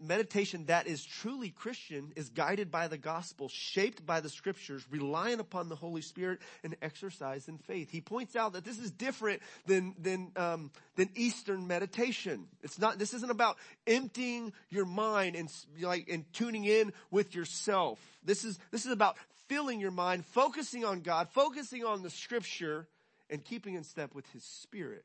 meditation 0.00 0.64
that 0.66 0.86
is 0.86 1.04
truly 1.04 1.50
Christian 1.50 2.12
is 2.16 2.30
guided 2.30 2.70
by 2.70 2.88
the 2.88 2.96
gospel, 2.96 3.50
shaped 3.50 4.06
by 4.06 4.20
the 4.20 4.30
scriptures, 4.30 4.82
relying 4.90 5.38
upon 5.38 5.68
the 5.68 5.76
Holy 5.76 6.00
Spirit 6.00 6.40
and 6.64 6.74
exercised 6.80 7.50
in 7.50 7.58
faith. 7.58 7.90
He 7.90 8.00
points 8.00 8.36
out 8.36 8.54
that 8.54 8.64
this 8.64 8.78
is 8.78 8.90
different 8.90 9.42
than, 9.66 9.94
than, 9.98 10.32
um, 10.36 10.70
than 10.96 11.10
Eastern 11.14 11.66
meditation. 11.66 12.46
It's 12.62 12.78
not, 12.78 12.98
this 12.98 13.12
isn't 13.12 13.30
about 13.30 13.58
emptying 13.86 14.54
your 14.70 14.86
mind 14.86 15.36
and 15.36 15.52
like, 15.82 16.08
and 16.08 16.24
tuning 16.32 16.64
in 16.64 16.94
with 17.10 17.34
yourself. 17.34 17.98
This 18.24 18.44
is, 18.44 18.58
this 18.70 18.86
is 18.86 18.92
about 18.92 19.18
filling 19.48 19.78
your 19.78 19.90
mind, 19.90 20.24
focusing 20.24 20.86
on 20.86 21.00
God, 21.00 21.28
focusing 21.28 21.84
on 21.84 22.02
the 22.02 22.10
scripture, 22.10 22.88
and 23.28 23.44
keeping 23.44 23.74
in 23.74 23.84
step 23.84 24.14
with 24.14 24.24
His 24.32 24.42
Spirit. 24.42 25.04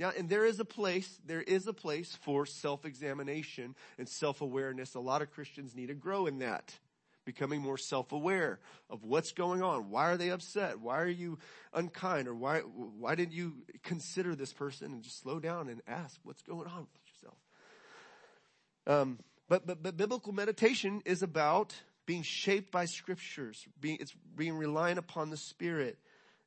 Yeah, 0.00 0.12
and 0.16 0.30
there 0.30 0.46
is 0.46 0.58
a 0.58 0.64
place, 0.64 1.20
there 1.26 1.42
is 1.42 1.66
a 1.66 1.74
place 1.74 2.16
for 2.22 2.46
self-examination 2.46 3.74
and 3.98 4.08
self-awareness. 4.08 4.94
A 4.94 4.98
lot 4.98 5.20
of 5.20 5.30
Christians 5.30 5.76
need 5.76 5.88
to 5.88 5.94
grow 5.94 6.24
in 6.24 6.38
that. 6.38 6.72
Becoming 7.26 7.60
more 7.60 7.76
self-aware 7.76 8.60
of 8.88 9.04
what's 9.04 9.32
going 9.32 9.62
on. 9.62 9.90
Why 9.90 10.10
are 10.10 10.16
they 10.16 10.30
upset? 10.30 10.80
Why 10.80 11.02
are 11.02 11.06
you 11.06 11.38
unkind? 11.74 12.28
Or 12.28 12.34
why, 12.34 12.60
why 12.60 13.14
didn't 13.14 13.34
you 13.34 13.52
consider 13.82 14.34
this 14.34 14.54
person 14.54 14.90
and 14.90 15.02
just 15.02 15.20
slow 15.20 15.38
down 15.38 15.68
and 15.68 15.82
ask 15.86 16.18
what's 16.22 16.40
going 16.40 16.66
on 16.66 16.86
with 16.86 17.02
yourself? 17.06 17.36
Um, 18.86 19.18
but, 19.50 19.66
but, 19.66 19.82
but 19.82 19.98
biblical 19.98 20.32
meditation 20.32 21.02
is 21.04 21.22
about 21.22 21.74
being 22.06 22.22
shaped 22.22 22.72
by 22.72 22.86
scriptures, 22.86 23.66
being, 23.78 23.98
it's 24.00 24.14
being 24.34 24.56
reliant 24.56 24.98
upon 24.98 25.28
the 25.28 25.36
Spirit 25.36 25.98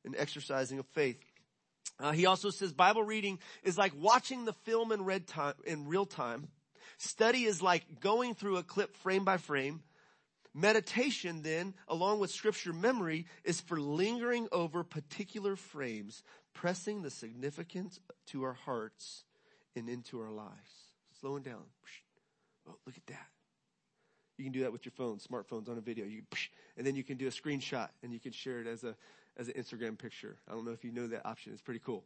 and 0.04 0.16
exercising 0.18 0.80
of 0.80 0.86
faith. 0.86 1.20
Uh, 2.00 2.12
he 2.12 2.26
also 2.26 2.50
says 2.50 2.72
Bible 2.72 3.02
reading 3.02 3.38
is 3.62 3.78
like 3.78 3.92
watching 3.96 4.44
the 4.44 4.52
film 4.52 4.92
in, 4.92 5.04
red 5.04 5.26
time, 5.26 5.54
in 5.64 5.86
real 5.86 6.06
time. 6.06 6.48
Study 6.98 7.44
is 7.44 7.62
like 7.62 8.00
going 8.00 8.34
through 8.34 8.56
a 8.56 8.62
clip 8.62 8.96
frame 8.96 9.24
by 9.24 9.36
frame. 9.36 9.82
Meditation 10.54 11.42
then, 11.42 11.74
along 11.88 12.20
with 12.20 12.30
scripture 12.30 12.72
memory, 12.72 13.26
is 13.44 13.60
for 13.60 13.80
lingering 13.80 14.48
over 14.52 14.84
particular 14.84 15.56
frames, 15.56 16.22
pressing 16.52 17.02
the 17.02 17.10
significance 17.10 17.98
to 18.26 18.44
our 18.44 18.52
hearts 18.52 19.24
and 19.74 19.88
into 19.88 20.20
our 20.20 20.30
lives. 20.30 20.50
Slowing 21.20 21.42
down. 21.42 21.62
Oh, 22.68 22.76
look 22.86 22.96
at 22.96 23.06
that. 23.06 23.26
You 24.38 24.44
can 24.44 24.52
do 24.52 24.60
that 24.60 24.72
with 24.72 24.84
your 24.84 24.92
phone, 24.92 25.18
smartphones 25.18 25.68
on 25.68 25.78
a 25.78 25.80
video. 25.80 26.06
You, 26.06 26.22
and 26.76 26.86
then 26.86 26.96
you 26.96 27.04
can 27.04 27.16
do 27.16 27.26
a 27.26 27.30
screenshot 27.30 27.88
and 28.02 28.12
you 28.12 28.18
can 28.18 28.32
share 28.32 28.60
it 28.60 28.66
as 28.66 28.82
a 28.84 28.96
as 29.36 29.48
an 29.48 29.54
Instagram 29.54 29.98
picture. 29.98 30.36
I 30.48 30.52
don't 30.52 30.64
know 30.64 30.72
if 30.72 30.84
you 30.84 30.92
know 30.92 31.06
that 31.08 31.26
option. 31.26 31.52
It's 31.52 31.62
pretty 31.62 31.80
cool. 31.84 32.04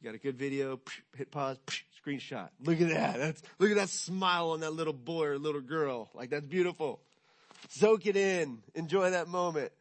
You 0.00 0.10
got 0.10 0.14
a 0.14 0.18
good 0.18 0.36
video, 0.36 0.78
hit 1.16 1.30
pause, 1.30 1.58
screenshot. 2.06 2.48
Look 2.64 2.80
at 2.80 2.88
that. 2.90 3.16
That's, 3.18 3.42
look 3.58 3.70
at 3.70 3.76
that 3.76 3.88
smile 3.88 4.50
on 4.50 4.60
that 4.60 4.72
little 4.72 4.92
boy 4.92 5.26
or 5.26 5.38
little 5.38 5.60
girl. 5.60 6.10
Like 6.14 6.30
that's 6.30 6.46
beautiful. 6.46 7.00
Soak 7.70 8.06
it 8.06 8.16
in. 8.16 8.58
Enjoy 8.74 9.10
that 9.10 9.28
moment. 9.28 9.72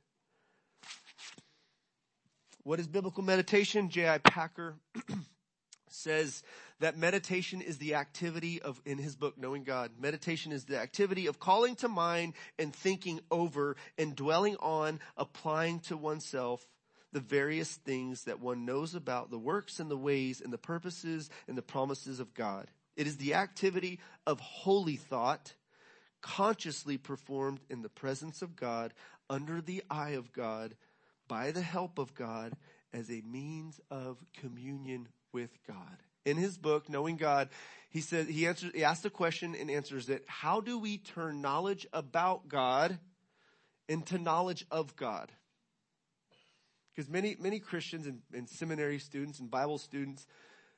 What 2.63 2.79
is 2.79 2.87
biblical 2.87 3.23
meditation? 3.23 3.89
J.I. 3.89 4.17
Packer 4.19 4.75
says 5.89 6.41
that 6.79 6.97
meditation 6.97 7.61
is 7.61 7.77
the 7.77 7.95
activity 7.95 8.61
of, 8.61 8.81
in 8.85 8.97
his 8.97 9.15
book, 9.15 9.37
Knowing 9.37 9.63
God, 9.63 9.91
meditation 9.99 10.51
is 10.51 10.65
the 10.65 10.79
activity 10.79 11.27
of 11.27 11.39
calling 11.39 11.75
to 11.77 11.87
mind 11.87 12.33
and 12.57 12.73
thinking 12.73 13.19
over 13.29 13.75
and 13.97 14.15
dwelling 14.15 14.55
on, 14.57 14.99
applying 15.15 15.79
to 15.81 15.95
oneself 15.95 16.65
the 17.11 17.19
various 17.19 17.73
things 17.75 18.23
that 18.25 18.39
one 18.39 18.65
knows 18.65 18.95
about 18.95 19.31
the 19.31 19.39
works 19.39 19.79
and 19.79 19.89
the 19.89 19.97
ways 19.97 20.41
and 20.41 20.51
the 20.51 20.57
purposes 20.57 21.29
and 21.47 21.57
the 21.57 21.61
promises 21.61 22.19
of 22.19 22.33
God. 22.33 22.69
It 22.95 23.07
is 23.07 23.17
the 23.17 23.33
activity 23.33 23.99
of 24.25 24.39
holy 24.39 24.95
thought, 24.95 25.53
consciously 26.21 26.97
performed 26.97 27.59
in 27.69 27.81
the 27.81 27.89
presence 27.89 28.41
of 28.41 28.55
God, 28.55 28.93
under 29.29 29.61
the 29.61 29.83
eye 29.89 30.11
of 30.11 30.31
God, 30.31 30.75
by 31.27 31.51
the 31.51 31.61
help 31.61 31.97
of 31.97 32.13
God 32.13 32.53
as 32.93 33.09
a 33.09 33.21
means 33.21 33.79
of 33.89 34.23
communion 34.39 35.07
with 35.33 35.51
God. 35.67 35.97
In 36.25 36.37
his 36.37 36.57
book, 36.57 36.89
Knowing 36.89 37.17
God, 37.17 37.49
he 37.89 38.01
says, 38.01 38.27
he 38.27 38.47
answers, 38.47 38.71
he 38.73 38.83
asks 38.83 39.03
the 39.03 39.09
question 39.09 39.55
and 39.55 39.69
answers 39.69 40.09
it. 40.09 40.23
How 40.27 40.59
do 40.61 40.79
we 40.79 40.97
turn 40.97 41.41
knowledge 41.41 41.87
about 41.93 42.47
God 42.47 42.97
into 43.87 44.17
knowledge 44.17 44.65
of 44.71 44.95
God? 44.95 45.31
Because 46.95 47.09
many, 47.09 47.35
many 47.39 47.59
Christians 47.59 48.07
and, 48.07 48.19
and 48.33 48.47
seminary 48.47 48.99
students 48.99 49.39
and 49.39 49.51
Bible 49.51 49.77
students 49.77 50.25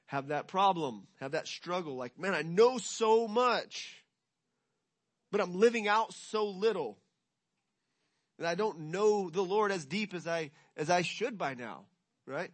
have 0.07 0.30
that 0.30 0.47
problem, 0.47 1.05
have 1.20 1.32
that 1.32 1.47
struggle. 1.47 1.95
Like, 1.95 2.18
man, 2.18 2.34
I 2.34 2.41
know 2.41 2.78
so 2.80 3.28
much, 3.28 4.03
but 5.32 5.41
I'm 5.41 5.59
living 5.59 5.88
out 5.88 6.13
so 6.13 6.47
little. 6.47 6.97
And 8.39 8.47
I 8.47 8.55
don't 8.55 8.91
know 8.91 9.30
the 9.30 9.43
Lord 9.43 9.72
as 9.72 9.86
deep 9.86 10.13
as 10.13 10.28
I, 10.28 10.51
as 10.76 10.89
I 10.89 11.01
should 11.01 11.38
by 11.38 11.53
now, 11.53 11.86
right? 12.26 12.51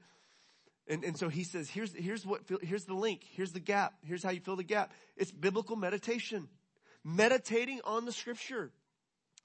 And, 0.88 1.04
and 1.04 1.18
so 1.18 1.30
he 1.30 1.44
says, 1.44 1.70
here's, 1.70 1.94
here's 1.94 2.26
what, 2.26 2.42
here's 2.62 2.86
the 2.86 2.94
link. 2.94 3.22
Here's 3.32 3.54
the 3.54 3.60
gap. 3.60 3.94
Here's 4.04 4.24
how 4.24 4.32
you 4.32 4.42
fill 4.42 4.58
the 4.58 4.64
gap. 4.64 4.92
It's 5.16 5.32
biblical 5.32 5.76
meditation. 5.76 6.50
Meditating 7.06 7.82
on 7.86 8.06
the 8.06 8.12
scripture. 8.12 8.72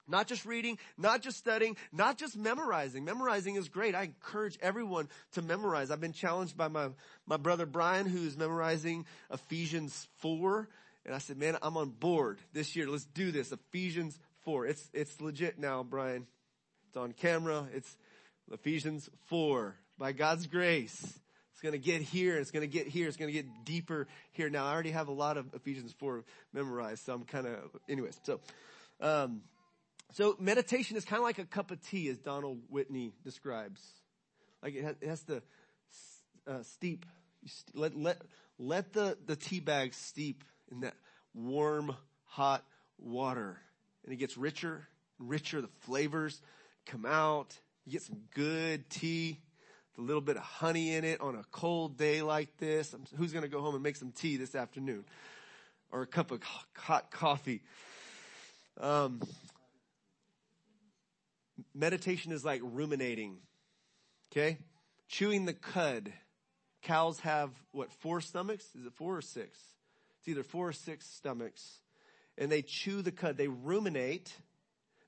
Not 0.09 0.27
just 0.27 0.45
reading, 0.45 0.77
not 0.97 1.21
just 1.21 1.37
studying, 1.37 1.77
not 1.91 2.17
just 2.17 2.35
memorizing. 2.35 3.05
Memorizing 3.05 3.55
is 3.55 3.69
great. 3.69 3.95
I 3.95 4.03
encourage 4.03 4.57
everyone 4.61 5.07
to 5.33 5.41
memorize. 5.41 5.91
I've 5.91 6.01
been 6.01 6.13
challenged 6.13 6.57
by 6.57 6.67
my, 6.67 6.89
my 7.27 7.37
brother 7.37 7.65
Brian 7.65 8.07
who's 8.07 8.35
memorizing 8.35 9.05
Ephesians 9.31 10.07
4. 10.17 10.67
And 11.05 11.15
I 11.15 11.19
said, 11.19 11.37
man, 11.37 11.57
I'm 11.61 11.77
on 11.77 11.89
board 11.89 12.39
this 12.53 12.75
year. 12.75 12.87
Let's 12.87 13.05
do 13.05 13.31
this. 13.31 13.51
Ephesians 13.51 14.19
4. 14.43 14.65
It's, 14.65 14.89
it's 14.93 15.21
legit 15.21 15.59
now, 15.59 15.83
Brian. 15.83 16.27
It's 16.87 16.97
on 16.97 17.13
camera. 17.13 17.67
It's 17.73 17.97
Ephesians 18.51 19.09
4 19.27 19.75
by 19.97 20.11
God's 20.11 20.47
grace. 20.47 21.19
It's 21.51 21.61
going 21.61 21.73
to 21.73 21.77
get 21.77 22.01
here. 22.01 22.37
It's 22.37 22.51
going 22.51 22.67
to 22.67 22.73
get 22.73 22.87
here. 22.87 23.07
It's 23.07 23.17
going 23.17 23.27
to 23.27 23.33
get 23.33 23.65
deeper 23.65 24.07
here. 24.31 24.49
Now, 24.49 24.65
I 24.65 24.71
already 24.71 24.91
have 24.91 25.09
a 25.09 25.13
lot 25.13 25.37
of 25.37 25.53
Ephesians 25.53 25.93
4 25.99 26.23
memorized, 26.53 27.05
so 27.05 27.13
I'm 27.13 27.25
kind 27.25 27.47
of, 27.47 27.75
anyways. 27.89 28.17
So, 28.23 28.39
um, 29.01 29.41
so 30.11 30.35
meditation 30.39 30.97
is 30.97 31.05
kind 31.05 31.19
of 31.19 31.23
like 31.23 31.39
a 31.39 31.45
cup 31.45 31.71
of 31.71 31.81
tea, 31.87 32.09
as 32.09 32.17
Donald 32.17 32.59
Whitney 32.69 33.13
describes. 33.23 33.81
Like 34.63 34.75
it 34.75 34.83
has, 34.83 34.95
it 35.01 35.07
has 35.07 35.23
to 35.23 35.41
uh, 36.47 36.63
steep. 36.63 37.05
Let 37.73 37.95
let 37.95 38.21
let 38.57 38.93
the 38.93 39.17
the 39.25 39.35
tea 39.35 39.59
bag 39.59 39.93
steep 39.93 40.43
in 40.71 40.81
that 40.81 40.95
warm, 41.33 41.95
hot 42.25 42.65
water, 42.97 43.57
and 44.03 44.13
it 44.13 44.17
gets 44.17 44.37
richer 44.37 44.87
and 45.19 45.29
richer. 45.29 45.61
The 45.61 45.69
flavors 45.81 46.41
come 46.85 47.05
out. 47.05 47.57
You 47.85 47.93
get 47.93 48.01
some 48.01 48.19
good 48.35 48.89
tea, 48.89 49.39
a 49.97 50.01
little 50.01 50.21
bit 50.21 50.37
of 50.37 50.43
honey 50.43 50.95
in 50.95 51.03
it 51.05 51.21
on 51.21 51.35
a 51.35 51.43
cold 51.51 51.97
day 51.97 52.21
like 52.21 52.57
this. 52.57 52.93
Who's 53.15 53.31
going 53.31 53.43
to 53.43 53.49
go 53.49 53.61
home 53.61 53.73
and 53.75 53.83
make 53.83 53.95
some 53.95 54.11
tea 54.11 54.37
this 54.37 54.55
afternoon, 54.55 55.05
or 55.91 56.01
a 56.01 56.07
cup 56.07 56.31
of 56.31 56.41
hot 56.75 57.09
coffee? 57.11 57.61
Um, 58.79 59.21
meditation 61.79 62.31
is 62.31 62.43
like 62.43 62.61
ruminating. 62.63 63.37
Okay? 64.31 64.59
Chewing 65.07 65.45
the 65.45 65.53
cud. 65.53 66.11
Cows 66.83 67.19
have 67.21 67.51
what, 67.71 67.91
four 67.91 68.21
stomachs? 68.21 68.65
Is 68.75 68.85
it 68.85 68.93
four 68.93 69.17
or 69.17 69.21
six? 69.21 69.57
It's 70.19 70.27
either 70.27 70.43
four 70.43 70.69
or 70.69 70.73
six 70.73 71.07
stomachs. 71.07 71.79
And 72.37 72.51
they 72.51 72.61
chew 72.61 73.01
the 73.01 73.11
cud. 73.11 73.37
They 73.37 73.47
ruminate. 73.47 74.31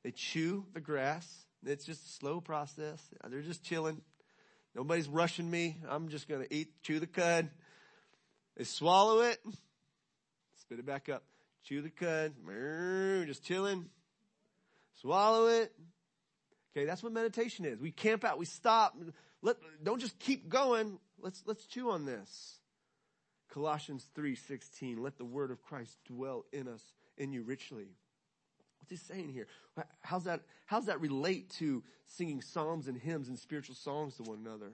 They 0.04 0.12
chew 0.12 0.66
the 0.74 0.80
grass. 0.80 1.28
It's 1.66 1.86
just 1.86 2.06
a 2.06 2.10
slow 2.10 2.42
process. 2.42 3.00
They're 3.30 3.42
just 3.42 3.64
chilling. 3.64 4.02
Nobody's 4.74 5.08
rushing 5.08 5.50
me. 5.50 5.78
I'm 5.88 6.10
just 6.10 6.28
going 6.28 6.42
to 6.42 6.54
eat, 6.54 6.82
chew 6.82 7.00
the 7.00 7.08
cud. 7.08 7.50
They 8.58 8.64
swallow 8.64 9.22
it. 9.22 9.40
Spit 10.62 10.80
it 10.80 10.86
back 10.86 11.10
up. 11.10 11.24
Chew 11.64 11.82
the 11.82 11.90
cud. 11.90 12.34
Just 13.28 13.44
chilling. 13.44 13.86
Swallow 15.02 15.48
it. 15.48 15.72
Okay, 16.76 16.86
that's 16.86 17.04
what 17.04 17.12
meditation 17.12 17.66
is. 17.66 17.80
We 17.80 17.92
camp 17.92 18.24
out, 18.24 18.38
we 18.38 18.46
stop. 18.46 18.96
Let, 19.42 19.58
don't 19.84 20.00
just 20.00 20.18
keep 20.20 20.50
going. 20.50 21.00
Let's, 21.20 21.44
let's 21.46 21.66
chew 21.66 21.92
on 21.92 22.06
this. 22.06 22.60
Colossians 23.52 24.08
3:16, 24.16 25.00
let 25.00 25.18
the 25.18 25.26
word 25.26 25.52
of 25.52 25.62
Christ 25.62 25.98
dwell 26.06 26.46
in 26.54 26.68
us, 26.68 26.82
in 27.18 27.34
you 27.34 27.44
richly. 27.44 27.90
What's 28.80 28.90
he 28.90 29.14
saying 29.14 29.30
here? 29.30 29.48
How's 30.02 30.24
that, 30.24 30.42
how's 30.66 30.86
that 30.86 31.02
relate 31.02 31.50
to 31.60 31.84
singing 32.08 32.42
psalms 32.42 32.88
and 32.88 32.98
hymns 32.98 33.28
and 33.28 33.38
spiritual 33.38 33.76
songs 33.76 34.16
to 34.18 34.24
one 34.24 34.40
another? 34.40 34.72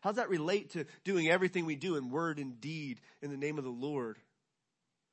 How's 0.00 0.16
that 0.16 0.30
relate 0.30 0.70
to 0.70 0.86
doing 1.04 1.28
everything 1.28 1.66
we 1.66 1.76
do 1.76 1.96
in 1.96 2.10
word 2.10 2.38
and 2.38 2.60
deed 2.60 3.00
in 3.20 3.30
the 3.30 3.36
name 3.36 3.58
of 3.58 3.64
the 3.64 3.70
Lord? 3.70 4.18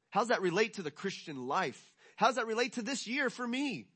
How's 0.10 0.30
that 0.30 0.42
relate 0.42 0.76
to 0.76 0.84
the 0.84 0.92
Christian 0.92 1.48
life? 1.48 1.80
How's 2.16 2.36
that 2.36 2.48
relate 2.48 2.74
to 2.74 2.82
this 2.82 3.08
year 3.08 3.30
for 3.30 3.48
me? 3.48 3.88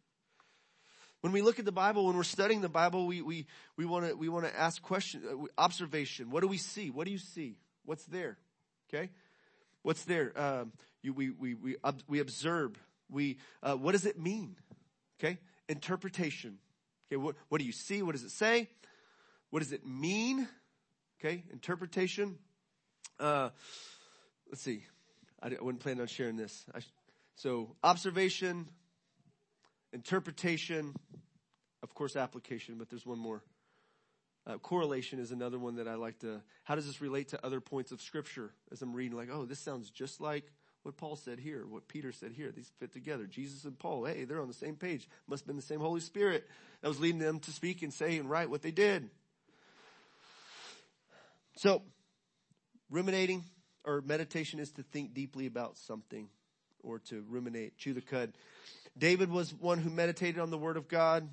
When 1.23 1.31
we 1.31 1.41
look 1.41 1.57
at 1.57 1.63
the 1.63 1.71
Bible, 1.71 2.07
when 2.07 2.17
we're 2.17 2.23
studying 2.23 2.59
the 2.59 2.67
Bible, 2.67 3.07
we, 3.07 3.21
we, 3.21 3.47
we 3.77 3.85
want 3.85 4.05
to, 4.05 4.13
we 4.13 4.27
want 4.27 4.45
to 4.45 4.59
ask 4.59 4.81
questions, 4.81 5.23
uh, 5.25 5.45
observation. 5.57 6.29
What 6.29 6.41
do 6.41 6.49
we 6.49 6.57
see? 6.57 6.89
What 6.89 7.05
do 7.05 7.11
you 7.11 7.17
see? 7.17 7.55
What's 7.85 8.03
there? 8.03 8.37
Okay? 8.89 9.09
What's 9.83 10.03
there? 10.03 10.37
Um, 10.37 10.73
you, 11.01 11.13
we, 11.13 11.29
we, 11.29 11.53
we, 11.53 11.77
we 12.09 12.19
observe. 12.19 12.77
We, 13.09 13.37
uh, 13.63 13.75
what 13.75 13.93
does 13.93 14.05
it 14.05 14.19
mean? 14.19 14.57
Okay? 15.17 15.37
Interpretation. 15.69 16.57
Okay, 17.09 17.15
what, 17.15 17.37
what 17.47 17.59
do 17.59 17.65
you 17.65 17.71
see? 17.71 18.01
What 18.01 18.11
does 18.15 18.23
it 18.23 18.31
say? 18.31 18.67
What 19.49 19.59
does 19.59 19.71
it 19.71 19.85
mean? 19.85 20.45
Okay, 21.21 21.45
interpretation. 21.53 22.37
Uh, 23.17 23.51
let's 24.49 24.61
see. 24.61 24.83
I, 25.41 25.47
I 25.47 25.57
wasn't 25.61 25.79
planning 25.79 26.01
on 26.01 26.07
sharing 26.07 26.35
this. 26.35 26.65
I, 26.75 26.79
so 27.37 27.77
observation, 27.81 28.67
interpretation, 29.93 30.93
of 31.81 31.93
course, 31.93 32.15
application, 32.15 32.75
but 32.77 32.89
there's 32.89 33.05
one 33.05 33.19
more. 33.19 33.43
Uh, 34.45 34.57
correlation 34.57 35.19
is 35.19 35.31
another 35.31 35.57
one 35.57 35.75
that 35.75 35.87
I 35.87 35.95
like 35.95 36.19
to. 36.19 36.41
How 36.63 36.75
does 36.75 36.85
this 36.85 36.99
relate 36.99 37.29
to 37.29 37.45
other 37.45 37.61
points 37.61 37.91
of 37.91 38.01
scripture? 38.01 38.51
As 38.71 38.81
I'm 38.81 38.93
reading, 38.93 39.15
like, 39.15 39.29
oh, 39.31 39.45
this 39.45 39.59
sounds 39.59 39.89
just 39.89 40.19
like 40.19 40.51
what 40.81 40.97
Paul 40.97 41.15
said 41.15 41.39
here, 41.39 41.65
what 41.65 41.87
Peter 41.87 42.11
said 42.11 42.33
here. 42.33 42.51
These 42.51 42.71
fit 42.79 42.91
together. 42.91 43.25
Jesus 43.25 43.63
and 43.63 43.79
Paul, 43.79 44.03
hey, 44.03 44.25
they're 44.25 44.41
on 44.41 44.49
the 44.49 44.53
same 44.53 44.75
page. 44.75 45.07
Must 45.27 45.43
have 45.43 45.47
been 45.47 45.55
the 45.55 45.61
same 45.61 45.79
Holy 45.79 46.01
Spirit 46.01 46.45
that 46.81 46.89
was 46.89 46.99
leading 46.99 47.19
them 47.19 47.39
to 47.39 47.51
speak 47.51 47.83
and 47.83 47.93
say 47.93 48.17
and 48.17 48.29
write 48.29 48.49
what 48.49 48.61
they 48.61 48.71
did. 48.71 49.09
So, 51.55 51.83
ruminating 52.89 53.45
or 53.85 54.01
meditation 54.01 54.59
is 54.59 54.71
to 54.73 54.83
think 54.83 55.13
deeply 55.13 55.45
about 55.45 55.77
something 55.77 56.27
or 56.81 56.99
to 56.99 57.23
ruminate, 57.29 57.77
chew 57.77 57.93
the 57.93 58.01
cud. 58.01 58.33
David 58.97 59.31
was 59.31 59.53
one 59.53 59.79
who 59.79 59.89
meditated 59.89 60.39
on 60.39 60.51
the 60.51 60.57
word 60.57 60.77
of 60.77 60.87
God. 60.87 61.27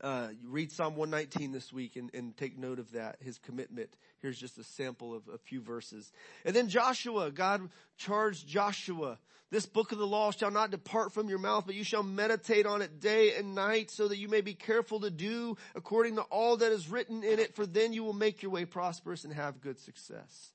Uh, 0.00 0.28
read 0.44 0.72
Psalm 0.72 0.96
119 0.96 1.52
this 1.52 1.72
week 1.72 1.96
and, 1.96 2.10
and, 2.14 2.34
take 2.36 2.56
note 2.56 2.78
of 2.78 2.92
that, 2.92 3.16
his 3.20 3.36
commitment. 3.38 3.90
Here's 4.20 4.38
just 4.38 4.56
a 4.56 4.64
sample 4.64 5.14
of 5.14 5.28
a 5.28 5.36
few 5.36 5.60
verses. 5.60 6.10
And 6.44 6.56
then 6.56 6.68
Joshua, 6.68 7.30
God 7.30 7.68
charged 7.98 8.46
Joshua, 8.46 9.18
this 9.50 9.66
book 9.66 9.90
of 9.90 9.98
the 9.98 10.06
law 10.06 10.30
shall 10.30 10.52
not 10.52 10.70
depart 10.70 11.12
from 11.12 11.28
your 11.28 11.40
mouth, 11.40 11.64
but 11.66 11.74
you 11.74 11.82
shall 11.82 12.04
meditate 12.04 12.66
on 12.66 12.82
it 12.82 13.00
day 13.00 13.34
and 13.34 13.56
night 13.56 13.90
so 13.90 14.06
that 14.06 14.16
you 14.16 14.28
may 14.28 14.42
be 14.42 14.54
careful 14.54 15.00
to 15.00 15.10
do 15.10 15.56
according 15.74 16.16
to 16.16 16.22
all 16.22 16.56
that 16.58 16.70
is 16.70 16.88
written 16.88 17.24
in 17.24 17.40
it, 17.40 17.56
for 17.56 17.66
then 17.66 17.92
you 17.92 18.04
will 18.04 18.12
make 18.12 18.42
your 18.42 18.52
way 18.52 18.64
prosperous 18.64 19.24
and 19.24 19.34
have 19.34 19.60
good 19.60 19.80
success. 19.80 20.52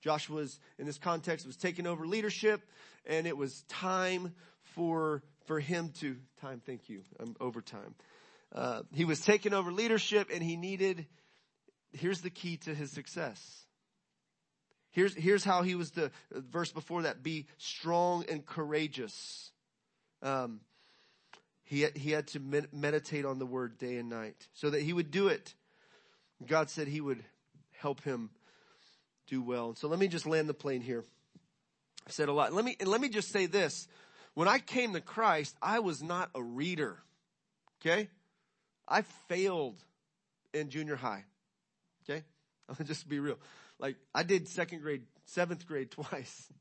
Joshua's, 0.00 0.60
in 0.78 0.86
this 0.86 0.96
context, 0.96 1.44
was 1.44 1.56
taking 1.56 1.88
over 1.88 2.06
leadership 2.06 2.62
and 3.04 3.26
it 3.26 3.36
was 3.36 3.62
time 3.68 4.32
for, 4.62 5.22
for 5.46 5.60
him 5.60 5.92
to, 6.00 6.16
time, 6.40 6.60
thank 6.64 6.88
you, 6.88 7.02
I'm 7.18 7.34
over 7.40 7.60
time. 7.60 7.94
Uh, 8.54 8.82
he 8.94 9.04
was 9.04 9.20
taking 9.20 9.52
over 9.52 9.72
leadership 9.72 10.28
and 10.32 10.42
he 10.42 10.56
needed, 10.56 11.06
here's 11.92 12.20
the 12.20 12.30
key 12.30 12.56
to 12.58 12.74
his 12.74 12.90
success. 12.90 13.64
Here's, 14.92 15.14
here's 15.14 15.44
how 15.44 15.62
he 15.62 15.76
was 15.76 15.92
the 15.92 16.10
verse 16.32 16.72
before 16.72 17.02
that, 17.02 17.22
be 17.22 17.46
strong 17.58 18.24
and 18.28 18.44
courageous. 18.44 19.52
Um, 20.22 20.60
he, 21.62 21.86
he 21.94 22.10
had 22.10 22.26
to 22.28 22.40
med- 22.40 22.72
meditate 22.72 23.24
on 23.24 23.38
the 23.38 23.46
word 23.46 23.78
day 23.78 23.96
and 23.98 24.10
night 24.10 24.48
so 24.52 24.70
that 24.70 24.82
he 24.82 24.92
would 24.92 25.12
do 25.12 25.28
it. 25.28 25.54
God 26.44 26.70
said 26.70 26.88
he 26.88 27.00
would 27.00 27.22
help 27.78 28.02
him 28.02 28.30
do 29.28 29.40
well. 29.40 29.76
So 29.76 29.86
let 29.86 30.00
me 30.00 30.08
just 30.08 30.26
land 30.26 30.48
the 30.48 30.54
plane 30.54 30.80
here. 30.80 31.04
I 32.06 32.10
said 32.10 32.28
a 32.28 32.32
lot. 32.32 32.52
Let 32.52 32.64
me, 32.64 32.76
let 32.84 33.00
me 33.00 33.08
just 33.08 33.30
say 33.30 33.46
this. 33.46 33.86
When 34.34 34.48
I 34.48 34.58
came 34.58 34.92
to 34.92 35.00
Christ, 35.00 35.56
I 35.60 35.80
was 35.80 36.02
not 36.02 36.30
a 36.34 36.42
reader. 36.42 36.98
Okay? 37.80 38.08
I 38.86 39.02
failed 39.28 39.82
in 40.52 40.70
junior 40.70 40.96
high. 40.96 41.24
Okay? 42.04 42.24
I'll 42.68 42.86
just 42.86 43.08
be 43.08 43.18
real. 43.18 43.38
Like, 43.78 43.96
I 44.14 44.22
did 44.22 44.48
second 44.48 44.82
grade, 44.82 45.02
seventh 45.24 45.66
grade 45.66 45.90
twice. 45.90 46.52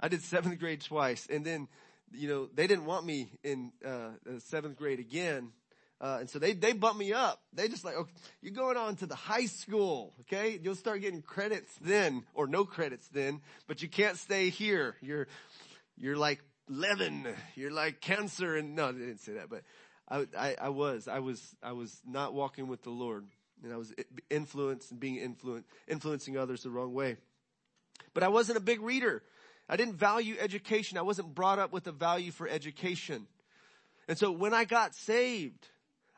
I 0.00 0.08
did 0.08 0.22
seventh 0.22 0.58
grade 0.58 0.80
twice. 0.80 1.26
And 1.30 1.44
then, 1.44 1.68
you 2.12 2.28
know, 2.28 2.48
they 2.52 2.66
didn't 2.66 2.86
want 2.86 3.06
me 3.06 3.30
in, 3.44 3.72
uh, 3.86 4.10
seventh 4.38 4.76
grade 4.76 4.98
again. 4.98 5.52
Uh, 6.00 6.18
and 6.20 6.28
so 6.28 6.40
they, 6.40 6.52
they 6.52 6.72
bumped 6.72 6.98
me 6.98 7.12
up. 7.12 7.40
They 7.52 7.68
just 7.68 7.84
like, 7.84 7.94
okay, 7.94 8.12
you're 8.40 8.52
going 8.52 8.76
on 8.76 8.96
to 8.96 9.06
the 9.06 9.14
high 9.14 9.46
school, 9.46 10.12
okay? 10.22 10.58
You'll 10.60 10.74
start 10.74 11.00
getting 11.00 11.22
credits 11.22 11.72
then, 11.80 12.24
or 12.34 12.48
no 12.48 12.64
credits 12.64 13.06
then, 13.08 13.40
but 13.68 13.82
you 13.82 13.88
can't 13.88 14.16
stay 14.16 14.48
here. 14.48 14.96
You're, 15.00 15.28
you're 15.96 16.16
like 16.16 16.40
leaven. 16.78 17.26
You're 17.54 17.70
like 17.70 18.00
cancer. 18.00 18.56
And 18.56 18.74
no, 18.74 18.92
they 18.92 19.06
didn't 19.06 19.20
say 19.20 19.34
that, 19.34 19.48
but 19.50 19.62
I, 20.08 20.26
I, 20.36 20.56
I 20.62 20.68
was, 20.68 21.08
I 21.08 21.20
was, 21.20 21.56
I 21.62 21.72
was 21.72 22.00
not 22.06 22.34
walking 22.34 22.68
with 22.68 22.82
the 22.82 22.90
Lord 22.90 23.26
and 23.62 23.72
I 23.72 23.76
was 23.76 23.92
influenced 24.30 24.90
and 24.90 25.00
being 25.00 25.16
influenced, 25.16 25.68
influencing 25.86 26.36
others 26.36 26.62
the 26.62 26.70
wrong 26.70 26.92
way. 26.92 27.16
But 28.14 28.22
I 28.22 28.28
wasn't 28.28 28.58
a 28.58 28.62
big 28.62 28.80
reader. 28.82 29.22
I 29.68 29.76
didn't 29.76 29.94
value 29.94 30.36
education. 30.38 30.98
I 30.98 31.02
wasn't 31.02 31.34
brought 31.34 31.58
up 31.58 31.72
with 31.72 31.86
a 31.86 31.92
value 31.92 32.32
for 32.32 32.48
education. 32.48 33.26
And 34.08 34.18
so 34.18 34.32
when 34.32 34.52
I 34.52 34.64
got 34.64 34.94
saved, 34.94 35.68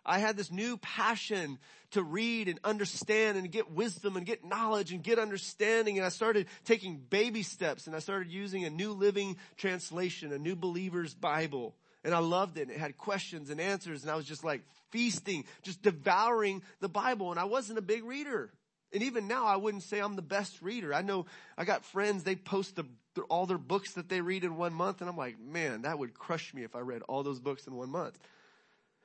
I 0.07 0.19
had 0.19 0.37
this 0.37 0.51
new 0.51 0.77
passion 0.77 1.59
to 1.93 2.03
read 2.03 2.49
and 2.49 2.59
understand 2.65 3.39
and 3.39 3.51
get 3.51 3.71
wisdom 3.71 4.17
and 4.17 4.27
get 4.27 4.45
knowledge 4.45 4.93
and 4.93 5.03
get 5.03 5.19
understanding. 5.19 5.97
And 5.97 6.05
I 6.05 6.11
started 6.11 6.47
taking 6.65 6.99
baby 6.99 7.43
steps 7.43 7.87
and 7.87 7.97
I 7.97 8.01
started 8.01 8.31
using 8.31 8.65
a 8.65 8.71
new 8.71 8.93
living 8.93 9.37
translation, 9.57 10.33
a 10.33 10.39
new 10.39 10.57
believer's 10.57 11.15
Bible. 11.15 11.75
And 12.03 12.15
I 12.15 12.19
loved 12.19 12.59
it. 12.59 12.69
It 12.69 12.77
had 12.77 12.99
questions 12.99 13.49
and 13.49 13.61
answers 13.61 14.03
and 14.03 14.11
I 14.11 14.17
was 14.17 14.27
just 14.27 14.45
like 14.45 14.63
feasting, 14.91 15.45
just 15.63 15.83
devouring 15.83 16.63
the 16.81 16.89
Bible. 16.89 17.31
And 17.31 17.41
I 17.41 17.45
wasn't 17.45 17.79
a 17.79 17.83
big 17.83 18.05
reader. 18.05 18.53
And 18.93 19.03
even 19.03 19.27
now 19.27 19.47
I 19.47 19.57
wouldn't 19.57 19.85
say 19.85 20.01
I'm 20.01 20.17
the 20.17 20.23
best 20.23 20.61
reader. 20.63 20.93
I 20.93 21.03
know 21.03 21.27
I 21.57 21.65
got 21.65 21.85
friends, 21.85 22.25
they 22.25 22.37
post 22.37 22.77
the, 22.77 22.85
all 23.29 23.47
their 23.47 23.59
books 23.59 23.95
that 23.95 24.09
they 24.09 24.21
read 24.21 24.45
in 24.45 24.57
one 24.57 24.75
month 24.75 25.01
and 25.01 25.09
I'm 25.09 25.17
like, 25.17 25.39
man, 25.41 25.83
that 25.83 25.99
would 25.99 26.15
crush 26.15 26.53
me 26.53 26.65
if 26.65 26.77
I 26.77 26.81
read 26.81 27.03
all 27.03 27.23
those 27.23 27.41
books 27.41 27.67
in 27.67 27.75
one 27.75 27.91
month. 27.91 28.19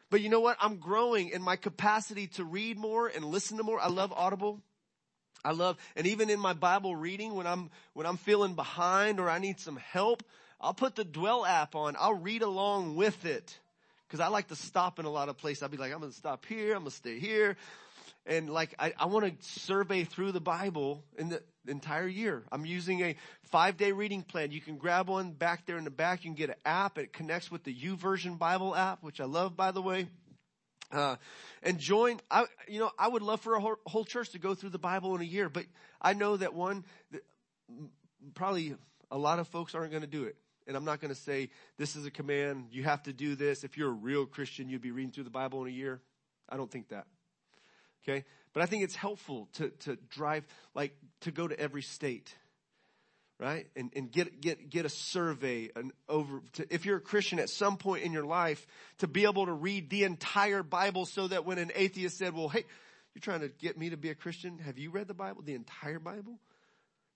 But 0.09 0.21
you 0.21 0.29
know 0.29 0.39
what? 0.39 0.57
I'm 0.59 0.77
growing 0.77 1.29
in 1.29 1.41
my 1.41 1.55
capacity 1.55 2.27
to 2.27 2.43
read 2.43 2.77
more 2.77 3.07
and 3.07 3.25
listen 3.25 3.57
to 3.57 3.63
more. 3.63 3.79
I 3.79 3.89
love 3.89 4.11
Audible. 4.11 4.61
I 5.43 5.51
love, 5.51 5.77
and 5.95 6.05
even 6.05 6.29
in 6.29 6.39
my 6.39 6.53
Bible 6.53 6.95
reading, 6.95 7.33
when 7.33 7.47
I'm, 7.47 7.69
when 7.93 8.05
I'm 8.05 8.17
feeling 8.17 8.55
behind 8.55 9.19
or 9.19 9.29
I 9.29 9.39
need 9.39 9.59
some 9.59 9.77
help, 9.77 10.23
I'll 10.59 10.73
put 10.73 10.95
the 10.95 11.05
Dwell 11.05 11.45
app 11.45 11.75
on. 11.75 11.95
I'll 11.97 12.15
read 12.15 12.41
along 12.41 12.95
with 12.95 13.25
it. 13.25 13.57
Cause 14.09 14.19
I 14.19 14.27
like 14.29 14.47
to 14.47 14.55
stop 14.55 14.97
in 14.97 15.05
a 15.05 15.09
lot 15.09 15.29
of 15.29 15.37
places. 15.37 15.61
I'll 15.61 15.69
be 15.69 15.77
like, 15.77 15.93
I'm 15.93 16.01
to 16.01 16.11
stop 16.11 16.43
here. 16.47 16.75
I'm 16.75 16.83
to 16.83 16.91
stay 16.91 17.19
here. 17.19 17.57
And 18.25 18.49
like, 18.49 18.75
I, 18.77 18.93
I 18.97 19.05
want 19.05 19.25
to 19.25 19.47
survey 19.47 20.03
through 20.03 20.33
the 20.33 20.41
Bible 20.41 21.03
in 21.17 21.29
the 21.29 21.41
entire 21.67 22.07
year. 22.07 22.43
I'm 22.51 22.65
using 22.65 23.01
a 23.01 23.15
five 23.43 23.77
day 23.77 23.91
reading 23.91 24.23
plan. 24.23 24.51
You 24.51 24.61
can 24.61 24.77
grab 24.77 25.09
one 25.09 25.31
back 25.31 25.65
there 25.65 25.77
in 25.77 25.83
the 25.83 25.89
back. 25.89 26.23
You 26.23 26.29
can 26.29 26.35
get 26.35 26.49
an 26.49 26.55
app. 26.65 26.97
It 26.97 27.13
connects 27.13 27.49
with 27.49 27.63
the 27.63 27.73
YouVersion 27.73 28.37
Bible 28.37 28.75
app, 28.75 29.03
which 29.03 29.19
I 29.19 29.25
love, 29.25 29.55
by 29.55 29.71
the 29.71 29.81
way. 29.81 30.07
Uh, 30.91 31.15
and 31.61 31.77
join, 31.77 32.19
I, 32.31 32.45
you 32.67 32.79
know, 32.79 32.89
I 32.97 33.07
would 33.07 33.21
love 33.21 33.41
for 33.41 33.55
a 33.55 33.59
whole, 33.59 33.75
whole, 33.85 34.05
church 34.05 34.31
to 34.31 34.39
go 34.39 34.55
through 34.55 34.71
the 34.71 34.79
Bible 34.79 35.13
in 35.15 35.21
a 35.21 35.25
year, 35.25 35.47
but 35.47 35.65
I 36.01 36.13
know 36.13 36.35
that 36.37 36.55
one, 36.55 36.83
that 37.11 37.21
probably 38.33 38.75
a 39.11 39.17
lot 39.17 39.37
of 39.37 39.47
folks 39.47 39.75
aren't 39.75 39.91
going 39.91 40.01
to 40.01 40.07
do 40.07 40.23
it. 40.23 40.35
And 40.65 40.75
I'm 40.75 40.85
not 40.85 40.99
going 40.99 41.13
to 41.13 41.19
say 41.19 41.49
this 41.77 41.95
is 41.95 42.05
a 42.05 42.11
command. 42.11 42.67
You 42.71 42.83
have 42.83 43.03
to 43.03 43.13
do 43.13 43.35
this. 43.35 43.63
If 43.63 43.77
you're 43.77 43.89
a 43.89 43.93
real 43.93 44.25
Christian, 44.25 44.69
you'd 44.69 44.81
be 44.81 44.91
reading 44.91 45.11
through 45.11 45.23
the 45.25 45.29
Bible 45.29 45.61
in 45.63 45.67
a 45.67 45.75
year. 45.75 45.99
I 46.47 46.57
don't 46.57 46.71
think 46.71 46.89
that. 46.89 47.05
Okay. 48.03 48.25
But 48.53 48.63
I 48.63 48.65
think 48.65 48.83
it's 48.83 48.95
helpful 48.95 49.47
to, 49.53 49.69
to 49.81 49.97
drive, 50.09 50.45
like, 50.73 50.95
to 51.21 51.31
go 51.31 51.47
to 51.47 51.59
every 51.59 51.83
state, 51.83 52.33
right? 53.39 53.67
And, 53.75 53.91
and 53.95 54.11
get, 54.11 54.41
get, 54.41 54.69
get 54.69 54.85
a 54.85 54.89
survey 54.89 55.69
and 55.75 55.91
over, 56.07 56.41
to, 56.53 56.73
if 56.73 56.85
you're 56.85 56.97
a 56.97 57.01
Christian 57.01 57.39
at 57.39 57.49
some 57.49 57.77
point 57.77 58.03
in 58.03 58.11
your 58.11 58.25
life, 58.25 58.65
to 58.99 59.07
be 59.07 59.25
able 59.25 59.45
to 59.45 59.53
read 59.53 59.89
the 59.89 60.03
entire 60.03 60.63
Bible 60.63 61.05
so 61.05 61.27
that 61.27 61.45
when 61.45 61.59
an 61.59 61.71
atheist 61.75 62.17
said, 62.17 62.33
well, 62.33 62.49
hey, 62.49 62.65
you're 63.13 63.21
trying 63.21 63.41
to 63.41 63.49
get 63.49 63.77
me 63.77 63.91
to 63.91 63.97
be 63.97 64.09
a 64.09 64.15
Christian. 64.15 64.59
Have 64.59 64.77
you 64.77 64.89
read 64.89 65.07
the 65.07 65.13
Bible, 65.13 65.41
the 65.43 65.55
entire 65.55 65.99
Bible? 65.99 66.39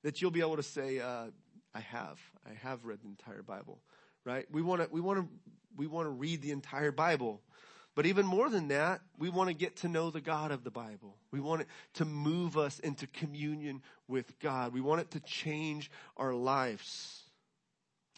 That 0.03 0.21
you'll 0.21 0.31
be 0.31 0.41
able 0.41 0.57
to 0.57 0.63
say, 0.63 0.99
uh, 0.99 1.27
I 1.73 1.79
have. 1.79 2.19
I 2.45 2.53
have 2.61 2.85
read 2.85 2.99
the 3.01 3.07
entire 3.07 3.41
Bible, 3.41 3.79
right? 4.25 4.45
We 4.51 4.61
want 4.61 4.81
to, 4.81 4.89
we 4.91 5.01
want 5.01 5.19
to, 5.19 5.27
we 5.75 5.87
want 5.87 6.05
to 6.05 6.11
read 6.11 6.41
the 6.41 6.51
entire 6.51 6.91
Bible. 6.91 7.41
But 7.95 8.07
even 8.07 8.25
more 8.25 8.49
than 8.49 8.69
that, 8.69 9.01
we 9.19 9.29
want 9.29 9.49
to 9.49 9.53
get 9.53 9.77
to 9.77 9.87
know 9.87 10.09
the 10.09 10.21
God 10.21 10.51
of 10.51 10.63
the 10.63 10.71
Bible. 10.71 11.15
We 11.31 11.39
want 11.39 11.61
it 11.61 11.67
to 11.95 12.05
move 12.05 12.57
us 12.57 12.79
into 12.79 13.05
communion 13.07 13.83
with 14.07 14.39
God. 14.39 14.73
We 14.73 14.81
want 14.81 15.01
it 15.01 15.11
to 15.11 15.19
change 15.19 15.91
our 16.17 16.33
lives. 16.33 17.21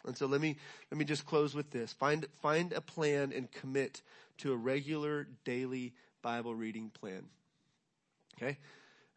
And 0.06 0.16
so 0.16 0.26
let 0.26 0.40
me, 0.40 0.56
let 0.90 0.98
me 0.98 1.04
just 1.04 1.26
close 1.26 1.54
with 1.54 1.70
this. 1.70 1.92
Find, 1.92 2.26
find 2.40 2.72
a 2.72 2.80
plan 2.80 3.32
and 3.34 3.50
commit 3.50 4.00
to 4.38 4.52
a 4.52 4.56
regular 4.56 5.28
daily 5.44 5.92
Bible 6.22 6.54
reading 6.54 6.90
plan. 6.90 7.26
Okay? 8.36 8.58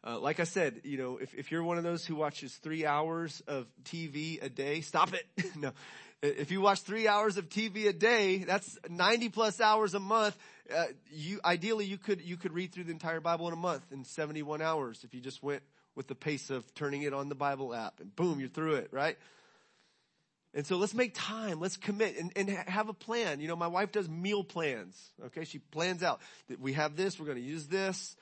Uh, 0.02 0.18
like 0.18 0.40
I 0.40 0.44
said, 0.44 0.80
you 0.84 0.96
know, 0.98 1.18
if, 1.18 1.34
if 1.34 1.50
you're 1.50 1.62
one 1.62 1.76
of 1.78 1.84
those 1.84 2.06
who 2.06 2.16
watches 2.16 2.54
three 2.54 2.86
hours 2.86 3.42
of 3.46 3.66
TV 3.84 4.42
a 4.42 4.48
day, 4.48 4.80
stop 4.80 5.12
it. 5.12 5.26
no. 5.56 5.72
If 6.22 6.50
you 6.50 6.60
watch 6.60 6.80
three 6.82 7.08
hours 7.08 7.38
of 7.38 7.48
TV 7.48 7.88
a 7.88 7.94
day, 7.94 8.38
that's 8.38 8.78
90 8.88 9.30
plus 9.30 9.58
hours 9.60 9.94
a 9.94 10.00
month. 10.00 10.36
Uh, 10.74 10.84
you, 11.10 11.40
ideally 11.44 11.86
you 11.86 11.96
could, 11.96 12.20
you 12.20 12.36
could 12.36 12.52
read 12.52 12.72
through 12.72 12.84
the 12.84 12.92
entire 12.92 13.20
Bible 13.20 13.48
in 13.48 13.54
a 13.54 13.56
month 13.56 13.90
in 13.90 14.04
71 14.04 14.60
hours 14.60 15.02
if 15.02 15.14
you 15.14 15.20
just 15.20 15.42
went 15.42 15.62
with 15.96 16.08
the 16.08 16.14
pace 16.14 16.50
of 16.50 16.74
turning 16.74 17.02
it 17.02 17.14
on 17.14 17.28
the 17.28 17.34
Bible 17.34 17.74
app 17.74 18.00
and 18.00 18.14
boom, 18.14 18.38
you're 18.38 18.50
through 18.50 18.74
it, 18.74 18.88
right? 18.92 19.16
And 20.52 20.66
so 20.66 20.76
let's 20.76 20.94
make 20.94 21.14
time. 21.14 21.58
Let's 21.58 21.76
commit 21.76 22.18
and, 22.18 22.32
and 22.36 22.50
have 22.50 22.88
a 22.88 22.92
plan. 22.92 23.40
You 23.40 23.48
know, 23.48 23.56
my 23.56 23.68
wife 23.68 23.92
does 23.92 24.08
meal 24.08 24.44
plans. 24.44 25.00
Okay. 25.26 25.44
She 25.44 25.58
plans 25.58 26.02
out 26.02 26.20
that 26.48 26.60
we 26.60 26.72
have 26.74 26.96
this. 26.96 27.18
We're 27.18 27.26
going 27.26 27.38
to 27.38 27.44
use 27.44 27.66
this. 27.66 28.16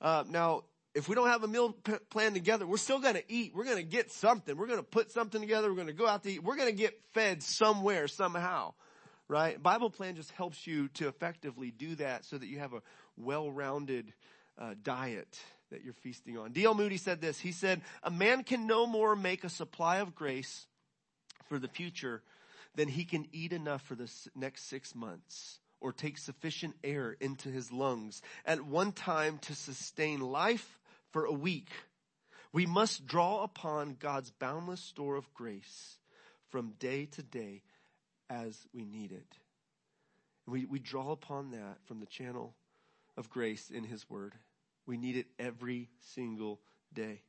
Uh, 0.00 0.24
now 0.28 0.64
if 0.94 1.08
we 1.08 1.14
don't 1.14 1.28
have 1.28 1.42
a 1.42 1.48
meal 1.48 1.72
p- 1.72 1.94
plan 2.08 2.34
together, 2.34 2.66
we're 2.66 2.76
still 2.76 3.00
going 3.00 3.14
to 3.14 3.24
eat. 3.28 3.52
We're 3.54 3.64
going 3.64 3.76
to 3.76 3.82
get 3.82 4.12
something. 4.12 4.56
We're 4.56 4.66
going 4.66 4.78
to 4.78 4.84
put 4.84 5.10
something 5.10 5.40
together. 5.40 5.68
We're 5.68 5.76
going 5.76 5.88
to 5.88 5.92
go 5.92 6.06
out 6.06 6.22
to 6.22 6.30
eat. 6.30 6.42
We're 6.42 6.56
going 6.56 6.70
to 6.70 6.76
get 6.76 6.98
fed 7.12 7.42
somewhere, 7.42 8.06
somehow, 8.06 8.74
right? 9.28 9.60
Bible 9.60 9.90
plan 9.90 10.14
just 10.14 10.30
helps 10.32 10.66
you 10.66 10.88
to 10.94 11.08
effectively 11.08 11.70
do 11.70 11.96
that 11.96 12.24
so 12.24 12.38
that 12.38 12.46
you 12.46 12.60
have 12.60 12.72
a 12.72 12.82
well-rounded 13.16 14.12
uh, 14.58 14.74
diet 14.82 15.38
that 15.70 15.82
you're 15.82 15.94
feasting 15.94 16.38
on. 16.38 16.52
D.L. 16.52 16.74
Moody 16.74 16.96
said 16.96 17.20
this. 17.20 17.40
He 17.40 17.50
said, 17.50 17.80
a 18.02 18.10
man 18.10 18.44
can 18.44 18.66
no 18.66 18.86
more 18.86 19.16
make 19.16 19.42
a 19.42 19.48
supply 19.48 19.96
of 19.96 20.14
grace 20.14 20.66
for 21.48 21.58
the 21.58 21.68
future 21.68 22.22
than 22.76 22.86
he 22.88 23.04
can 23.04 23.26
eat 23.32 23.52
enough 23.52 23.82
for 23.82 23.96
the 23.96 24.10
next 24.36 24.68
six 24.68 24.94
months 24.94 25.58
or 25.80 25.92
take 25.92 26.18
sufficient 26.18 26.74
air 26.82 27.16
into 27.20 27.48
his 27.48 27.70
lungs 27.72 28.22
at 28.46 28.62
one 28.62 28.92
time 28.92 29.38
to 29.38 29.54
sustain 29.54 30.20
life 30.20 30.78
for 31.14 31.24
a 31.26 31.32
week. 31.32 31.70
We 32.52 32.66
must 32.66 33.06
draw 33.06 33.44
upon 33.44 33.98
God's 34.00 34.32
boundless 34.32 34.80
store 34.80 35.14
of 35.14 35.32
grace 35.32 35.98
from 36.48 36.74
day 36.80 37.06
to 37.06 37.22
day 37.22 37.62
as 38.28 38.66
we 38.74 38.84
need 38.84 39.12
it. 39.12 39.38
We, 40.48 40.64
we 40.64 40.80
draw 40.80 41.12
upon 41.12 41.52
that 41.52 41.78
from 41.84 42.00
the 42.00 42.06
channel 42.06 42.56
of 43.16 43.30
grace 43.30 43.70
in 43.70 43.84
His 43.84 44.10
Word. 44.10 44.34
We 44.86 44.96
need 44.96 45.16
it 45.16 45.28
every 45.38 45.88
single 46.00 46.58
day. 46.92 47.22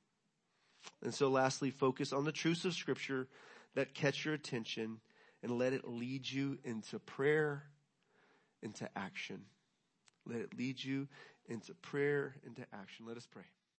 And 1.04 1.14
so 1.14 1.30
lastly, 1.30 1.70
focus 1.70 2.12
on 2.12 2.26
the 2.26 2.32
truths 2.32 2.66
of 2.66 2.74
Scripture 2.74 3.28
that 3.76 3.94
catch 3.94 4.26
your 4.26 4.34
attention 4.34 5.00
and 5.44 5.60
let 5.60 5.74
it 5.74 5.88
lead 5.88 6.28
you 6.28 6.58
into 6.64 6.98
prayer, 6.98 7.66
into 8.64 8.90
action. 8.98 9.42
Let 10.26 10.40
it 10.40 10.58
lead 10.58 10.84
you 10.84 11.08
into 11.48 11.76
prayer, 11.76 12.34
into 12.48 12.66
action. 12.74 13.06
Let 13.06 13.18
us 13.18 13.28
pray. 13.32 13.46